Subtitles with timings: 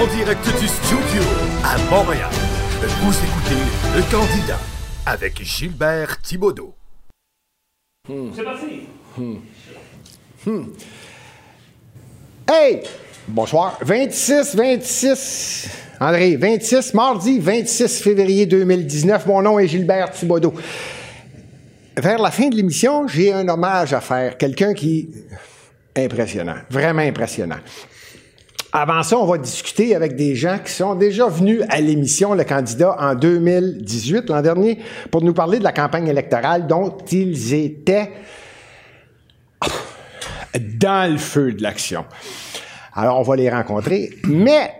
[0.00, 1.22] En direct du studio
[1.62, 2.30] à Montréal,
[3.02, 3.60] vous écoutez
[3.94, 4.58] Le Candidat
[5.04, 6.74] avec Gilbert Thibaudot.
[8.08, 8.86] C'est parti.
[12.50, 12.80] Hey!
[13.28, 13.78] Bonsoir.
[13.82, 15.68] 26, 26.
[16.00, 19.26] André, 26, mardi 26 février 2019.
[19.26, 20.54] Mon nom est Gilbert Thibaudot.
[21.98, 24.38] Vers la fin de l'émission, j'ai un hommage à faire.
[24.38, 25.10] Quelqu'un qui.
[25.94, 26.56] impressionnant.
[26.70, 27.58] Vraiment impressionnant.
[28.72, 32.44] Avant ça, on va discuter avec des gens qui sont déjà venus à l'émission Le
[32.44, 34.78] Candidat en 2018, l'an dernier,
[35.10, 38.12] pour nous parler de la campagne électorale dont ils étaient
[40.58, 42.04] dans le feu de l'action.
[42.94, 44.10] Alors, on va les rencontrer.
[44.24, 44.72] Mais,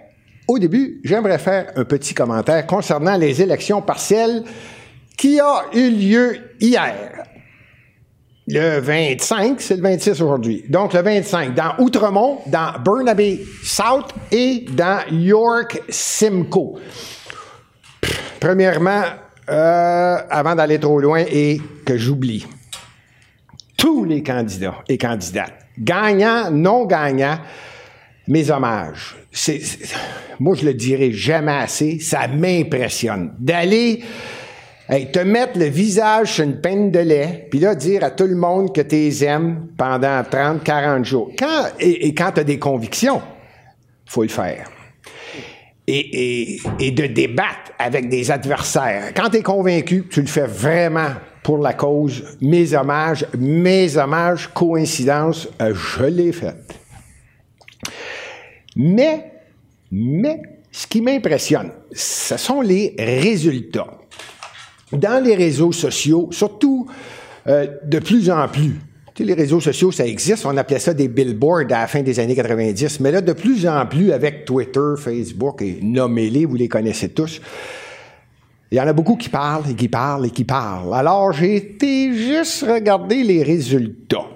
[0.47, 4.45] au début, j'aimerais faire un petit commentaire concernant les élections partielles
[5.17, 7.25] qui ont eu lieu hier.
[8.53, 10.65] Le 25, c'est le 26 aujourd'hui.
[10.69, 16.81] Donc, le 25, dans Outremont, dans Burnaby South et dans York Simcoe.
[18.41, 19.05] Premièrement,
[19.49, 22.45] euh, avant d'aller trop loin et que j'oublie,
[23.77, 27.39] tous les candidats et candidates, gagnants, non gagnants,
[28.27, 29.17] mes hommages.
[30.41, 33.33] Moi, je le dirai jamais assez, ça m'impressionne.
[33.39, 34.03] D'aller
[35.13, 38.35] te mettre le visage sur une peine de lait, puis là, dire à tout le
[38.35, 41.31] monde que tu les aimes pendant 30, 40 jours.
[41.39, 43.23] Quand, et, quand tu as des convictions,
[44.07, 44.69] faut le faire.
[45.87, 49.13] Et, et- et de débattre avec des adversaires.
[49.15, 51.11] Quand tu es convaincu, tu le fais vraiment
[51.43, 52.37] pour la cause.
[52.41, 56.55] Mes hommages, mes hommages, coïncidence, euh, je l'ai fait.
[58.77, 59.33] Mais,
[59.91, 63.99] mais, ce qui m'impressionne, ce sont les résultats.
[64.93, 66.87] Dans les réseaux sociaux, surtout
[67.47, 68.79] euh, de plus en plus,
[69.15, 72.03] tu sais, les réseaux sociaux, ça existe, on appelait ça des billboards à la fin
[72.03, 76.57] des années 90, mais là, de plus en plus, avec Twitter, Facebook, et nommez-les, vous
[76.57, 77.41] les connaissez tous,
[78.71, 80.95] il y en a beaucoup qui parlent et qui parlent et qui parlent.
[80.95, 84.27] Alors, j'ai été juste regarder les résultats.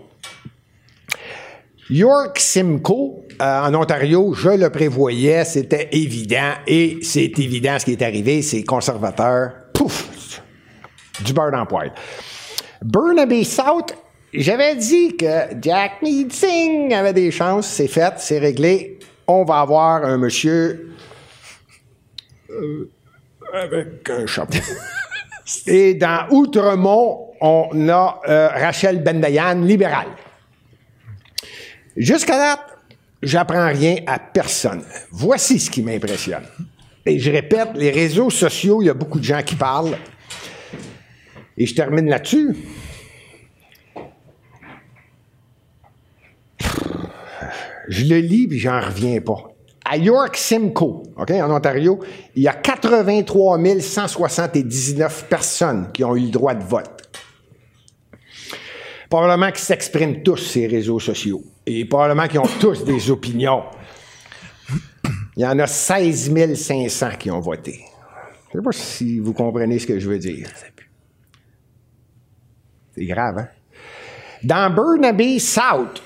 [1.91, 7.93] York Simcoe, euh, en Ontario, je le prévoyais, c'était évident, et c'est évident ce qui
[7.93, 10.11] est arrivé, c'est conservateur, pouf,
[11.23, 11.93] du beurre dans poêle.
[12.83, 13.97] Burnaby South,
[14.33, 18.99] j'avais dit que Jack Meeting avait des chances, c'est fait, c'est réglé.
[19.27, 20.95] On va avoir un monsieur
[22.51, 22.91] euh,
[23.53, 24.59] avec un chapeau.
[25.67, 30.09] Et dans Outremont, on a euh, Rachel Bendayan, libérale.
[31.97, 32.67] Jusqu'à date,
[33.23, 34.83] j'apprends rien à personne.
[35.11, 36.45] Voici ce qui m'impressionne.
[37.07, 39.97] Et je répète, les réseaux sociaux, il y a beaucoup de gens qui parlent.
[41.57, 42.57] Et je termine là-dessus.
[47.89, 49.51] Je le lis puis j'en reviens pas.
[49.85, 52.01] À York Simcoe, OK, en Ontario,
[52.35, 57.05] il y a 83 179 personnes qui ont eu le droit de vote
[59.15, 63.63] probablement qu'ils s'expriment tous ces réseaux sociaux et probablement qu'ils ont tous des opinions.
[65.37, 67.85] Il y en a 16 500 qui ont voté.
[68.53, 70.49] Je ne sais pas si vous comprenez ce que je veux dire.
[72.95, 73.49] C'est grave, hein?
[74.43, 76.03] Dans Burnaby South,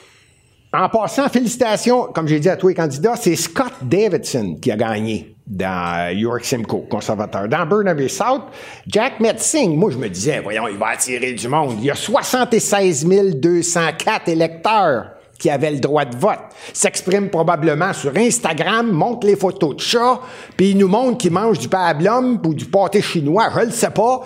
[0.73, 4.77] en passant, félicitations, comme j'ai dit à tous les candidats, c'est Scott Davidson qui a
[4.77, 7.49] gagné dans York Simcoe, conservateur.
[7.49, 8.43] Dans Burnaby South,
[8.87, 11.77] Jack Metzing, moi je me disais, voyons, il va attirer du monde.
[11.79, 16.39] Il y a 76 204 électeurs qui avaient le droit de vote.
[16.73, 20.21] S'expriment probablement sur Instagram, montrent les photos de chats,
[20.57, 23.91] puis ils nous montrent qu'ils mangent du pablum ou du pâté chinois, je le sais
[23.91, 24.23] pas,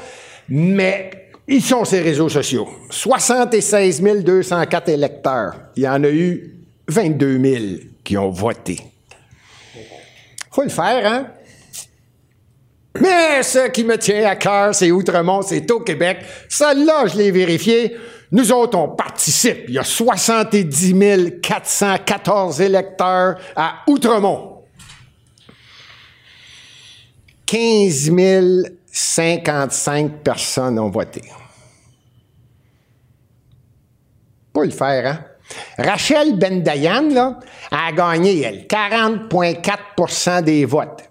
[0.48, 1.21] mais
[1.52, 2.66] ils sont ces réseaux sociaux.
[2.88, 5.54] 76 204 électeurs.
[5.76, 6.58] Il y en a eu
[6.88, 7.64] 22 000
[8.02, 8.80] qui ont voté.
[10.50, 11.26] Faut le faire, hein?
[13.00, 16.18] Mais ce qui me tient à cœur, c'est Outremont, c'est au Québec.
[16.48, 17.96] Celle-là, je l'ai vérifié.
[18.30, 19.64] Nous autres, on participe.
[19.68, 24.62] Il y a 70 414 électeurs à Outremont.
[27.44, 28.10] 15
[28.90, 31.22] 055 personnes ont voté.
[34.52, 35.20] Pas le faire, hein?
[35.78, 37.38] Rachel Bendayan, là,
[37.70, 41.04] a gagné, elle, 40,4% des votes.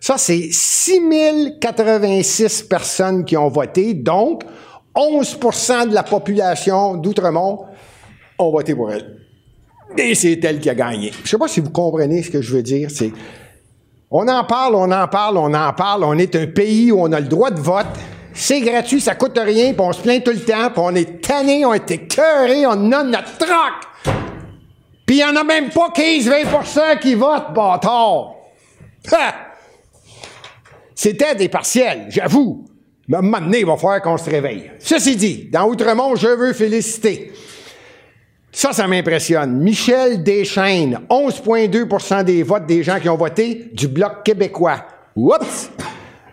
[0.00, 4.44] Ça, c'est 6086 personnes qui ont voté, donc
[4.94, 7.64] 11% de la population d'Outremont
[8.38, 9.16] ont voté pour elle.
[9.96, 11.10] Et c'est elle qui a gagné.
[11.12, 12.90] Je ne sais pas si vous comprenez ce que je veux dire.
[14.10, 16.04] On en parle, on en parle, on en parle.
[16.04, 17.86] On est un pays où on a le droit de vote.
[18.40, 21.20] C'est gratuit, ça coûte rien, puis on se plaint tout le temps, puis on est
[21.20, 24.14] tanné, on est écœuré, on a notre troc.
[25.04, 28.36] Puis il n'y en a même pas 15-20% qui votent, bâtard.
[30.94, 32.64] C'était des partiels, j'avoue.
[33.08, 34.70] Mais à il va falloir qu'on se réveille.
[34.78, 37.32] Ceci dit, dans Outremont, je veux féliciter.
[38.52, 39.58] Ça, ça m'impressionne.
[39.58, 44.84] Michel Deschaines, 11,2% des votes des gens qui ont voté du Bloc québécois.
[45.16, 45.70] Oups!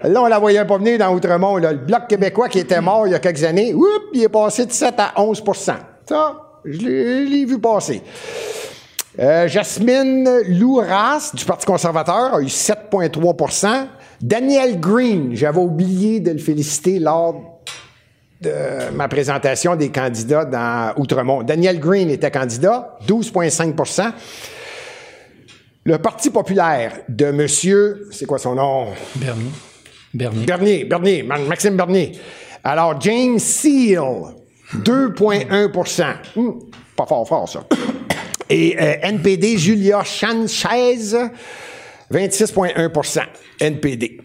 [0.07, 1.57] Là, on la voyait pas venir dans Outremont.
[1.57, 1.71] Là.
[1.71, 3.73] Le Bloc québécois qui était mort il y a quelques années,
[4.13, 5.73] il est passé de 7 à 11%
[6.07, 8.01] Ça, je l'ai je l'ai vu passer.
[9.17, 10.29] Euh, Jasmine
[10.59, 13.87] Louras, du Parti conservateur, a eu 7,3%
[14.21, 17.61] Daniel Green, j'avais oublié de le féliciter lors
[18.41, 21.43] de ma présentation des candidats dans Outremont.
[21.43, 24.11] Daniel Green était candidat, 12,5%
[25.85, 28.87] Le Parti populaire de monsieur, c'est quoi son nom?
[29.15, 29.51] Bernier.
[30.15, 30.45] Bernier.
[30.45, 32.13] Bernier, Bernier, Ma- Maxime Bernier.
[32.63, 33.99] Alors, James Seal,
[34.73, 36.03] 2,1%
[36.35, 36.49] Hmm,
[36.95, 37.63] Pas fort, fort, ça.
[38.49, 41.15] Et euh, NPD, Julia Sanchez,
[42.11, 43.21] 26,1%
[43.59, 44.21] NPD.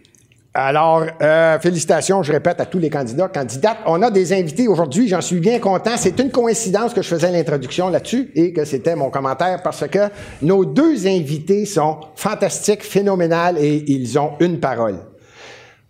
[0.52, 3.78] Alors, euh, félicitations, je répète, à tous les candidats, candidates.
[3.86, 5.92] On a des invités aujourd'hui, j'en suis bien content.
[5.96, 10.08] C'est une coïncidence que je faisais l'introduction là-dessus et que c'était mon commentaire parce que
[10.42, 14.98] nos deux invités sont fantastiques, phénoménales et ils ont une parole.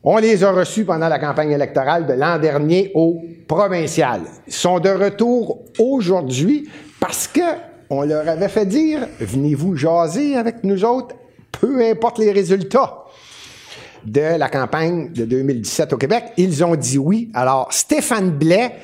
[0.03, 4.23] On les a reçus pendant la campagne électorale de l'an dernier au provincial.
[4.47, 7.43] Ils sont de retour aujourd'hui parce que
[7.91, 11.17] on leur avait fait dire venez-vous jaser avec nous autres,
[11.53, 13.05] peu importe les résultats
[14.07, 16.33] de la campagne de 2017 au Québec.
[16.39, 17.31] Ils ont dit oui.
[17.35, 18.77] Alors, Stéphane Blais,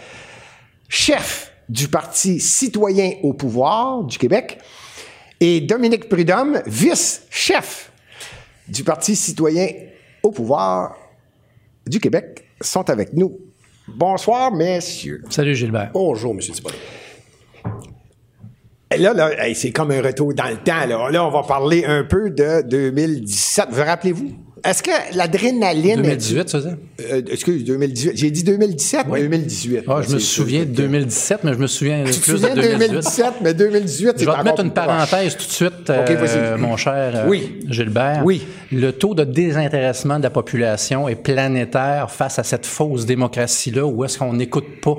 [0.86, 4.58] chef du Parti citoyen au pouvoir du Québec,
[5.40, 7.90] et Dominique Prudhomme, vice-chef
[8.68, 9.68] du Parti citoyen
[10.22, 11.05] au pouvoir
[11.86, 13.38] du Québec, sont avec nous.
[13.88, 15.22] Bonsoir, messieurs.
[15.30, 15.90] Salut Gilbert.
[15.92, 16.40] Bonjour, M.
[16.40, 16.76] Thibodeau.
[18.96, 20.86] Là, là hey, c'est comme un retour dans le temps.
[20.86, 21.10] Là.
[21.10, 23.68] là, on va parler un peu de 2017.
[23.70, 24.45] Vous rappelez-vous?
[24.66, 26.02] Est-ce que l'adrénaline...
[26.02, 27.12] 2018, ça, c'est?
[27.12, 28.16] Euh, excuse, 2018.
[28.16, 29.84] J'ai dit 2017, 2018.
[29.86, 32.56] Ah, je me souviens de 2017, mais je me souviens Tu te plus souviens de
[32.56, 32.88] de 2018.
[32.88, 36.10] 2017, mais 2018, c'est Je vais te mettre une parenthèse tout de suite, euh, OK,
[36.10, 36.60] vas-y.
[36.60, 37.60] mon cher euh, Oui.
[37.68, 38.22] Gilbert.
[38.24, 38.44] Oui.
[38.72, 44.04] Le taux de désintéressement de la population est planétaire face à cette fausse démocratie-là où
[44.04, 44.96] est-ce qu'on n'écoute pas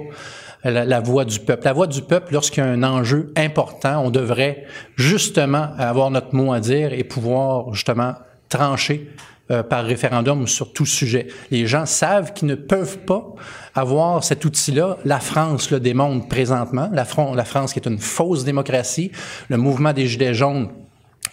[0.64, 1.66] la, la voix du peuple.
[1.66, 4.64] La voix du peuple, lorsqu'il y a un enjeu important, on devrait
[4.96, 8.14] justement avoir notre mot à dire et pouvoir justement
[8.50, 9.10] trancher
[9.50, 11.28] euh, par référendum sur tout sujet.
[11.52, 13.24] Les gens savent qu'ils ne peuvent pas
[13.76, 14.98] avoir cet outil-là.
[15.06, 16.90] La France le démontre présentement.
[16.92, 17.06] La,
[17.36, 19.12] la France qui est une fausse démocratie.
[19.50, 20.70] Le mouvement des Gilets jaunes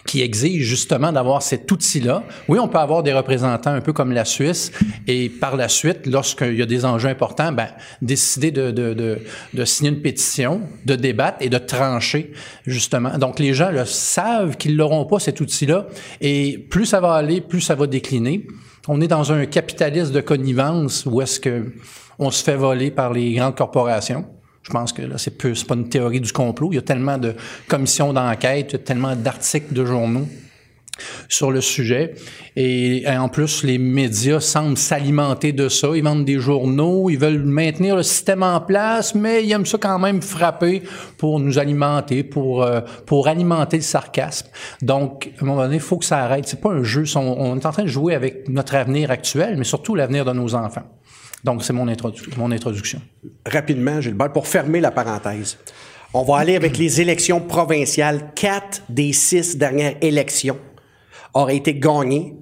[0.05, 2.23] qui exige justement d'avoir cet outil-là.
[2.47, 4.71] Oui, on peut avoir des représentants un peu comme la Suisse
[5.07, 7.67] et par la suite, lorsqu'il y a des enjeux importants, ben,
[8.01, 9.19] décider de, de, de,
[9.53, 12.33] de signer une pétition, de débattre et de trancher
[12.65, 13.17] justement.
[13.17, 15.87] Donc les gens le savent qu'ils n'auront pas cet outil-là
[16.21, 18.47] et plus ça va aller, plus ça va décliner.
[18.87, 21.73] On est dans un capitalisme de connivence où est-ce que
[22.19, 24.25] on se fait voler par les grandes corporations.
[24.65, 26.69] Je pense que là, c'est pas une théorie du complot.
[26.71, 27.35] Il y a tellement de
[27.67, 30.27] commissions d'enquête, il y a tellement d'articles de journaux
[31.29, 32.15] sur le sujet.
[32.55, 35.89] Et, en plus, les médias semblent s'alimenter de ça.
[35.93, 39.77] Ils vendent des journaux, ils veulent maintenir le système en place, mais ils aiment ça
[39.77, 40.81] quand même frapper
[41.17, 44.47] pour nous alimenter, pour, euh, pour alimenter le sarcasme.
[44.81, 46.47] Donc, à un moment donné, il faut que ça arrête.
[46.47, 47.03] C'est pas un jeu.
[47.17, 50.55] On est en train de jouer avec notre avenir actuel, mais surtout l'avenir de nos
[50.55, 50.89] enfants.
[51.45, 52.99] Donc, c'est mon, introdu- mon introduction.
[53.45, 55.59] Rapidement, Gilbert, pour fermer la parenthèse.
[56.11, 58.31] On va aller avec les élections provinciales.
[58.35, 60.57] Quatre des six dernières élections
[61.35, 62.33] auraient été gagnées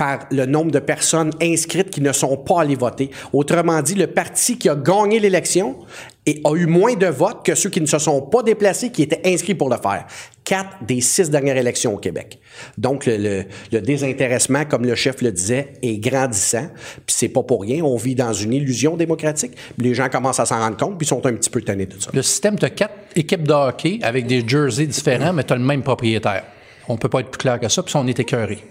[0.00, 3.10] par le nombre de personnes inscrites qui ne sont pas allées voter.
[3.34, 5.76] Autrement dit, le parti qui a gagné l'élection
[6.24, 9.02] et a eu moins de votes que ceux qui ne se sont pas déplacés, qui
[9.02, 10.06] étaient inscrits pour le faire.
[10.42, 12.38] Quatre des six dernières élections au Québec.
[12.78, 16.68] Donc, le, désintéressement, comme le chef le disait, est grandissant.
[17.04, 17.84] Puis c'est pas pour rien.
[17.84, 19.52] On vit dans une illusion démocratique.
[19.76, 22.10] Les gens commencent à s'en rendre compte, puis sont un petit peu tannés de ça.
[22.14, 25.62] Le système, tu quatre équipes de hockey avec des jerseys différents, mais tu as le
[25.62, 26.44] même propriétaire.
[26.88, 28.64] On peut pas être plus clair que ça, puis on est écœuré.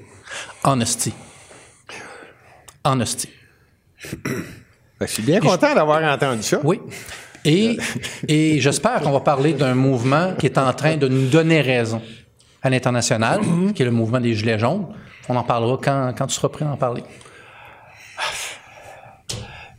[0.63, 1.13] Honesty.
[2.83, 3.29] Honesty.
[4.23, 4.43] Ben,
[5.01, 6.59] Je suis bien content d'avoir entendu ça.
[6.63, 6.79] Oui.
[7.45, 7.77] Et,
[8.27, 12.01] et j'espère qu'on va parler d'un mouvement qui est en train de nous donner raison
[12.61, 13.39] à l'international,
[13.73, 14.87] qui est le mouvement des Gilets jaunes.
[15.29, 17.03] On en parlera quand, quand tu seras prêt à en parler.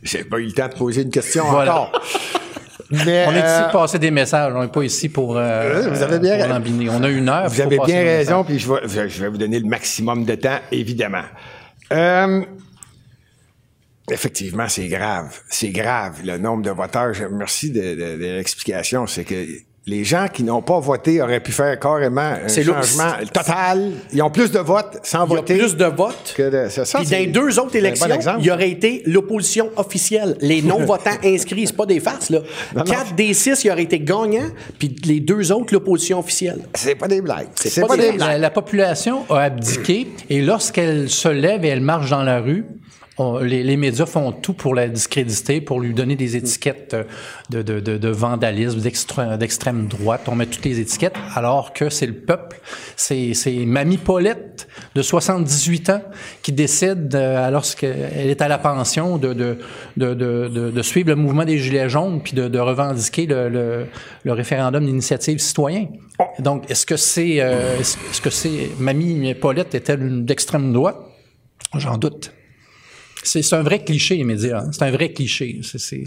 [0.01, 1.81] J'ai pas eu le temps de poser une question Voilà.
[1.81, 2.01] encore.
[2.91, 5.89] Mais, On est ici euh, pour passer des messages, on n'est pas ici pour, euh,
[5.89, 6.89] vous avez bien pour ra- lambiner.
[6.89, 7.47] On a une heure.
[7.49, 10.59] Vous avez bien raison, puis je vais, je- vais vous donner le maximum de temps,
[10.71, 11.23] évidemment.
[11.93, 12.41] Euh,
[14.11, 15.37] effectivement, c'est grave.
[15.49, 17.13] C'est grave, le nombre de voteurs.
[17.13, 19.07] Je- Merci de, de- de l'explication.
[19.07, 19.45] C'est que
[19.87, 23.91] les gens qui n'ont pas voté auraient pu faire carrément un changement total.
[24.13, 25.57] Ils ont plus de votes sans voter.
[25.57, 26.33] plus de votes.
[26.37, 28.69] que de- c'est ça, Puis c'est dans les deux autres élections, bon il y aurait
[28.69, 30.37] été l'opposition officielle.
[30.39, 32.39] Les non-votants inscrits, c'est pas des farces, là.
[32.75, 32.83] Non, non.
[32.83, 36.59] Quatre des six, il aurait été gagnant, puis les deux autres, l'opposition officielle.
[36.75, 37.47] C'est pas des blagues.
[37.55, 38.19] C'est pas pas, des des blagues.
[38.19, 38.41] La, blagues.
[38.41, 42.65] la population a abdiqué et lorsqu'elle se lève et elle marche dans la rue,
[43.17, 47.03] on- les, les médias font tout pour la discréditer, pour lui donner des étiquettes euh,
[47.49, 50.21] de, de, de, de vandalisme, d'extrême, droite.
[50.27, 52.59] On met toutes les étiquettes, alors que c'est le peuple.
[52.95, 53.33] C'est,
[53.65, 56.01] Mamie Paulette, de 78 ans,
[56.41, 59.57] qui décide, euh, alors qu'elle est à la pension, de, de,
[59.97, 63.85] de, de, de- de suivre le mouvement des Gilets jaunes, puis de, revendiquer le, le,
[64.23, 65.87] le référendum d'initiative citoyen.
[66.39, 70.97] Donc, est-ce que c'est, euh, est-ce que c'est Mamie Paulette est-elle d'extrême droite?
[71.75, 72.31] J'en doute.
[73.23, 74.61] C'est un vrai cliché, les médias.
[74.65, 74.69] hein.
[74.71, 75.59] C'est un vrai cliché.
[75.63, 76.03] C'est-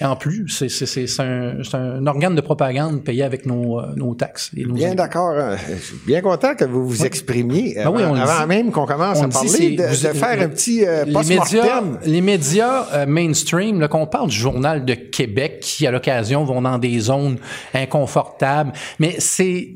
[0.00, 4.50] en plus, c'est un, un organe de propagande payé avec nos, euh, nos taxes.
[4.56, 5.32] Et nos Bien d'accord.
[5.38, 5.56] hein.
[5.68, 8.48] Je suis bien content que vous vous exprimiez Ben avant, oui, on le avant dit.
[8.48, 11.82] même qu'on commence On à parler de, vous- de faire un petit euh, les médias,
[12.04, 16.62] les médias euh, mainstream, là, qu'on parle du journal de Québec, qui à l'occasion vont
[16.62, 17.36] dans des zones
[17.74, 19.68] inconfortables, mais c'est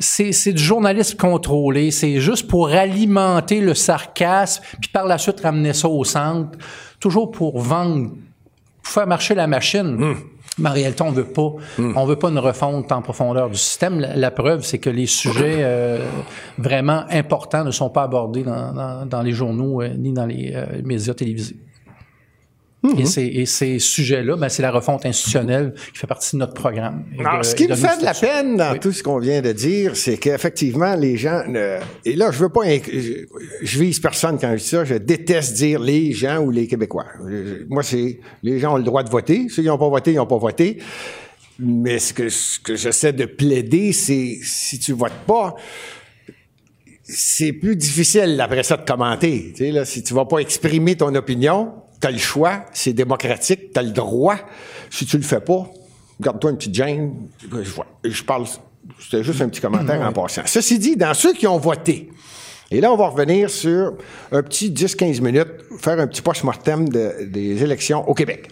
[0.00, 5.40] c'est c'est du journalisme contrôlé, c'est juste pour alimenter le sarcasme, puis par la suite
[5.40, 6.58] ramener ça au centre,
[7.00, 8.10] toujours pour vendre,
[8.82, 10.14] pour faire marcher la machine.
[10.58, 14.00] Mais en réalité, on veut pas, on veut pas une refonte en profondeur du système.
[14.00, 16.04] La, la preuve, c'est que les sujets euh,
[16.58, 20.52] vraiment importants ne sont pas abordés dans, dans, dans les journaux euh, ni dans les
[20.54, 21.56] euh, médias télévisés.
[22.96, 26.54] Et, ces, et ces sujets-là, ben, c'est la refonte institutionnelle qui fait partie de notre
[26.54, 27.04] programme.
[27.18, 28.78] Alors, de- ce qui me fait de la peine dans Oui.
[28.78, 32.48] tout ce qu'on vient de dire, c'est qu'effectivement, les gens, ne- et là, je veux
[32.50, 33.24] pas, je,
[33.62, 37.06] je vise personne quand je dis ça, je déteste dire les gens ou les Québécois.
[37.28, 39.48] Je- Moi, c'est, les gens ont le droit de voter.
[39.48, 40.78] Ceux qui n'ont pas voté, ils n'ont pas voté.
[41.58, 45.56] Mais ce que, ce que j'essaie de plaider, c'est, si tu votes pas,
[47.02, 49.52] c'est plus difficile après ça de commenter.
[49.56, 52.92] Tu sais, là, si tu vas pas exprimer ton opinion, tu as le choix, c'est
[52.92, 54.36] démocratique, tu as le droit.
[54.90, 55.66] Si tu le fais pas,
[56.20, 57.14] garde-toi une petite gêne.
[57.40, 58.46] Je, vois, je parle,
[58.98, 60.42] c'était juste un petit commentaire en passant.
[60.46, 62.10] Ceci dit, dans ceux qui ont voté,
[62.70, 63.94] et là, on va revenir sur
[64.30, 65.48] un petit 10-15 minutes,
[65.80, 68.48] faire un petit post-mortem de- des élections au Québec.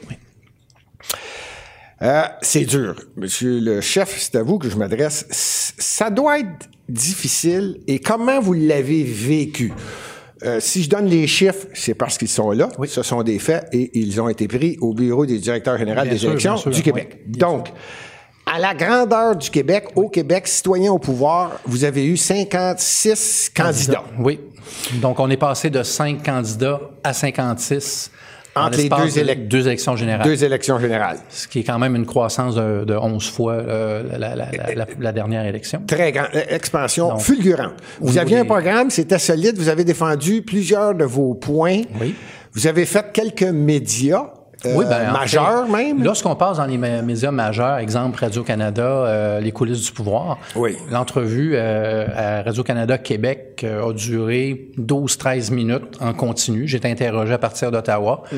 [2.03, 2.95] Euh, c'est dur.
[3.17, 5.27] Monsieur le chef, c'est à vous que je m'adresse.
[5.31, 7.81] Ça doit être difficile.
[7.87, 9.73] Et comment vous l'avez vécu?
[10.45, 12.69] Euh, si je donne les chiffres, c'est parce qu'ils sont là.
[12.87, 16.13] Ce sont des faits et ils ont été pris au bureau des directeurs généraux Bien
[16.13, 17.21] des sûr, élections sûr, du Québec.
[17.27, 17.69] oui, Donc,
[18.45, 24.05] à la grandeur du Québec, au Québec, citoyens au pouvoir, vous avez eu 56 candidats.
[24.19, 24.39] Oui.
[25.01, 28.11] Donc, on est passé de 5 candidats à 56 en
[28.57, 30.27] Entre les deux de élec- deux élections générales.
[30.27, 31.19] Deux élections générales.
[31.29, 34.75] Ce qui est quand même une croissance de, de 11 fois euh, la, la- la-
[34.75, 35.83] la- la dernière élection.
[35.87, 37.75] Très grande euh, expansion Donc, fulgurante.
[38.01, 41.83] Vous aviez un programme, c'était solide, vous avez défendu plusieurs de vos points.
[42.01, 42.15] Oui.
[42.55, 44.25] Vous avez fait quelques médias
[44.65, 46.03] euh, Oui, ben, majeurs même?
[46.03, 50.77] Lorsqu'on passe dans les mé- médias majeurs, exemple Radio-Canada, euh, les coulisses du pouvoir, Oui.
[50.91, 56.67] l'entrevue euh, à Radio-Canada Québec euh, a duré 12-13 minutes en continu.
[56.67, 58.23] J'ai été interrogé à partir d'Ottawa.
[58.33, 58.37] Mm-hmm.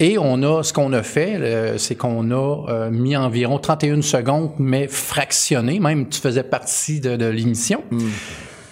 [0.00, 4.88] Et on a, ce qu'on a fait, c'est qu'on a mis environ 31 secondes, mais
[4.88, 5.78] fractionnées.
[5.80, 7.82] Même tu faisais partie de, de l'émission.
[7.90, 7.98] Mm.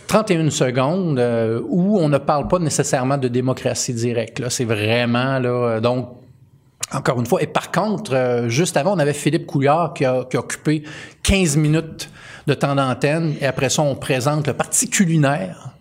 [0.08, 4.42] 31 secondes euh, où on ne parle pas nécessairement de démocratie directe.
[4.48, 5.80] C'est vraiment là.
[5.80, 6.08] Donc,
[6.92, 7.42] encore une fois.
[7.42, 10.82] Et par contre, euh, juste avant, on avait Philippe Couillard qui a, qui a occupé
[11.22, 12.10] 15 minutes
[12.46, 13.34] de temps d'antenne.
[13.40, 15.77] Et après ça, on présente le Parti culinaire.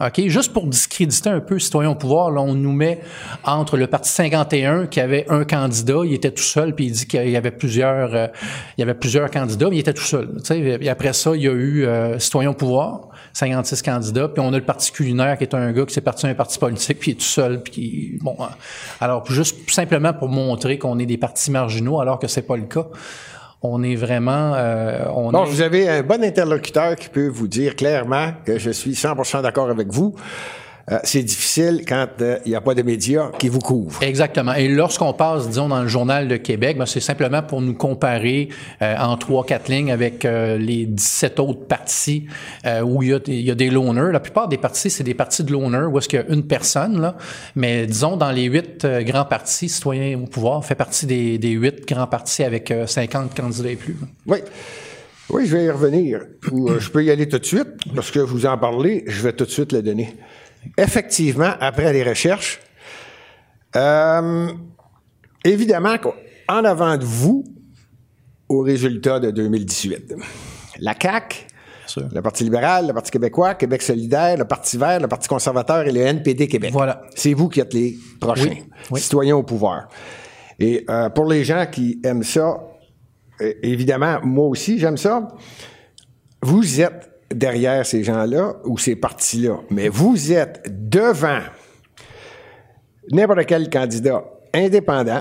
[0.00, 0.26] OK?
[0.26, 3.00] Juste pour discréditer un peu Citoyen au pouvoir, là, on nous met
[3.44, 7.06] entre le Parti 51 qui avait un candidat, il était tout seul, puis il dit
[7.06, 8.26] qu'il y avait plusieurs, euh,
[8.76, 10.28] il y avait plusieurs candidats, mais il était tout seul.
[10.38, 14.28] Tu sais, et après ça, il y a eu euh, Citoyen au pouvoir, 56 candidats,
[14.28, 16.58] puis on a le Parti culinaire qui est un gars qui s'est parti d'un parti
[16.58, 18.44] politique, puis il est tout seul, puis bon, euh,
[19.00, 22.64] alors juste simplement pour montrer qu'on est des partis marginaux, alors que c'est pas le
[22.64, 22.86] cas.
[23.66, 27.48] On est vraiment, euh, on Bon, est- vous avez un bon interlocuteur qui peut vous
[27.48, 30.14] dire clairement que je suis 100% d'accord avec vous.
[30.92, 34.02] Euh, c'est difficile quand euh, il n'y a pas de médias qui vous couvrent.
[34.02, 34.52] Exactement.
[34.52, 38.50] Et lorsqu'on passe, disons, dans le journal de Québec, ben, c'est simplement pour nous comparer
[38.82, 42.26] euh, en trois, quatre lignes avec euh, les 17 autres partis
[42.66, 44.12] euh, où il y, a, des- il y a des loners.
[44.12, 46.46] La plupart des partis, c'est des partis de loners où est-ce qu'il y a une
[46.46, 47.00] personne.
[47.00, 47.16] Là.
[47.56, 51.52] Mais disons, dans les huit euh, grands partis, citoyens au pouvoir fait partie des, des
[51.52, 53.96] huit grands partis avec euh, 50 candidats et plus.
[54.26, 54.38] Oui.
[55.30, 56.20] Oui, je vais y revenir.
[56.52, 59.22] Ou, euh, je peux y aller tout de suite, parce que vous en parlez, je
[59.22, 60.14] vais tout de suite le donner.
[60.78, 62.60] Effectivement, après les recherches,
[63.76, 64.48] euh,
[65.44, 67.44] évidemment qu'en avant de vous,
[68.48, 70.14] aux résultats de 2018.
[70.80, 71.46] La CAQ,
[71.86, 72.08] sûr.
[72.12, 75.92] le Parti libéral, le Parti québécois, Québec solidaire, le Parti vert, le Parti conservateur et
[75.92, 76.70] le NPD Québec.
[76.72, 77.02] Voilà.
[77.14, 79.00] C'est vous qui êtes les prochains Oui, oui.
[79.00, 79.88] citoyens au pouvoir.
[80.58, 82.58] Et euh, pour les gens qui aiment ça,
[83.40, 85.28] euh, évidemment, moi aussi, j'aime ça.
[86.42, 91.40] Vous êtes derrière ces gens-là ou ces partis-là, mais vous êtes devant
[93.12, 94.24] n'importe quel candidat
[94.54, 95.20] indépendant,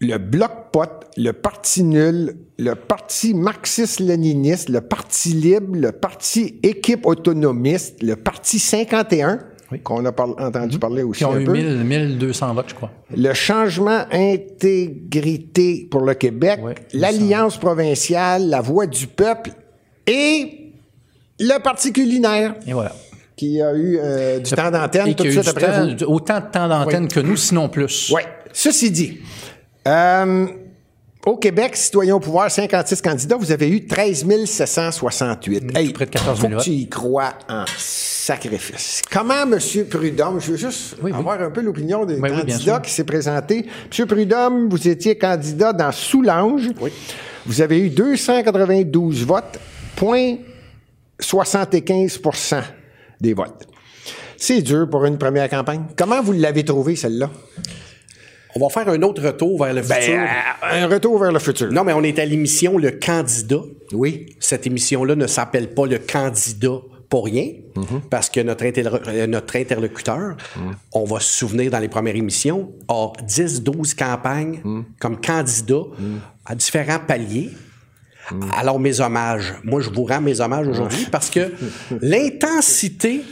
[0.00, 7.04] le bloc pot, le parti nul, le parti marxiste-léniniste, le parti libre, le parti équipe
[7.04, 9.40] autonomiste, le parti 51,
[9.82, 12.74] qu'on a par- entendu parler aussi Qui ont un eu peu, 1000, 1200 votes, je
[12.74, 12.90] crois.
[13.14, 19.50] le changement intégrité pour le Québec, Oui, l'Alliance provinciale, la voix du peuple
[20.06, 20.57] et
[21.40, 22.92] le parti culinaire Et voilà.
[23.36, 26.12] qui a eu euh, du temps d'antenne tout de suite après temps- vous.
[26.12, 28.10] autant de temps d'antenne que nous, sinon plus.
[28.14, 28.22] Oui.
[28.52, 29.18] Ceci dit,
[29.86, 30.46] euh,
[31.26, 35.60] au Québec, citoyens au pouvoir, 56 candidats, vous avez eu 13 768.
[35.72, 39.02] Tout près de 14 000 faut que tu y crois en sacrifice.
[39.10, 39.58] Comment, M.
[39.88, 41.18] Prudhomme, je veux juste Oui, oui.
[41.18, 43.66] avoir un peu l'opinion des Oui, candidats qui s'est présenté.
[43.98, 44.06] M.
[44.06, 46.70] Prudhomme, vous étiez candidat dans Soulanges.
[46.80, 46.90] Oui.
[47.46, 49.58] Vous avez eu 292 votes,
[49.96, 50.36] point
[51.20, 52.62] 75%
[53.20, 53.66] des votes.
[54.36, 55.84] C'est dur pour une première campagne.
[55.96, 57.30] Comment vous l'avez trouvé, celle-là?
[58.54, 59.96] On va faire un autre retour vers le futur.
[60.62, 61.70] Ben, un retour vers le futur.
[61.70, 63.60] Non, mais on est à l'émission Le Candidat.
[63.92, 64.26] Oui.
[64.40, 66.78] Cette émission-là ne s'appelle pas Le Candidat
[67.10, 67.46] pour rien,
[68.10, 70.36] parce que notre, interlo- euh, notre interlocuteur,
[70.92, 74.60] on va se souvenir dans les premières émissions, a 10, 12 campagnes
[75.00, 75.84] comme candidat
[76.44, 77.48] à différents paliers.
[78.56, 79.54] Alors, mes hommages.
[79.64, 81.52] Moi, je vous rends mes hommages aujourd'hui parce que
[82.02, 83.22] l'intensité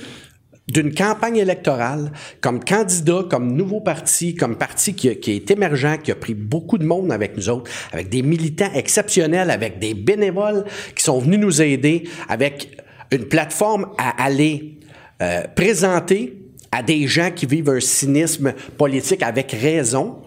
[0.69, 2.11] d'une campagne électorale
[2.41, 6.85] comme candidat, comme nouveau parti, comme parti qui est émergent, qui a pris beaucoup de
[6.85, 11.62] monde avec nous autres, avec des militants exceptionnels, avec des bénévoles qui sont venus nous
[11.62, 12.82] aider, avec
[13.13, 14.80] une plateforme à aller
[15.23, 16.37] euh, présenter
[16.73, 20.23] à des gens qui vivent un cynisme politique avec raison.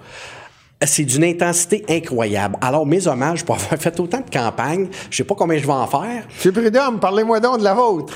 [0.86, 2.56] C'est d'une intensité incroyable.
[2.62, 5.74] Alors, mes hommages pour avoir fait autant de campagnes, je sais pas combien je vais
[5.74, 6.24] en faire.
[6.46, 6.52] M.
[6.54, 8.14] Prudhomme, parlez-moi donc de la vôtre.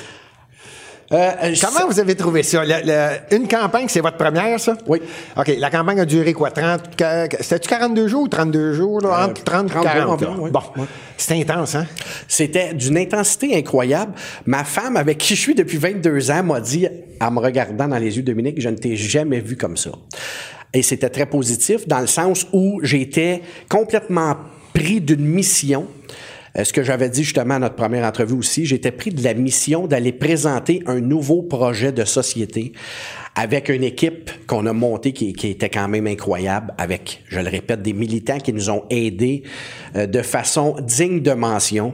[1.11, 2.63] Euh, euh, Comment vous avez trouvé ça?
[2.63, 4.77] Le- le- une campagne, c'est votre première, ça?
[4.87, 5.01] Oui.
[5.37, 6.49] OK, la campagne a duré quoi?
[6.49, 9.01] 30, que- que- C'était-tu 42 jours ou 32 jours?
[9.01, 9.27] Là?
[9.27, 10.01] Entre 30 et 30 40.
[10.01, 10.41] jours environ, là?
[10.43, 10.51] oui.
[10.51, 10.85] Bon, Oui.
[11.17, 11.85] c'est intense, hein?
[12.29, 14.13] C'était d'une intensité incroyable.
[14.45, 16.87] Ma femme, avec qui je suis depuis 22 ans, m'a dit,
[17.21, 19.91] en me regardant dans les yeux, Dominique, je ne t'ai jamais vu comme ça.
[20.73, 24.35] Et c'était très positif dans le sens où j'étais complètement
[24.73, 25.87] pris d'une mission.
[26.57, 29.33] Euh, ce que j'avais dit justement à notre première entrevue aussi, j'étais pris de la
[29.33, 32.73] mission d'aller présenter un nouveau projet de société
[33.35, 37.81] avec une équipe qu'on a montée qui, était quand même incroyable, avec, je le répète,
[37.81, 39.43] des militants qui nous ont aidés
[39.95, 41.93] euh, de façon digne de mention,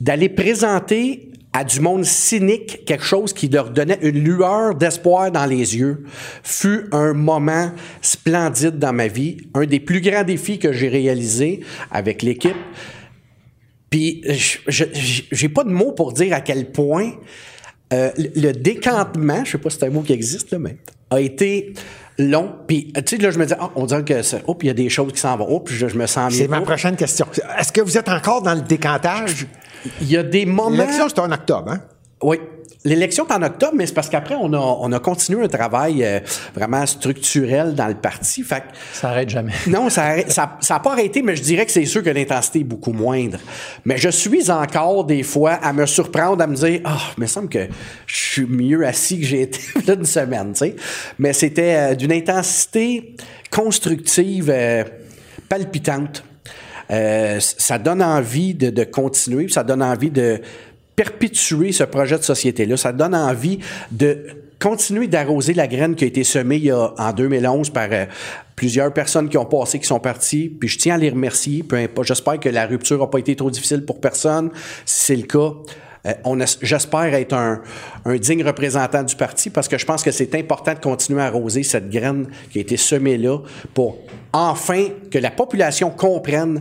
[0.00, 5.44] d'aller présenter à du monde cynique quelque chose qui leur donnait une lueur d'espoir dans
[5.44, 6.04] les yeux,
[6.42, 11.60] fut un moment splendide dans ma vie, un des plus grands défis que j'ai réalisé
[11.90, 12.56] avec l'équipe.
[13.90, 14.24] Puis,
[14.68, 17.12] j'ai pas de mots pour dire à quel point
[17.92, 20.78] euh, le décantement, je sais pas si c'est un mot qui existe, là, mais
[21.10, 21.74] a été
[22.18, 22.50] long.
[22.66, 24.70] Puis, tu sais, là, je me dis, ah, on dirait que ça, oh, puis il
[24.70, 25.46] y a des choses qui s'en vont.
[25.46, 26.38] Oh, puis je, je me sens mieux.
[26.38, 27.26] C'est ma Oh, prochaine question.
[27.58, 29.46] Est-ce que vous êtes encore dans le décantage?
[30.00, 30.70] Il y a des moments.
[30.70, 31.80] L'élection, c'est en octobre, hein?
[32.22, 32.38] Oui.
[32.84, 36.02] L'élection est en octobre, mais c'est parce qu'après, on a, on a continué un travail
[36.02, 36.18] euh,
[36.52, 38.42] vraiment structurel dans le parti.
[38.42, 39.52] Fait que, Ça arrête jamais.
[39.68, 42.64] non, ça n'a ça, pas arrêté, mais je dirais que c'est sûr que l'intensité est
[42.64, 43.38] beaucoup moindre.
[43.84, 47.26] Mais je suis encore des fois à me surprendre, à me dire, ah, il me
[47.28, 47.68] semble que
[48.06, 50.76] je suis mieux assis que j'ai été là une semaine, tu sais.
[51.20, 53.14] Mais c'était euh, d'une intensité
[53.52, 54.82] constructive, euh,
[55.48, 56.24] palpitante.
[56.92, 60.40] Euh, ça donne envie de, de continuer, ça donne envie de
[60.96, 62.76] perpétuer ce projet de société-là.
[62.76, 63.58] Ça donne envie
[63.90, 64.26] de
[64.60, 68.04] continuer d'arroser la graine qui a été semée il y a, en 2011 par euh,
[68.54, 70.48] plusieurs personnes qui ont passé, qui sont parties.
[70.48, 71.62] Puis je tiens à les remercier.
[71.62, 72.08] Peu importe.
[72.08, 74.50] J'espère que la rupture n'a pas été trop difficile pour personne.
[74.84, 75.52] Si c'est le cas,
[76.62, 77.62] j'espère être un,
[78.16, 81.62] digne représentant du parti parce que je pense que c'est important de continuer à arroser
[81.62, 83.38] cette graine qui a été semée là
[83.72, 83.98] pour
[84.32, 86.60] enfin que la population comprenne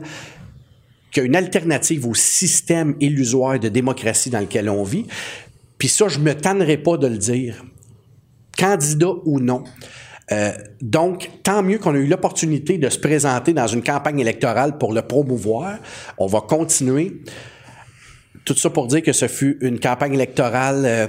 [1.12, 5.06] qu'il y a une alternative au système illusoire de démocratie dans lequel on vit.
[5.78, 7.66] Puis ça, je me tannerai pas de le dire,
[8.58, 9.64] candidat ou non.
[10.32, 14.78] Euh, donc, tant mieux qu'on a eu l'opportunité de se présenter dans une campagne électorale
[14.78, 15.80] pour le promouvoir.
[16.18, 17.22] On va continuer.
[18.46, 21.08] Tout ça pour dire que ce fut une campagne électorale euh,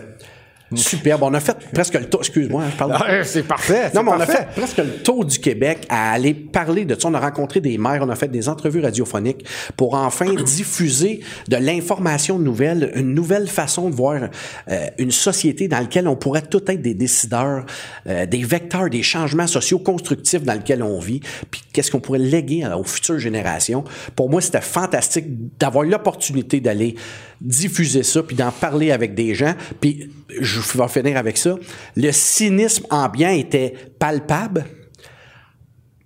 [0.77, 1.23] superbe.
[1.23, 2.21] On a fait presque le tour.
[2.21, 2.93] Excuse-moi, je parle.
[2.95, 3.91] Ah, c'est parfait.
[3.95, 7.09] Non, mais on a fait presque le tour du Québec à aller parler de ça.
[7.09, 9.45] On a rencontré des maires, on a fait des entrevues radiophoniques
[9.77, 14.29] pour enfin diffuser de l'information nouvelle, une nouvelle façon de voir
[14.69, 17.65] euh, une société dans laquelle on pourrait tout être des décideurs,
[18.07, 22.19] euh, des vecteurs, des changements sociaux constructifs dans lesquels on vit, puis qu'est-ce qu'on pourrait
[22.19, 23.85] léguer aux futures générations?
[24.17, 25.27] Pour moi, c'était fantastique
[25.59, 26.97] d'avoir l'opportunité d'aller
[27.43, 29.55] diffuser ça, puis d'en parler avec des gens.
[29.81, 31.57] Puis, je vais finir avec ça.
[31.97, 34.65] Le cynisme ambiant était palpable,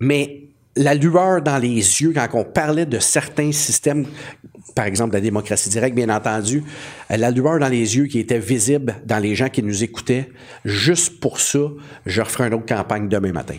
[0.00, 0.46] mais
[0.76, 4.06] la lueur dans les yeux quand on parlait de certains systèmes,
[4.74, 6.62] par exemple la démocratie directe, bien entendu,
[7.08, 10.30] la lueur dans les yeux qui était visible dans les gens qui nous écoutaient,
[10.64, 11.60] juste pour ça,
[12.04, 13.56] je referai une autre campagne demain matin.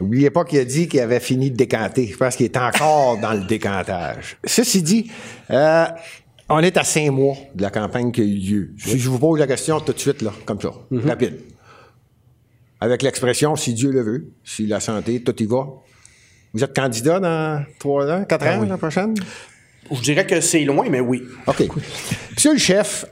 [0.00, 2.06] N'oubliez pas qu'il a dit qu'il avait fini de décanter.
[2.06, 4.36] Je pense qu'il est encore dans le décantage.
[4.44, 5.10] Ceci dit,
[5.50, 5.86] euh,
[6.48, 8.70] on est à cinq mois de la campagne qui a eu lieu.
[8.78, 11.40] Si je vous pose la question tout de suite, là, comme ça, rapide.
[12.80, 15.66] Avec l'expression si Dieu le veut, si la santé, tout y va.
[16.54, 19.14] Vous êtes candidat dans trois ans, quatre ans, la prochaine?
[19.90, 21.22] Je dirais que c'est loin, mais oui.
[21.46, 21.64] OK.
[22.34, 23.04] Monsieur le chef,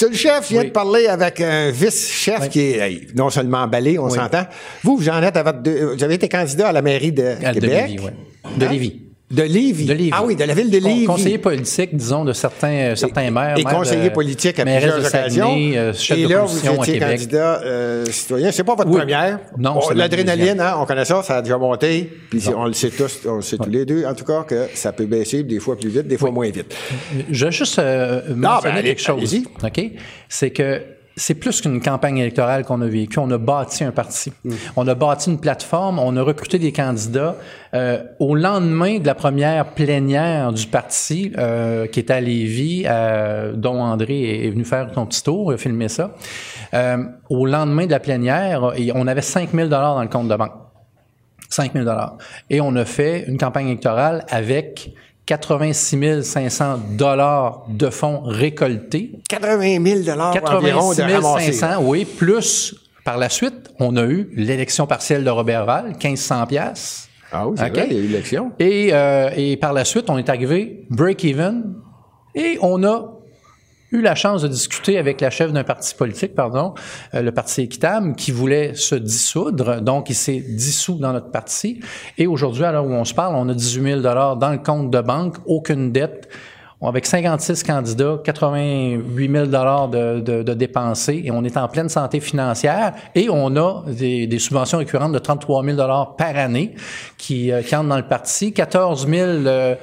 [0.00, 0.66] le chef vient Oui.
[0.68, 4.44] de parler avec un vice-chef qui est non seulement emballé, on s'entend.
[4.82, 7.34] Vous, vous en êtes à votre deux- vous avez été candidat à la mairie de
[7.44, 7.84] À- de Québec.
[7.88, 8.12] Lévis, ouais.
[8.56, 8.66] De?
[8.66, 9.02] Lévis.
[9.32, 9.86] De Lévis.
[9.86, 10.10] De Lévis.
[10.12, 11.06] Ah oui, de la ville de Lévis.
[11.06, 13.56] Conseiller politique, disons, de certains, euh, certains maires.
[13.58, 15.48] et conseiller de- politique à plusieurs occasions.
[15.48, 18.52] Saguenay, euh, chef et là, vous étiez candidat euh, citoyen.
[18.52, 18.98] C'est pas votre Oui.
[18.98, 19.38] première.
[19.58, 22.10] Non, ma L'adrénaline, hein, on connaît ça, ça a déjà monté.
[22.30, 24.68] Puis on le sait tous, on le sait tous les deux, en tout cas, que
[24.74, 26.74] ça peut baisser des fois plus vite, des fois moins vite.
[27.30, 29.34] Je vais juste euh, mentionner ben, allez- quelque chose.
[29.64, 29.90] OK?
[30.28, 30.82] C'est que
[31.16, 33.18] c'est plus qu'une campagne électorale qu'on a vécue.
[33.18, 34.32] On a bâti un parti.
[34.44, 34.54] Mm.
[34.76, 35.98] On a bâti une plateforme.
[35.98, 37.36] On a recruté des candidats.
[37.74, 43.52] Euh, au lendemain de la première plénière du parti, euh, qui était à Lévis, euh,
[43.54, 46.14] dont André est, est venu faire son petit tour, il a filmé ça.
[46.74, 50.52] Euh, au lendemain de la plénière, on avait 5 000 dans le compte de banque.
[51.48, 51.86] 5 000
[52.48, 54.94] Et on a fait une campagne électorale avec
[55.26, 59.12] 86 500 dollars de fonds récoltés.
[59.28, 61.52] 80 000 environ 86 de ramasser.
[61.52, 66.46] 500, oui, plus par la suite, on a eu l'élection partielle de Robert Val, 1500
[66.46, 67.08] pièces.
[67.32, 67.76] Ah oui, c'est OK.
[67.76, 68.52] vrai, il y a eu l'élection.
[68.58, 71.74] Et, euh, et par la suite, on est arrivé break-even
[72.34, 73.11] et on a
[73.92, 76.74] eu la chance de discuter avec la chef d'un parti politique, pardon,
[77.14, 79.80] euh, le Parti équitable, qui voulait se dissoudre.
[79.80, 81.80] Donc, il s'est dissous dans notre parti.
[82.18, 84.90] Et aujourd'hui, à l'heure où on se parle, on a 18 000 dans le compte
[84.90, 86.28] de banque, aucune dette.
[86.84, 92.18] Avec 56 candidats, 88 000 de, de, de dépensés et on est en pleine santé
[92.18, 95.76] financière et on a des, des subventions récurrentes de 33 000
[96.18, 96.74] par année
[97.18, 99.76] qui, euh, qui entrent dans le parti, 14 000 euh,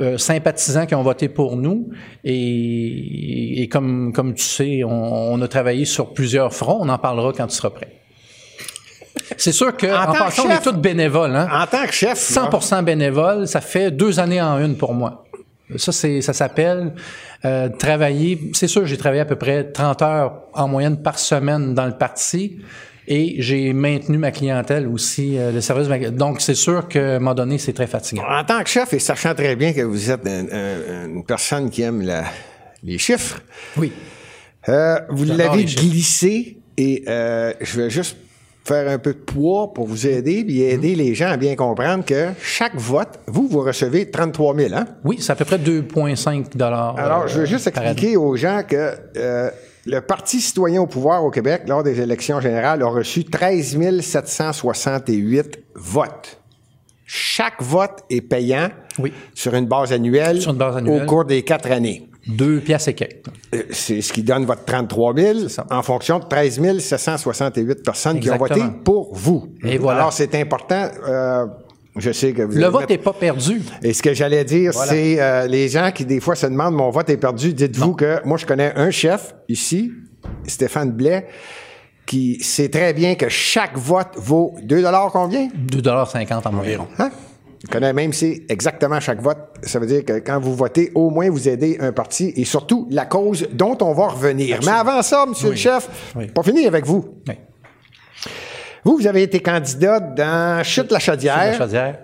[0.00, 1.90] euh, sympathisants qui ont voté pour nous
[2.22, 6.78] et, et comme, comme tu sais, on, on a travaillé sur plusieurs fronts.
[6.80, 8.00] On en parlera quand tu seras prêt.
[9.36, 11.34] C'est sûr que, En en, passant, on est tous bénévoles.
[11.34, 11.48] Hein?
[11.52, 15.24] En tant que chef, là, 100% bénévole, ça fait deux années en une pour moi.
[15.76, 16.94] Ça, c'est, ça s'appelle
[17.44, 18.50] euh, travailler.
[18.54, 21.96] C'est sûr, j'ai travaillé à peu près 30 heures en moyenne par semaine dans le
[21.96, 22.58] parti.
[23.12, 25.88] Et j'ai maintenu ma clientèle aussi, euh, le service.
[25.88, 28.22] de ma- Donc, c'est sûr que, à un moment donné, c'est très fatigant.
[28.22, 31.70] En tant que chef, et sachant très bien que vous êtes un- un- une personne
[31.70, 32.22] qui aime la-
[32.84, 33.40] les chiffres,
[33.76, 33.90] Oui.
[34.68, 38.16] euh, vous l'avez glissé et euh, je vais juste
[38.64, 42.04] faire un peu de poids pour vous aider puis aider les gens à bien comprendre
[42.04, 44.86] que chaque vote, vous, vous recevez 33 000, hein?
[45.04, 46.96] Oui, c'est à peu près 2,5 dollars.
[46.96, 48.92] Alors, je veux juste expliquer aux gens que
[49.86, 55.58] le Parti citoyen au pouvoir au Québec, lors des élections générales, a reçu 13 768
[55.74, 56.38] votes.
[57.06, 59.12] Chaque vote est payant Oui.
[59.34, 61.02] sur une base annuelle, Sur une base annuelle.
[61.02, 62.06] au cours des quatre années.
[62.26, 63.26] Deux pièces et quelques.
[63.54, 65.66] Euh, C'est ce qui donne votre 33 000 ça.
[65.70, 69.48] en fonction de 13 768 personnes qui ont voté pour vous.
[69.64, 70.00] Et voilà.
[70.00, 70.88] Alors, c'est important.
[71.08, 71.46] euh,
[72.00, 73.62] je sais que vous Le vote mettre- n'est pas perdu.
[73.82, 74.92] et ce que j'allais dire, Voilà.
[74.92, 77.54] c'est euh, les gens qui, des fois, se demandent mon vote est perdu.
[77.54, 79.92] Dites-vous que moi, je connais un chef ici,
[80.46, 81.26] Stéphane Blais,
[82.06, 84.82] qui sait très bien que chaque vote vaut 2
[85.12, 85.48] combien?
[85.70, 86.80] 2,50 en moyenne.
[86.98, 87.10] Hein?
[87.62, 89.36] Il connaît même c'est exactement chaque vote.
[89.62, 92.88] Ça veut dire que quand vous votez, au moins vous aidez un parti et surtout
[92.90, 94.60] la cause dont on va revenir.
[94.64, 96.28] Mais avant ça, monsieur le chef, Oui.
[96.34, 97.04] pour finir avec vous.
[97.28, 97.34] Oui.
[98.84, 101.54] Vous, vous avez été candidat dans Chute-la La Chaudière.
[101.58, 101.98] chaudière.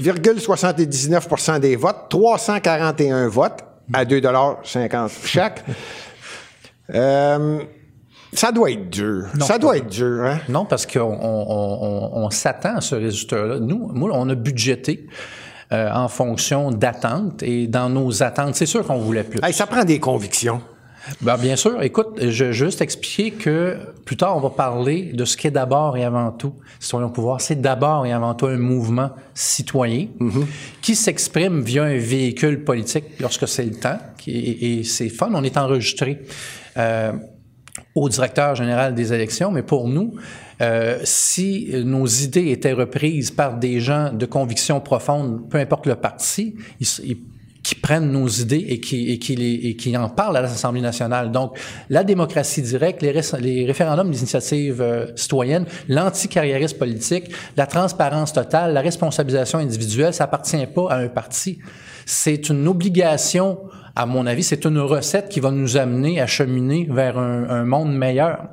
[0.00, 3.60] 0,79 des votes, 341 votes
[3.92, 5.64] à 2,50 chaque.
[6.92, 7.60] Euh,
[8.32, 9.26] ça doit être dur.
[9.38, 10.40] Non, ça doit être dur, hein?
[10.48, 11.78] Non, parce qu'on on, on-
[12.18, 13.60] on- on s'attend à ce résultat-là.
[13.60, 15.06] Nous, moi, on a budgété
[15.72, 19.38] euh, en fonction d'attentes et dans nos attentes, c'est sûr qu'on voulait plus.
[19.40, 20.62] Hey, ça prend des convictions.
[21.22, 21.82] Ben, bien sûr.
[21.82, 25.96] Écoute, je vais juste expliquer que plus tard, on va parler de ce qu'est d'abord
[25.96, 27.40] et avant tout Citoyen au pouvoir.
[27.40, 30.08] C'est d'abord et avant tout un mouvement citoyen
[30.82, 33.98] qui s'exprime via un véhicule politique lorsque c'est le temps.
[34.26, 36.22] Et, et c'est fun, on est enregistré
[36.76, 37.12] euh,
[37.94, 40.14] au directeur général des élections, mais pour nous,
[40.60, 45.96] euh, si nos idées étaient reprises par des gens de conviction profonde, peu importe le
[45.96, 47.16] parti, ils, ils
[47.70, 50.80] qui prennent nos idées et qui, et qui, les, et qui en parlent à l'Assemblée
[50.80, 51.30] nationale.
[51.30, 51.56] Donc,
[51.88, 58.72] la démocratie directe, les, ré- les référendums d'initiative euh, citoyenne, l'anticarriérisme politique, la transparence totale,
[58.72, 61.60] la responsabilisation individuelle, ça appartient pas à un parti.
[62.06, 63.58] C'est une obligation,
[63.94, 67.64] à mon avis, c'est une recette qui va nous amener à cheminer vers un, un
[67.64, 68.48] monde meilleur.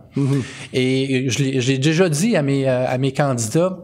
[0.73, 3.79] Et je l'ai je l'ai déjà dit à mes, euh, à mes candidats,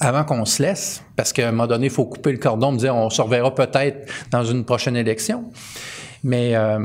[0.00, 2.78] avant qu'on se laisse, parce qu'à un moment donné, il faut couper le cordon, me
[2.78, 5.44] dire on se reverra peut-être dans une prochaine élection.
[6.24, 6.78] Mais euh,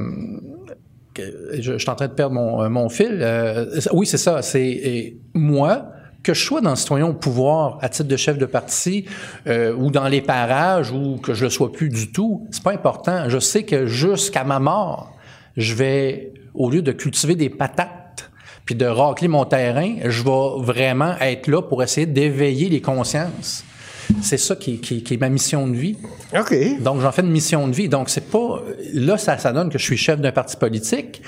[1.60, 3.20] je, suis en train de perdre mon, euh, mon fil.
[3.22, 4.42] Euh, oui, c'est ça.
[4.42, 5.92] C'est moi
[6.24, 9.06] que je sois dans le citoyen au pouvoir à titre de chef de parti
[9.48, 12.74] euh, ou dans les parages ou que je le sois plus du tout, c'est pas
[12.74, 13.30] important.
[13.30, 15.16] Je sais que jusqu'à ma mort,
[15.56, 18.05] je vais au lieu de cultiver des patates
[18.66, 23.64] puis de racler mon terrain, je vais vraiment être là pour essayer d'éveiller les consciences.
[24.22, 25.98] C'est ça qui, qui- qui est ma mission de vie.
[26.40, 26.54] OK.
[26.82, 27.90] Donc, j'en fais une mission de vie.
[27.90, 28.62] Donc, c'est pas.
[28.94, 31.24] Là, ça, ça donne que je suis chef d'un parti politique.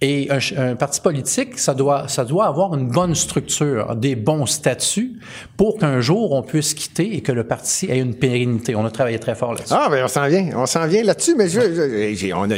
[0.00, 5.12] Et un, parti politique, ça doit, ça doit avoir une bonne structure, des bons statuts
[5.58, 8.74] pour qu'un jour on puisse quitter et que le parti ait une pérennité.
[8.74, 9.74] On a travaillé très fort là-dessus.
[9.76, 10.48] Ah, ben on s'en vient.
[10.56, 12.54] On s'en vient là-dessus, mais je, je- j'ai- on, a,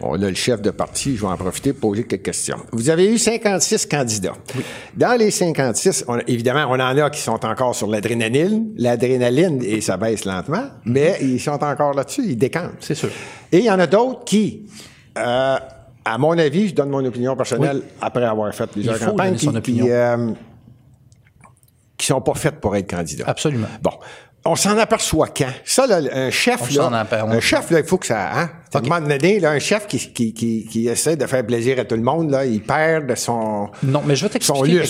[0.00, 1.16] on a le chef de parti.
[1.16, 2.58] Je vais en profiter pour poser quelques questions.
[2.72, 4.34] Vous avez eu 56 candidats.
[4.96, 8.72] Dans les 56, on- évidemment, on en a qui sont encore sur l'adrénaline.
[8.76, 12.22] L'adrénaline, et ça baisse lentement, mais ils sont encore là-dessus.
[12.26, 12.72] Ils décampent.
[12.80, 13.10] C'est sûr.
[13.52, 14.66] Et il y en a d'autres qui,
[15.16, 15.56] euh,
[16.04, 19.80] à mon avis, je donne mon opinion personnelle après avoir fait plusieurs campagnes, qui, qui,
[19.90, 20.32] euh,
[21.96, 23.24] qui sont pas faites pour être candidats.
[23.26, 23.68] Absolument.
[23.82, 23.92] Bon.
[24.46, 25.48] On s'en aperçoit quand?
[25.64, 28.50] Ça, là, un chef, On là, un chef, là, il faut que ça, hein?
[28.74, 31.78] À un moment donné, là, un chef qui, qui, qui, qui essaie de faire plaisir
[31.78, 34.80] à tout le monde, là, il perd de son, Non, mais je vais t'expliquer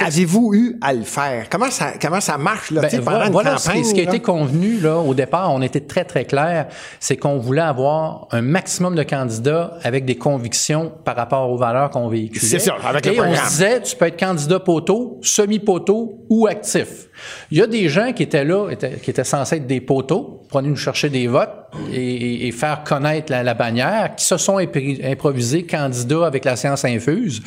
[0.00, 1.48] Avez-vous eu à le faire?
[1.50, 3.82] Comment ça, comment ça marche, là, Ben, pendant voilà une voilà ce, campagne?
[3.82, 5.52] qui, ce qui a été convenu là au départ.
[5.52, 10.16] On était très très clair, c'est qu'on voulait avoir un maximum de candidats avec des
[10.16, 12.40] convictions par rapport aux valeurs qu'on véhiculait.
[12.46, 13.44] C'est ça, avec le Et on programme.
[13.44, 17.08] se disait, tu peux être candidat poteau, semi-poteau ou actif.
[17.50, 20.39] Il y a des gens qui étaient là, étaient- qui étaient censés être des poteaux,
[20.50, 21.54] pour aller nous chercher des votes
[21.92, 27.40] et, faire connaître la, la bannière, qui se sont improvisés candidats avec la science infuse.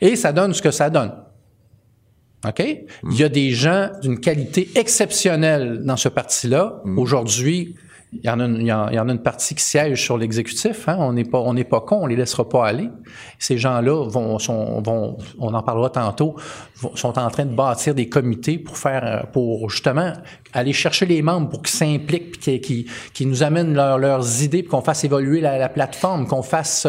[0.00, 1.12] Et ça donne ce que ça donne.
[2.46, 2.60] OK?
[2.60, 6.82] Il y a des gens d'une qualité exceptionnelle dans ce parti-là.
[6.96, 7.76] Aujourd'hui,
[8.12, 10.88] il y, en a une, il, y en, a une partie qui siège sur l'exécutif.
[10.88, 10.96] Hein?
[10.98, 12.90] On n'est pas, on n'est pas con, on les laissera pas aller.
[13.38, 16.34] Ces gens-là vont, sont, vont, on en parlera tantôt,
[16.80, 20.12] vont- sont en train de bâtir des comités pour faire, euh, pour justement
[20.52, 24.42] aller chercher les membres pour qu'ils s'impliquent, puis qu'ils, qu'ils- qu'ils nous amènent leur- leurs
[24.42, 26.88] idées, puis qu'on fasse évoluer la, la plateforme, qu'on fasse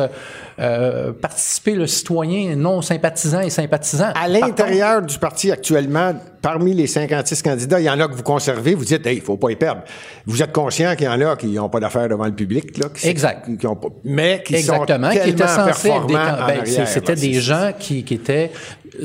[0.60, 4.12] euh, participer le citoyen non sympathisant et sympathisant.
[4.16, 8.24] À l'intérieur du parti actuellement, parmi les 56 candidats, il y en a que vous
[8.24, 9.84] conservez, vous dites, hey, il faut pas y perdre.
[10.26, 12.88] Vous êtes conscient qu'il y en a qui n'ont pas d'affaires devant le public, là,
[12.94, 13.48] qui, Exact.
[13.58, 18.04] qui ont pas, mais qui Exactement, sont qui étaient censés ben, C'était des gens qui,
[18.04, 18.52] qui étaient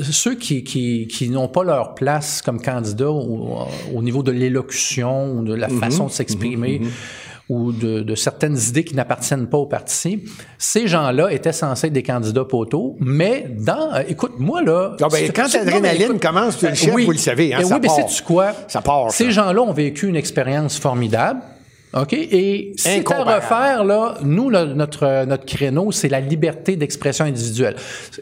[0.01, 3.59] ceux qui, qui, qui n'ont pas leur place comme candidats au,
[3.95, 5.79] au niveau de l'élocution ou de la Mhm.
[5.79, 6.81] façon de s'exprimer.
[7.49, 10.23] Ou de, de certaines idées qui n'appartiennent pas au parti.
[10.57, 13.93] Ces gens-là étaient censés être des candidats poteaux, mais dans...
[13.93, 14.95] euh, écoute, moi, là...
[14.99, 17.59] Non, ben, quand non, l'adrénaline mais écoute, commence le chef, oui, vous le savez, hein,
[17.61, 17.95] Eh ça oui, mais part.
[17.95, 18.51] sais-tu quoi?
[18.67, 21.39] Ça part, Ces gens-là ont vécu une expérience formidable.
[22.01, 22.13] OK?
[22.13, 27.75] Et c'est à refaire, là, nous, notre, notre créneau, c'est la liberté d'expression individuelle.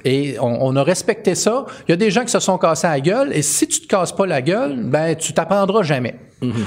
[0.03, 1.65] Et on, on a respecté ça.
[1.87, 3.87] Il y a des gens qui se sont cassés la gueule, et si tu te
[3.87, 6.15] casses pas la gueule, ben, tu t'apprendras jamais.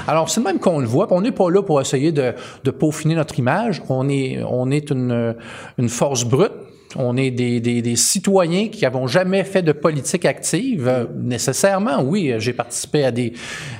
[0.07, 1.07] Alors, c'est de même qu'on le voit.
[1.11, 3.81] On n'est pas là pour essayer de, de peaufiner notre image.
[3.87, 5.35] On est, on est une,
[5.77, 6.51] une force brute.
[6.95, 10.87] On est des, des, des citoyens qui n'avons jamais fait de politique active.
[10.87, 13.33] Euh, nécessairement, oui, euh, j'ai participé à des,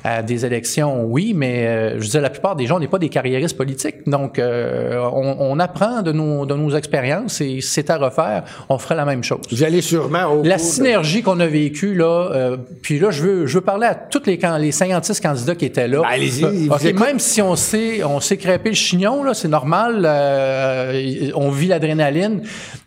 [0.04, 3.10] à des élections, oui, mais euh, je dire, la plupart des gens, n'est pas des
[3.10, 4.08] carriéristes politiques.
[4.08, 8.44] Donc, euh, on, on apprend de nos, de nos expériences et si c'est à refaire,
[8.70, 9.42] on ferait la même chose.
[9.52, 13.24] Vous allez sûrement au La de- synergie qu'on a vécue, là, euh, puis là, je
[13.24, 16.02] veux, je veux parler à tous les, les 56 candidats qui étaient là.
[16.02, 17.06] Ben, allez-y, Euh, vous OK, écoute.
[17.06, 21.68] même si on s'est, on s'est crêpé le chignon, là, c'est normal, euh, on vit
[21.68, 22.42] l'adrénaline.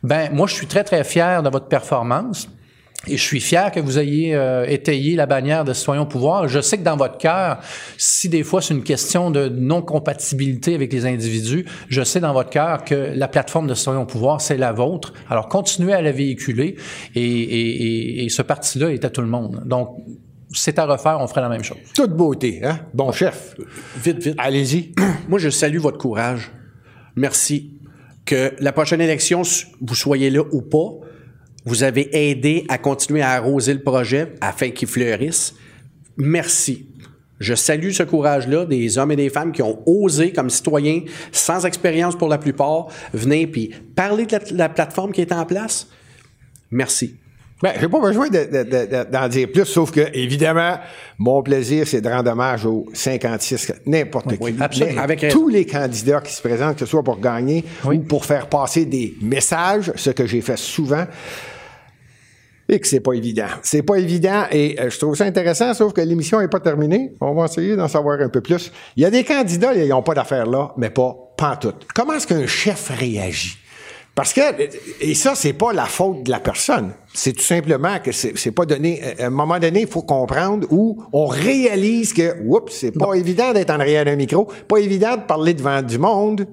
[0.04, 2.48] Ben, moi, je suis très, très fier de votre performance.
[3.08, 6.46] Et je suis fier que vous ayez euh, étayé la bannière de au pouvoir.
[6.46, 7.58] Je sais que dans votre cœur,
[7.98, 12.50] si des fois c'est une question de non-compatibilité avec les individus, je sais dans votre
[12.50, 15.12] cœur que la plateforme de au pouvoir, c'est la vôtre.
[15.28, 16.76] Alors continuez à la véhiculer
[17.16, 17.82] et, et,
[18.20, 19.64] et, et ce parti-là est à tout le monde.
[19.66, 19.96] Donc,
[20.52, 21.78] c'est à refaire, on ferait la même chose.
[21.96, 22.82] Toute beauté, hein?
[22.94, 23.56] Bon chef.
[23.96, 24.34] Vite, vite.
[24.38, 24.92] Allez-y.
[25.28, 26.52] Moi, je salue votre courage.
[27.16, 27.80] Merci.
[28.24, 29.42] Que la prochaine élection,
[29.80, 30.90] vous soyez là ou pas,
[31.64, 35.54] vous avez aidé à continuer à arroser le projet afin qu'il fleurisse.
[36.16, 36.88] Merci.
[37.40, 41.66] Je salue ce courage-là des hommes et des femmes qui ont osé, comme citoyens, sans
[41.66, 45.88] expérience pour la plupart, venir puis parler de la, la plateforme qui est en place.
[46.70, 47.16] Merci.
[47.62, 50.78] Ben, j'ai pas besoin de- de- de- d'en dire plus, sauf que, évidemment,
[51.18, 54.56] mon plaisir, c'est de rendre hommage aux 56, n'importe qui.
[54.60, 54.92] absolument.
[54.96, 58.24] Mais Avec tous les candidats qui se présentent, que ce soit pour gagner ou pour
[58.24, 61.04] faire passer des messages, ce que j'ai fait souvent,
[62.68, 63.48] et que c'est pas évident.
[63.62, 67.12] C'est pas évident et euh, je trouve ça intéressant, sauf que l'émission n'est pas terminée.
[67.20, 68.72] On va essayer d'en savoir un peu plus.
[68.96, 71.86] Il y a des candidats, ils n'ont pas d'affaires là, mais pas pantoute.
[71.94, 73.58] Comment est-ce qu'un chef réagit?
[74.14, 74.40] Parce que,
[75.00, 76.92] et ça, c'est pas la faute de la personne.
[77.14, 79.00] C'est tout simplement que c'est pas donné.
[79.18, 83.54] À un moment donné, il faut comprendre où on réalise que, oups, c'est pas évident
[83.54, 86.46] d'être en arrière d'un micro, pas évident de parler devant du monde.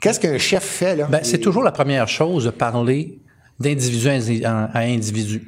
[0.00, 1.08] Qu'est-ce qu'un chef fait, là?
[1.10, 3.18] Ben, c'est toujours la première chose de parler
[3.58, 5.42] d'individu à indi- à individu.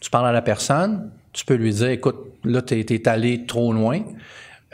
[0.00, 3.72] Tu parles à la personne, tu peux lui dire, écoute, là, tu es, allé trop
[3.72, 4.00] loin.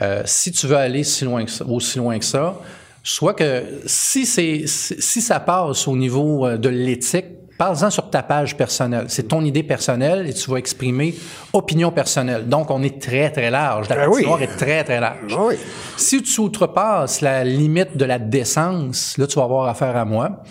[0.01, 2.59] Euh, si tu veux aller si loin que ça, aussi loin que ça,
[3.07, 7.25] soit que si, c'est, si si ça passe au niveau euh, de l'éthique,
[7.57, 9.05] parle-en sur ta page personnelle.
[9.07, 11.15] C'est ton idée personnelle et tu vas exprimer
[11.53, 12.49] opinion personnelle.
[12.49, 13.87] Donc, on est très, très large.
[13.87, 14.25] La Ben oui.
[14.41, 15.29] est très, très large.
[15.29, 15.55] Ben oui.
[15.95, 20.43] Si tu outrepasses la limite de la décence, là, tu vas avoir affaire à moi.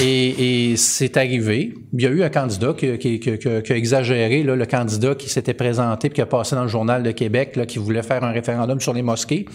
[0.00, 1.74] Et, et c'est arrivé.
[1.92, 4.66] Il y a eu un candidat qui, qui- qui- qui- qui a exagéré, là, le
[4.66, 7.78] candidat qui s'était présenté puis qui a passé dans le journal de Québec, là, qui
[7.78, 9.46] voulait faire un référendum sur les mosquées.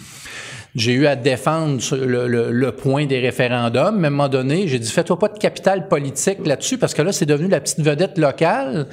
[0.75, 3.97] J'ai eu à défendre le, le- le point des référendums.
[3.99, 7.01] Mais à un moment donné, j'ai dit, fais-toi pas de capital politique là-dessus, parce que
[7.01, 8.87] là, c'est devenu la petite vedette locale.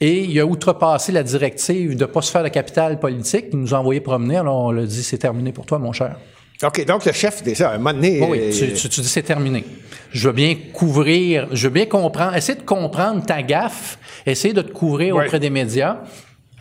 [0.00, 3.46] Et il a outrepassé la directive de pas se faire de capital politique.
[3.52, 4.36] Il nous a envoyé promener.
[4.36, 6.16] Alors, on l'a dit, c'est terminé pour toi, mon cher.
[6.62, 8.20] OK, donc le chef, c'est ça, à un moment donné.
[8.20, 9.62] Oui, oui, euh, tu, tu- tu dis c'est terminé.
[10.12, 14.62] Je veux bien couvrir, je veux bien comprendre, essayer de comprendre ta gaffe, essayer de
[14.62, 15.98] te couvrir auprès des médias,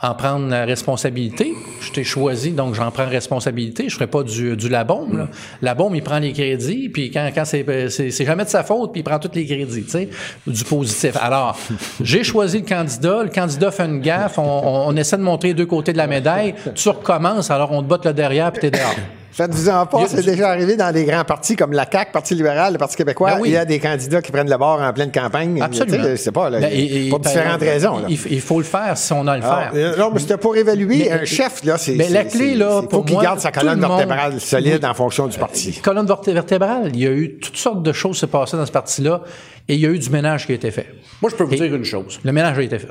[0.01, 1.53] en prendre la responsabilité.
[1.79, 3.87] Je t'ai choisi, donc j'en prends responsabilité.
[3.87, 5.17] Je ferai pas du, du la bombe.
[5.17, 5.27] Là.
[5.61, 9.01] La bombe, il prend les crédits, puis quand, quand c'est, jamais de sa faute, puis
[9.01, 10.09] il prend tous les crédits, tu sais,
[10.45, 11.15] du positif.
[11.21, 11.57] Alors,
[12.01, 15.65] j'ai choisi le candidat, le candidat fait une gaffe, on essaie de montrer les deux
[15.65, 18.95] côtés de la médaille, tu recommences, alors on te botte le derrière, puis t'es dehors.
[19.35, 22.79] Faites-vous-en pas, c'est déjà arrivé dans des grands partis comme la CAQ, Parti libéral, le
[22.79, 23.31] Parti québécois.
[23.35, 23.49] Ben oui.
[23.49, 25.61] Il y a des candidats qui prennent le bord en pleine campagne.
[25.61, 25.97] Absolument.
[25.97, 27.97] Tu sais, C'est pas, là, Ben, et- et- pour différentes ben, raisons.
[27.99, 28.05] Là.
[28.07, 29.71] Il, il faut le faire si on a le Alors, faire.
[29.75, 31.95] euh, non, mais c'était pour évaluer Mais- un chef, là, c'est.
[31.95, 34.39] mais la clé, c'est- là, c'est- pour faut qu'il moi, garde sa colonne monde- vertébrale
[34.39, 35.73] solide en fonction du parti.
[35.83, 38.65] Colonne verte- vertébrale, il y a eu toutes sortes de choses qui se passaient dans
[38.65, 39.21] ce parti-là
[39.67, 40.87] et il y a eu du ménage qui a été fait.
[41.21, 42.21] Moi, je peux vous Et- dire une chose.
[42.23, 42.87] Le ménage a été fait.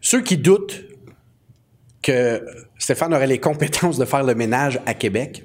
[0.00, 0.82] Ceux qui doutent
[2.04, 2.44] que
[2.78, 5.44] Stéphane aurait les compétences de faire le ménage à Québec,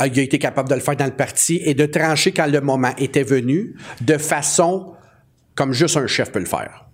[0.00, 2.46] euh, il a été capable de le faire dans le parti et de trancher quand
[2.46, 4.94] le moment était venu, de façon
[5.54, 6.86] comme juste un chef peut le faire.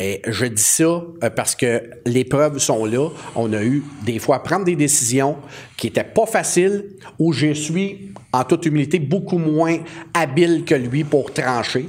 [0.00, 3.10] Et je dis ça euh, parce que les preuves sont là.
[3.36, 5.36] On a eu des fois à prendre des décisions
[5.76, 6.86] qui étaient pas faciles,
[7.18, 9.78] où je suis, en toute humilité, beaucoup moins
[10.14, 11.88] habile que lui pour trancher.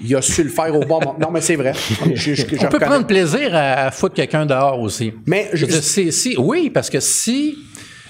[0.00, 1.16] Il a su le faire au bon moment.
[1.20, 1.72] Non, mais c'est vrai.
[2.14, 2.86] Je- je- je On peut reconnais.
[2.86, 5.12] prendre plaisir à, foutre quelqu'un dehors aussi.
[5.26, 7.56] Mais je- dire, si, oui, parce que si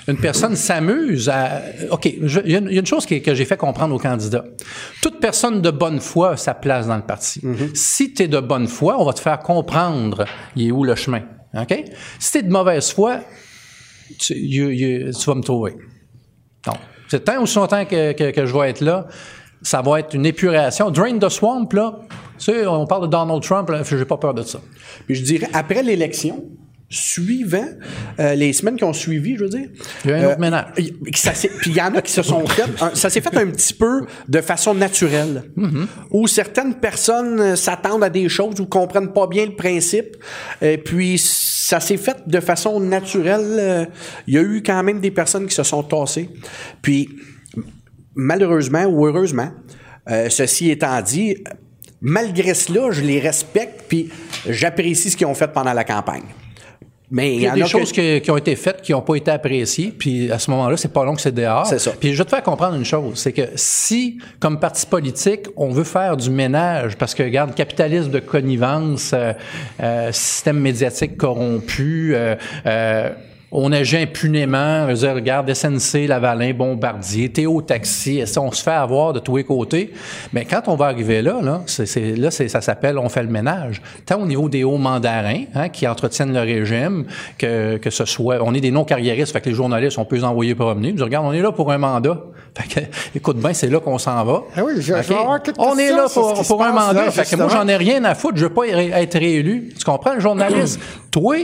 [0.08, 1.62] une personne s'amuse à...
[1.90, 3.98] OK, il y, a une- il y a une chose que j'ai fait comprendre aux
[3.98, 4.44] candidats.
[5.02, 7.40] Toute personne de bonne foi a sa place dans le parti.
[7.40, 7.74] Mm-hmm.
[7.74, 10.24] Si tu es de bonne foi, on va te faire comprendre
[10.56, 11.22] il est où le chemin.
[11.54, 11.84] OK?
[12.18, 13.20] Si tu es de mauvaise foi,
[14.18, 15.72] tu, you- you- tu vas me trouver.
[16.66, 16.76] Donc,
[17.08, 19.06] c'est tant longtemps que, que, que je vais être là,
[19.62, 20.90] ça va être une épuration.
[20.90, 21.98] Drain the swamp, là,
[22.38, 24.60] tu sais, on parle de Donald Trump, là, j'ai pas peur de ça.
[25.06, 26.44] Puis je dirais, après l'élection,
[26.94, 27.64] suivant
[28.20, 29.68] euh, les semaines qui ont suivi, je veux dire.
[30.04, 30.66] Il y a un autre ménage.
[30.76, 32.64] y- ça s'est- Puis il y en a qui se sont fait.
[32.82, 35.44] un- ça s'est fait un petit peu de façon naturelle.
[35.56, 35.86] Mm-hmm.
[36.10, 40.16] Où certaines personnes euh, s'attendent à des choses ou comprennent pas bien le principe.
[40.60, 43.56] Et puis ça s'est fait de façon naturelle.
[43.58, 43.84] Euh,
[44.26, 46.28] Il y a eu quand même des personnes qui se sont tassées.
[46.82, 47.08] Puis
[48.14, 49.50] malheureusement ou heureusement,
[50.10, 51.36] euh, ceci étant dit,
[52.00, 54.10] malgré cela, je les respecte puis
[54.48, 56.24] j'apprécie ce qu'ils ont fait pendant la campagne.
[57.14, 59.30] Mais Il y a des choses qui, qui ont été faites qui n'ont pas été
[59.30, 61.66] appréciées, puis à ce moment-là, c'est pas long que c'est dehors.
[61.66, 61.92] C'est ça.
[62.00, 65.68] Puis je vais te faire comprendre une chose, c'est que si, comme parti politique, on
[65.68, 69.34] veut faire du ménage, parce que, regarde, capitalisme de connivence, euh,
[69.82, 73.10] euh, système médiatique corrompu, euh,
[73.54, 78.70] on agit impunément, je veux dire, regarde, SNC, Lavalin, Bombardier, Théo Taxi, on se fait
[78.70, 79.92] avoir de tous les côtés?
[80.32, 83.22] Mais quand on va arriver là, là, c'est, c'est- là c'est, ça s'appelle on fait
[83.22, 83.82] le ménage.
[84.06, 87.04] Tant au niveau des hauts mandarins, hein, qui entretiennent le régime,
[87.36, 90.24] que, que ce soit, on est des non-carriéristes, fait que les journalistes, on peut les
[90.24, 90.92] envoyer promener.
[90.92, 92.18] Disent, regarde, on est là pour un mandat.
[92.54, 94.42] Fait que, écoute bien, c'est là qu'on s'en va.
[94.56, 97.04] Ah oui, je- je vais avoir On est là pour, pour un mandat.
[97.04, 98.36] là, fait que moi, j'en ai rien à foutre.
[98.38, 99.72] Je veux pas être réélu.
[99.78, 100.80] Tu comprends, le journaliste?
[101.10, 101.36] Toi,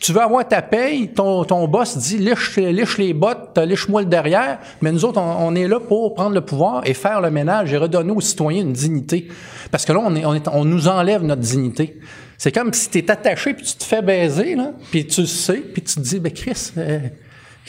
[0.00, 4.08] tu veux avoir ta paye, ton, ton boss dit liche, liche les bottes, liche-moi le
[4.08, 7.30] derrière, mais nous autres, on, on est là pour prendre le pouvoir et faire le
[7.30, 9.28] ménage et redonner aux citoyens une dignité.
[9.70, 11.98] Parce que là, on, est, on, est, on nous enlève notre dignité.
[12.38, 15.58] C'est comme si tu attaché puis tu te fais baiser, là, puis tu le sais,
[15.58, 17.00] puis tu te dis, ben Chris, euh,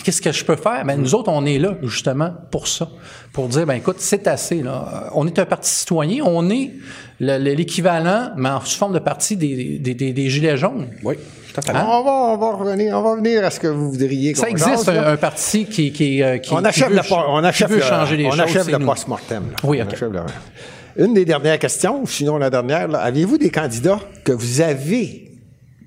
[0.04, 0.84] Qu'est-ce que je peux faire?
[0.86, 2.90] Ben, nous autres, on est là, justement, pour ça.
[3.34, 5.10] Pour dire, ben, écoute, c'est assez, là.
[5.14, 6.24] On est un parti citoyen.
[6.26, 6.72] On est
[7.20, 10.88] le- le- l'équivalent, mais en sous forme de parti des, des, des, des Gilets jaunes.
[11.04, 11.16] Oui,
[11.54, 12.00] totalement.
[12.02, 14.34] On va, on va revenir, on va revenir à ce que vous voudriez.
[14.36, 17.00] Ça existe, un, un parti qui, qui, euh, qui, on qui achève, veut,
[17.30, 18.40] on achève, qui veut le- changer les on choses.
[18.42, 19.44] achève le post-mortem.
[19.52, 19.56] là.
[19.64, 19.94] Oui, On OK.
[19.94, 23.00] achève le- Une des dernières questions, sinon la dernière, là.
[23.00, 25.32] aviez-vous des candidats que vous avez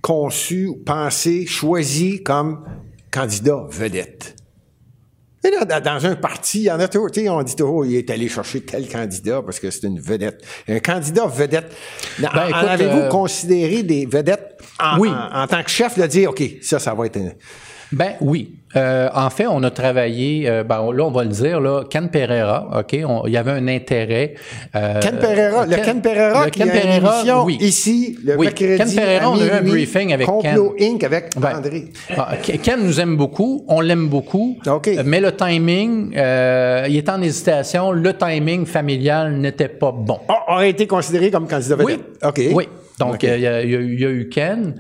[0.01, 2.65] conçus, pensés, choisis comme
[3.15, 4.35] candidats vedettes?
[5.47, 8.09] Et là, dans- un parti, il y en a toujours, on dit toujours, il est
[8.09, 10.43] allé chercher tel candidat parce que c'est une vedette.
[10.69, 11.71] Un candidat vedette.
[12.19, 15.11] En- Ben, en avez-vous euh, considéré des vedettes en, Oui.
[15.11, 17.33] en- en tant que chef de dire, OK, ça, ça va être un-
[17.95, 18.51] Ben oui.
[18.77, 22.09] Euh, en fait, on a travaillé, euh, ben, là, on va le dire, là, Ken
[22.09, 24.35] Pereira, OK, on- il y avait un intérêt.
[24.75, 27.57] euh, Ken Pereira, le Ken Pereira le qui a une Pereira, oui.
[27.61, 28.47] ici, le Oui.
[28.47, 30.93] mercredi Ken Pereira, on a eu un briefing avec Complot Ken.
[30.95, 31.05] Inc.
[31.05, 31.31] avec.
[31.37, 31.85] André.
[32.17, 32.31] Ah,
[32.63, 34.89] Ken nous aime beaucoup, on l'aime beaucoup, OK.
[34.89, 40.19] euh, mais le timing, euh, il est en hésitation, le timing familial n'était pas bon.
[40.29, 42.01] A- aurait été considéré comme candidat Oui.
[42.25, 42.41] OK.
[42.53, 42.69] Oui.
[42.99, 44.75] Donc, euh, il y, a- il y a eu Ken.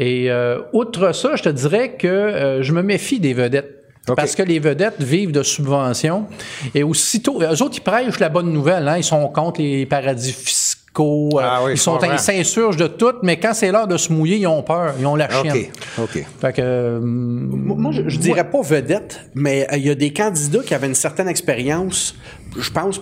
[0.00, 3.76] Et euh, outre ça, je te dirais que euh, je me méfie des vedettes.
[4.16, 6.26] Parce que les vedettes vivent de subventions.
[6.74, 8.88] Et aussitôt, eux autres, ils prêchent la bonne nouvelle.
[8.88, 8.96] Hein?
[8.96, 11.28] Ils sont contre les paradis fiscaux.
[11.34, 13.12] euh, Ah oui, ils sont ils s'insurgent de tout.
[13.22, 14.94] Mais quand c'est l'heure de se mouiller, ils ont peur.
[14.98, 15.66] Ils ont la chienne.
[15.98, 16.02] OK.
[16.16, 16.26] OK.
[16.40, 20.12] Fait que, euh, Moi, je, je dirais pas vedette, mais euh, il y a des
[20.12, 22.16] candidats qui avaient une certaine expérience.
[22.58, 23.00] Je pense,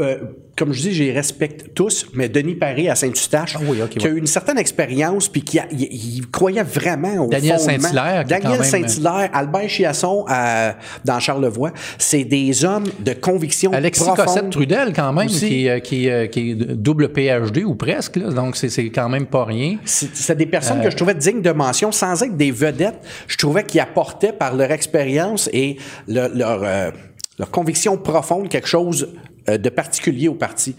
[0.00, 0.18] euh,
[0.56, 4.04] comme je dis, je les respecte tous, mais Denis Paris à Saint-Eustache, Ah oui, qui
[4.06, 5.82] a eu une certaine expérience, puis qui a- il,
[6.18, 7.58] il croyait vraiment au Daniel.
[7.60, 10.74] Saint-Hilaire, Daniel Saint-Hilaire, Albert Chiasson à-
[11.04, 14.26] dans Charlevoix, c'est des hommes de conviction Alexis profonde.
[14.26, 15.48] Cossette-Trudel, quand même, Aussi.
[15.48, 18.16] qui, euh, qui, euh, qui est double PhD ou presque.
[18.16, 18.30] là.
[18.30, 19.76] donc, c'est quand même pas rien.
[19.84, 22.98] C'est des personnes Euh, que je trouvais dignes de mention, sans être des vedettes.
[23.28, 25.76] Je trouvais qu'ils apportaient par leur expérience et
[26.08, 26.90] le- leur, euh,
[27.38, 29.18] leur conviction profonde quelque chose euh,
[29.56, 30.74] de particulier au parti.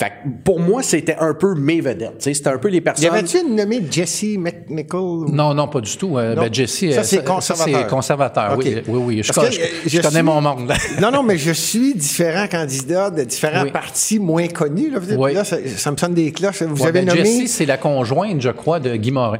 [0.00, 2.18] Fait que pour moi, c'était un peu mes vedettes.
[2.20, 3.10] C'était un peu les Y personnes.
[3.10, 5.28] avait-tu une nommée Jesse McNichol?
[5.32, 6.16] Non, non, pas du tout.
[6.16, 7.80] Euh, ben, Jesse, Ça, euh, c'est conservateur.
[7.82, 8.76] c'est conservateur, oui.
[8.86, 9.22] Oui, oui.
[9.24, 10.72] Je, Parce que, je- euh, je je connais suis- mon monde.
[11.02, 13.72] non, non, mais je suis différents candidats de différents Oui.
[13.72, 14.90] partis moins connus.
[14.90, 15.34] Là, Oui.
[15.34, 16.62] Là, ça, ça me sonne des cloches.
[16.62, 17.24] Vous Ouais, avez ben, nommé...
[17.24, 19.38] Jessie, c'est la conjointe, je crois, de Guy Morin.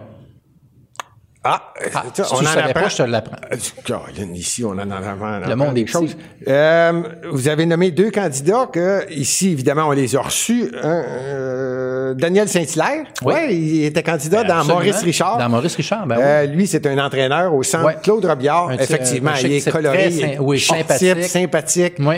[1.51, 3.37] Ah, Ah, tu si tu ne savais pas, je te l'apprends.
[3.53, 6.17] Euh, ici, on en a Le monde est petit.
[6.47, 10.71] Euh, vous avez nommé deux candidats que, ici, évidemment, on les a reçus.
[10.85, 13.05] Euh, Daniel Saint-Hilaire.
[13.23, 13.35] Oui.
[13.35, 14.65] Ouais, il était candidat dans.
[14.65, 15.39] Maurice Richard.
[15.39, 16.23] Dans Maurice Richard, ben oui.
[16.25, 17.97] Euh, lui, c'est un entraîneur au centre Ouais.
[18.03, 18.73] Claude Robillard.
[18.73, 21.25] Effectivement, euh, sais il est coloré, très il est sym- oui, sympathique.
[21.25, 21.95] sympathique.
[22.01, 22.17] Oui.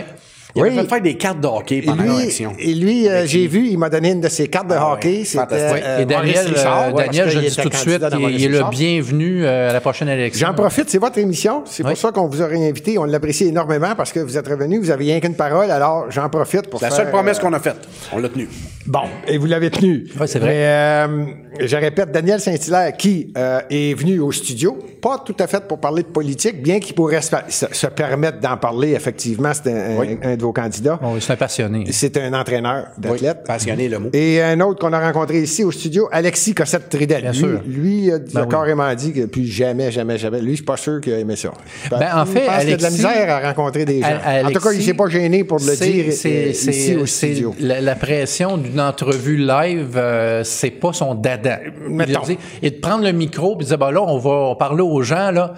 [0.55, 0.69] Il Oui.
[0.69, 2.53] avait fait faire des cartes de hockey Et pendant lui, l'élection.
[2.59, 5.19] et lui euh, j'ai vu, il m'a donné une de ses cartes de Ah hockey.
[5.19, 5.83] ouais, C'était fantastique.
[5.85, 8.43] euh, Et Daniel, Richard, euh, ouais, Daniel je le dis tout de suite, dans il,
[8.43, 10.47] est le bienvenu euh, à la prochaine élection.
[10.47, 11.63] J'en profite, c'est votre émission.
[11.65, 11.91] C'est Oui.
[11.91, 12.97] pour ça qu'on vous aurait invité.
[12.97, 14.77] On l'apprécie énormément parce que vous êtes revenu.
[14.79, 17.53] Vous avez rien qu'une parole, alors j'en profite pour La faire, seule promesse euh, qu'on
[17.53, 18.49] a faite, on l'a tenue.
[18.87, 20.07] Bon, et vous l'avez tenu.
[20.19, 20.49] Oui, c'est vrai.
[20.49, 21.25] Mais euh,
[21.61, 25.79] je répète, Daniel Saint-Hilaire, qui euh, est venu au studio, pas tout à fait pour
[25.79, 30.17] parler de politique, bien qu'il pourrait se, permettre d'en parler, effectivement, c'est un, Oui.
[30.23, 30.99] un de vos candidats.
[31.01, 31.85] Bon, c'est un passionné.
[31.91, 33.37] C'est un entraîneur d'athlète.
[33.41, 34.09] Oui, passionné, le mot.
[34.13, 37.21] Et un autre qu'on a rencontré ici au studio, Alexis Cossette-Tridel.
[37.21, 37.61] Bien lui, sûr.
[37.67, 38.49] lui a, Ben a oui.
[38.49, 40.41] carrément dit que plus jamais, jamais, jamais.
[40.41, 41.51] Lui, je suis pas sûr qu'il a aimé ça.
[41.91, 44.07] Ben, en fait, pense qu'il y a de la Alexis- misère à rencontrer des gens.
[44.07, 47.55] En tout cas, il Alexis, s'est pas gêné pour le dire c'est- ici au studio.
[47.59, 51.59] La, la pression d'une entrevue live, euh, c'est pas son dada.
[51.89, 54.81] Il dit- Et de prendre le micro et de dire, ben là, on va parler
[54.81, 55.53] aux gens, là.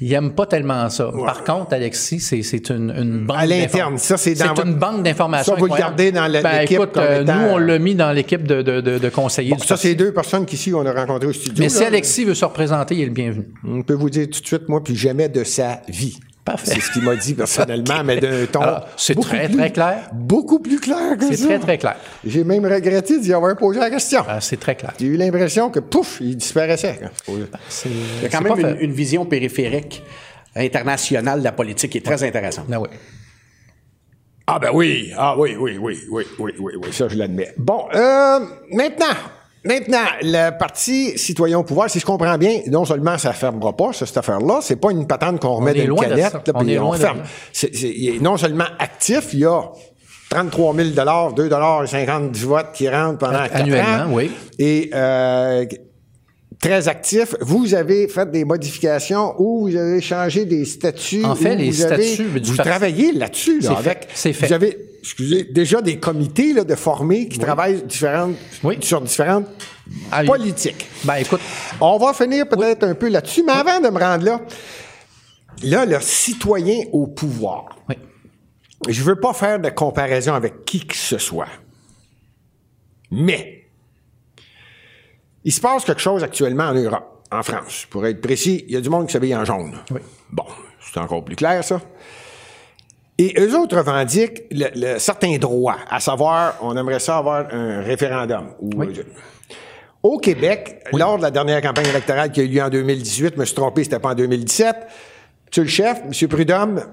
[0.00, 1.10] Il aime pas tellement ça.
[1.24, 4.74] Par contre, Alexis, c'est, c'est une, une banque À l'interne, ça, c'est dans C'est une
[4.74, 5.54] banque d'informations.
[5.54, 5.96] Ça, vous le incroyable.
[5.96, 8.62] gardez dans le- Ben, l'équipe comme euh, étant- nous, on l'a mis dans l'équipe de,
[8.62, 9.50] de, de, de conseillers.
[9.50, 11.54] Bon, du ça, c'est deux personnes qu'ici, on a rencontrées au studio.
[11.58, 11.82] Mais si.
[11.82, 13.48] Alexis veut se représenter, il est le bienvenu.
[13.66, 16.18] On peut vous dire tout de suite, moi, plus jamais de sa vie.
[16.50, 16.70] Parfait.
[16.74, 18.60] C'est ce qu'il m'a dit personnellement, mais d'un ton.
[18.60, 20.08] Alors, c'est très, plus- très clair.
[20.12, 21.46] Beaucoup plus clair que C'est ça.
[21.46, 21.96] très, très clair.
[22.24, 24.22] J'ai même regretté d'y avoir posé la question.
[24.26, 24.92] Ah, c'est très clair.
[24.98, 27.00] J'ai eu l'impression que, pouf, il disparaissait.
[27.68, 30.02] C'est, Il y a quand c'est même une vision périphérique
[30.56, 32.66] internationale de la politique qui est très intéressante.
[32.72, 32.88] Ah oui.
[34.50, 37.52] Ah ben oui, ah oui, oui, oui, oui, oui, oui, oui, ça je l'admets.
[37.58, 38.40] Bon, euh,
[38.72, 39.14] maintenant,
[39.64, 43.92] maintenant, le Parti citoyen au pouvoir, si je comprends bien, non seulement ça fermera pas,
[43.92, 46.72] ça, cette affaire-là, c'est pas une patente qu'on remet dans une canette, là, On puis
[46.72, 47.18] est on loin de ferme.
[47.18, 47.24] là.
[47.52, 49.62] C'est, c'est- il est non seulement actif, il y a
[50.30, 50.88] 33 000
[51.34, 51.48] 2
[51.86, 54.08] 50 du vote qui rentrent pendant quatre Annuellement, ans.
[54.12, 54.30] oui.
[54.58, 55.64] Et euh,
[56.60, 57.34] très actif.
[57.40, 61.24] Vous avez fait des modifications ou vous avez changé des statuts.
[61.24, 64.08] En fait, les vous avez- statuts du Vous parti- travaillez là-dessus, là, C'est fait.
[64.14, 64.46] C'est fait.
[64.48, 64.78] Vous avez,
[65.08, 68.76] excusez, déjà des comités là, de formés qui travaillent différentes, Oui.
[68.82, 69.46] sur différentes
[70.26, 70.86] politiques.
[71.04, 71.40] Ben, écoute,
[71.80, 74.40] On va finir peut-être un peu là-dessus, mais avant de me rendre là,
[75.62, 77.76] là, le citoyen au pouvoir.
[77.88, 77.96] oui.
[78.88, 81.48] Je veux pas faire de comparaison avec qui que ce soit.
[83.10, 83.66] Mais,
[85.44, 87.86] il se passe quelque chose actuellement en Europe, en France.
[87.90, 89.74] Pour être précis, il y a du monde qui s'habille en jaune.
[89.90, 90.00] Oui.
[90.30, 90.44] Bon,
[90.80, 91.80] c'est encore plus clair, ça.
[93.20, 97.82] Et eux autres revendiquent le- le- certains droits, à savoir, on aimerait ça avoir un
[97.82, 98.50] référendum.
[98.60, 98.86] Ou, Oui.
[98.98, 99.02] euh,
[100.04, 103.40] Au Québec, lors de la dernière campagne électorale qui a eu lieu en 2018, je
[103.40, 104.76] me suis trompé, c'était pas en 2017,
[105.50, 106.28] tu le chef, M.
[106.28, 106.84] Prudhomme,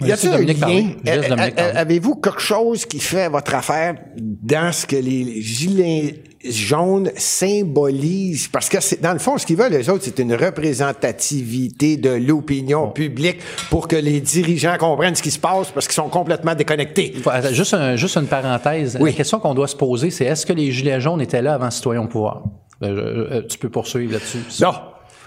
[0.00, 0.90] y a-t-il un lien?
[1.08, 1.22] Euh,
[1.58, 1.72] euh.
[1.74, 8.48] Avez-vous quelque chose qui fait votre affaire dans ce que les gilets jaunes symbolisent?
[8.48, 12.10] Parce que c'est, dans le fond, ce qu'ils veulent, les autres, c'est une représentativité de
[12.10, 13.38] l'opinion publique
[13.70, 17.14] pour que les dirigeants comprennent ce qui se passe parce qu'ils sont complètement déconnectés.
[17.52, 18.96] Juste, un- juste une parenthèse.
[19.00, 19.10] Oui.
[19.10, 21.70] La question qu'on doit se poser, c'est est-ce que les Gilets jaunes étaient là avant
[21.70, 22.42] Citoyens au pouvoir?
[22.80, 24.38] Ben, je- euh, tu peux poursuivre là-dessus.
[24.60, 24.72] Non.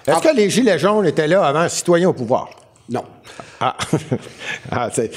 [0.06, 2.50] Est-ce que les gilets jaunes étaient là avant citoyens au pouvoir?
[2.90, 3.04] Non.
[3.60, 3.76] Ah,
[4.72, 5.12] ah c'est.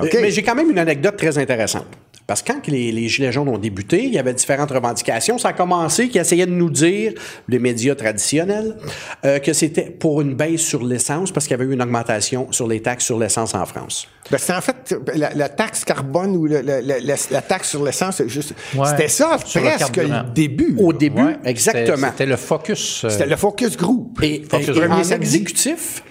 [0.00, 0.16] OK.
[0.20, 1.86] Mais j'ai quand même une anecdote très intéressante.
[2.28, 5.38] Parce que quand les, les Gilets jaunes ont débuté, il y avait différentes revendications.
[5.38, 7.14] Ça a commencé qu'ils essayaient de nous dire,
[7.48, 8.76] les médias traditionnels,
[9.24, 12.52] euh, que c'était pour une baisse sur l'essence parce qu'il y avait eu une augmentation
[12.52, 14.06] sur les taxes sur l'essence en France.
[14.30, 17.70] Ben, c'est en fait la, la taxe carbone ou le- le- le- la, la taxe
[17.70, 18.52] sur l'essence, c'est juste.
[18.76, 18.86] Ouais.
[18.90, 20.76] C'était ça presque le, début.
[20.78, 22.08] Au début, Ouais, exactement.
[22.10, 23.04] C'était le focus.
[23.06, 24.22] euh, C'était le focus group.
[24.22, 26.02] Et, Focus et- en exécutif,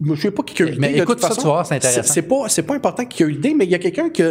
[0.00, 0.80] je ne sais pas qui a eu l'idée.
[0.80, 1.40] Mais de écoute toute ça, façon.
[1.40, 2.12] tu voir, c'est intéressant.
[2.12, 4.22] C'est pas, c'est pas important qui a eu l'idée, mais il y a quelqu'un qui,